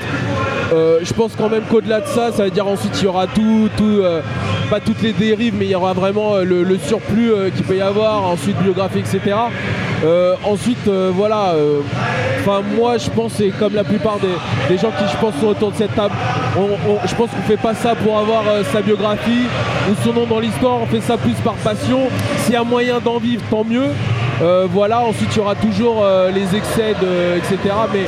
euh, 0.73 0.99
je 1.01 1.13
pense 1.13 1.31
quand 1.37 1.49
même 1.49 1.63
qu'au-delà 1.63 2.01
de 2.01 2.07
ça, 2.07 2.31
ça 2.31 2.43
veut 2.43 2.51
dire 2.51 2.67
ensuite 2.67 2.91
il 3.01 3.05
y 3.05 3.07
aura 3.07 3.25
tout, 3.27 3.69
tout 3.77 3.83
euh, 4.03 4.21
pas 4.69 4.79
toutes 4.79 5.01
les 5.01 5.13
dérives, 5.13 5.55
mais 5.57 5.65
il 5.65 5.71
y 5.71 5.75
aura 5.75 5.93
vraiment 5.93 6.35
euh, 6.35 6.43
le, 6.43 6.63
le 6.63 6.77
surplus 6.77 7.31
euh, 7.31 7.49
qu'il 7.49 7.63
peut 7.63 7.77
y 7.77 7.81
avoir, 7.81 8.23
ensuite 8.25 8.57
biographie, 8.57 8.99
etc. 8.99 9.19
Euh, 10.03 10.35
ensuite, 10.43 10.87
euh, 10.87 11.11
voilà. 11.13 11.51
euh, 11.55 11.79
Enfin, 12.47 12.61
moi, 12.77 12.97
je 12.99 13.09
pense, 13.09 13.33
c'est 13.37 13.49
comme 13.49 13.73
la 13.73 13.83
plupart 13.83 14.19
des, 14.19 14.27
des 14.69 14.79
gens 14.79 14.91
qui, 14.91 15.03
je 15.11 15.17
pense, 15.17 15.33
sont 15.41 15.47
autour 15.47 15.71
de 15.71 15.77
cette 15.77 15.95
table. 15.95 16.13
je 16.55 17.15
pense 17.15 17.29
qu'on 17.31 17.41
fait 17.47 17.57
pas 17.57 17.73
ça 17.73 17.95
pour 17.95 18.19
avoir 18.19 18.43
sa 18.71 18.81
biographie 18.81 19.47
ou 19.89 19.93
son 20.03 20.13
nom 20.13 20.27
dans 20.27 20.39
l'histoire. 20.39 20.77
On 20.83 20.85
fait 20.85 21.01
ça 21.01 21.17
plus 21.17 21.33
par 21.43 21.55
passion. 21.55 22.01
S'il 22.43 22.53
y 22.53 22.55
a 22.55 22.63
moyen 22.63 22.99
d'en 23.03 23.17
vivre, 23.17 23.41
tant 23.49 23.63
mieux. 23.63 23.87
Voilà, 24.71 24.99
ensuite 25.01 25.29
il 25.31 25.37
y 25.37 25.39
aura 25.41 25.55
toujours 25.55 26.05
les 26.35 26.55
excès, 26.55 26.93
de, 27.01 27.37
etc. 27.37 27.57
Mais 27.91 28.01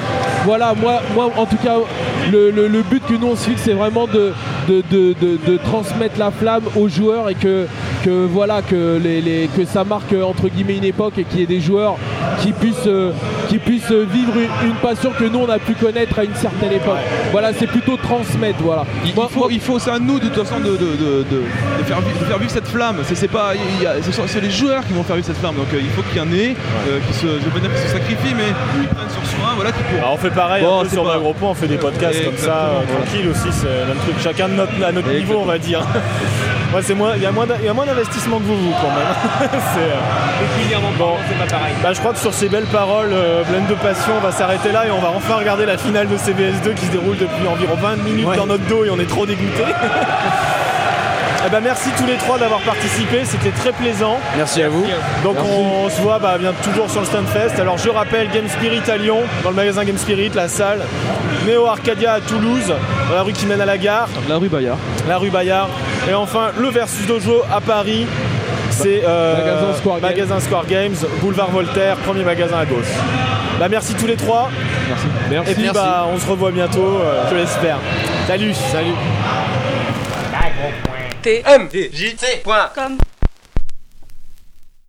voilà, 0.45 0.73
moi, 0.79 1.01
moi 1.15 1.31
en 1.35 1.45
tout 1.47 1.57
cas, 1.63 1.77
le, 2.31 2.81
but 2.83 3.03
que 3.07 3.13
nous 3.15 3.29
on 3.31 3.35
se 3.35 3.49
fixe, 3.49 3.61
c'est 3.65 3.73
vraiment 3.73 4.05
de- 4.05 4.33
de- 4.69 4.83
de 5.47 5.57
transmettre 5.57 6.19
la 6.19 6.29
flamme 6.29 6.63
aux 6.75 6.89
joueurs 6.89 7.27
et 7.29 7.33
que, 7.35 7.65
que 8.07 8.25
voilà, 8.25 8.61
que, 8.61 8.97
les, 9.03 9.19
les- 9.21 9.47
que 9.49 9.65
ça 9.65 9.83
marque 9.83 10.13
entre 10.13 10.47
guillemets 10.47 10.77
une 10.77 10.85
époque 10.85 11.17
et 11.17 11.25
qu'il 11.25 11.41
y 11.41 11.43
ait 11.43 11.45
des 11.57 11.59
joueurs 11.59 11.95
qui 12.41 12.53
puissent, 12.53 12.87
euh, 12.87 13.11
qui 13.49 13.57
puissent 13.57 13.91
vivre 13.91 14.33
une, 14.37 14.69
une 14.69 14.75
passion 14.75 15.11
que 15.11 15.25
nous 15.25 15.39
on 15.39 15.49
a 15.49 15.59
pu 15.59 15.73
connaître 15.73 16.17
à 16.19 16.23
une 16.23 16.35
certaine 16.35 16.71
époque. 16.71 17.03
Voilà, 17.33 17.51
c'est 17.51 17.67
plutôt 17.67 17.97
transmettre, 17.97 18.59
voilà. 18.61 18.85
Il, 19.05 19.13
Moi- 19.13 19.27
il 19.29 19.33
faut, 19.33 19.49
il 19.49 19.59
faut, 19.59 19.77
c'est 19.79 19.91
à 19.91 19.99
nous 19.99 20.19
de 20.19 20.27
toute 20.29 20.45
façon 20.45 20.59
de, 20.59 20.71
de, 20.71 20.77
de, 20.77 21.25
de- 21.29 21.43
de 21.79 21.83
faire, 21.83 21.99
vivre, 21.99 22.19
de 22.19 22.25
faire 22.25 22.37
vivre 22.39 22.51
cette 22.51 22.67
flamme. 22.69 22.97
C'est, 23.03 23.15
c'est 23.15 23.27
pas, 23.27 23.51
il 23.55 23.83
y 23.83 23.85
a- 23.85 23.95
c'est, 24.01 24.13
c'est 24.27 24.41
les 24.41 24.51
joueurs 24.51 24.85
qui 24.87 24.93
vont 24.93 25.03
faire 25.03 25.17
vivre 25.17 25.27
cette 25.27 25.37
flamme. 25.37 25.55
Donc 25.55 25.67
euh, 25.73 25.79
il 25.81 25.89
faut 25.89 26.03
qu'il 26.03 26.17
y 26.17 26.21
en 26.21 26.31
ait 26.31 26.55
euh, 26.89 26.99
qui 27.07 27.13
se, 27.13 27.27
je 27.27 27.43
veux 27.45 27.51
pas 27.51 27.59
dire 27.59 27.73
qui 27.75 27.81
se 27.81 27.87
sacrifient, 27.93 28.35
mais 28.37 28.53
qui 28.79 28.87
prennent 28.87 29.09
sur 29.09 29.25
soi, 29.31 29.49
voilà, 29.55 29.71
qui 29.73 29.83
pour. 29.83 29.97
Alors 29.99 30.13
on 30.13 30.17
fait 30.17 30.29
pareil 30.33 30.63
Bon, 30.63 30.79
un 30.79 30.83
peu 30.83 30.89
sur 30.89 31.03
pas- 31.03 31.15
un 31.15 31.19
gros 31.19 31.33
point, 31.33 31.49
on 31.49 31.53
fait 31.55 31.67
des 31.67 31.77
podcasts 31.77 32.23
comme 32.23 32.37
ça, 32.37 32.71
tranquille 32.87 33.27
aussi, 33.29 33.49
c'est 33.51 33.67
le 33.67 33.87
même 33.87 33.97
truc. 33.97 34.15
Chacun 34.23 34.47
de 34.47 34.53
notre, 34.53 34.71
à 34.81 34.91
notre 34.93 35.11
niveau, 35.11 35.39
on 35.41 35.45
va 35.45 35.57
dire. 35.57 35.81
Moi, 36.71 36.81
c'est 36.83 36.93
moins, 36.93 37.13
il 37.15 37.23
y 37.23 37.25
a 37.25 37.31
moins, 37.31 37.45
d'a- 37.45 37.55
il 37.59 37.65
y 37.65 37.69
a 37.69 37.73
moins 37.73 37.85
d'investissement 37.85 38.37
que 38.39 38.43
vous, 38.43 38.57
vous 38.57 38.73
quand 38.81 38.89
même. 38.89 39.49
c'est, 39.73 39.79
euh, 39.79 39.95
Bon. 40.97 41.13
c'est 41.27 41.37
pas 41.37 41.45
pareil. 41.57 41.73
bah, 41.81 41.93
je 41.93 41.99
crois 41.99 42.11
que 42.13 42.19
sur 42.19 42.33
ces 42.33 42.49
belles 42.49 42.65
paroles 42.65 43.11
euh, 43.13 43.43
pleines 43.43 43.67
de 43.67 43.73
passion, 43.75 44.13
on 44.17 44.21
va 44.21 44.31
s'arrêter 44.31 44.71
là 44.71 44.85
et 44.87 44.91
on 44.91 44.99
va 44.99 45.09
enfin 45.15 45.35
regarder 45.35 45.65
la 45.65 45.77
finale 45.77 46.07
de 46.07 46.17
CBS2 46.17 46.73
qui 46.75 46.85
se 46.87 46.91
déroule 46.91 47.17
depuis 47.17 47.47
environ 47.47 47.75
20 47.75 47.97
minutes 48.03 48.27
dans 48.35 48.47
notre 48.47 48.65
dos 48.65 48.83
et 48.83 48.89
on 48.89 48.99
est 48.99 49.07
trop 49.09 49.25
dégoûtés. 49.25 49.63
Eh 51.47 51.49
ben, 51.49 51.61
merci 51.61 51.89
tous 51.97 52.05
les 52.05 52.17
trois 52.17 52.37
d'avoir 52.37 52.59
participé, 52.59 53.23
c'était 53.23 53.51
très 53.51 53.71
plaisant. 53.71 54.17
Merci 54.35 54.63
à 54.63 54.67
vous. 54.69 54.85
Donc 55.23 55.37
on 55.41 55.89
se 55.89 56.01
voit 56.01 56.19
bah, 56.19 56.37
bien 56.37 56.51
toujours 56.61 56.89
sur 56.89 56.99
le 56.99 57.05
Stunfest. 57.05 57.57
Alors 57.61 57.77
je 57.77 57.89
rappelle 57.89 58.29
Game 58.31 58.49
Spirit 58.49 58.81
à 58.91 58.97
Lyon, 58.97 59.21
dans 59.45 59.51
le 59.51 59.55
magasin 59.55 59.85
Game 59.85 59.97
Spirit, 59.97 60.31
la 60.35 60.49
salle. 60.49 60.81
Néo 61.45 61.65
Arcadia 61.67 62.13
à 62.15 62.19
Toulouse, 62.19 62.73
dans 63.09 63.15
la 63.15 63.21
rue 63.21 63.31
qui 63.31 63.45
mène 63.45 63.61
à 63.61 63.65
la 63.65 63.77
gare, 63.77 64.09
La 64.27 64.35
rue 64.35 64.49
Bayard. 64.49 64.77
la 65.07 65.17
rue 65.17 65.29
Bayard. 65.29 65.69
Et 66.09 66.13
enfin 66.13 66.51
le 66.57 66.67
Versus 66.67 67.07
Dojo 67.07 67.43
à 67.49 67.61
Paris. 67.61 68.07
C'est 68.69 69.03
euh, 69.07 69.37
Magasin 69.37 69.73
Square 69.77 69.99
Games. 70.01 70.09
magasin 70.09 70.39
Square 70.41 70.65
Games, 70.67 70.95
boulevard 71.21 71.49
Voltaire, 71.51 71.95
premier 71.97 72.25
magasin 72.25 72.57
à 72.59 72.65
gauche. 72.65 72.91
Bah, 73.57 73.67
merci 73.69 73.93
tous 73.95 74.05
les 74.05 74.17
trois. 74.17 74.49
Merci. 75.31 75.51
Et 75.51 75.53
puis 75.53 75.63
Merci. 75.63 75.79
bah, 75.79 76.05
on 76.13 76.19
se 76.19 76.27
revoit 76.27 76.51
bientôt, 76.51 76.99
euh, 77.01 77.23
je 77.31 77.35
l'espère. 77.35 77.77
Salut, 78.27 78.53
salut. 78.53 78.93
tmjc.com 81.23 82.99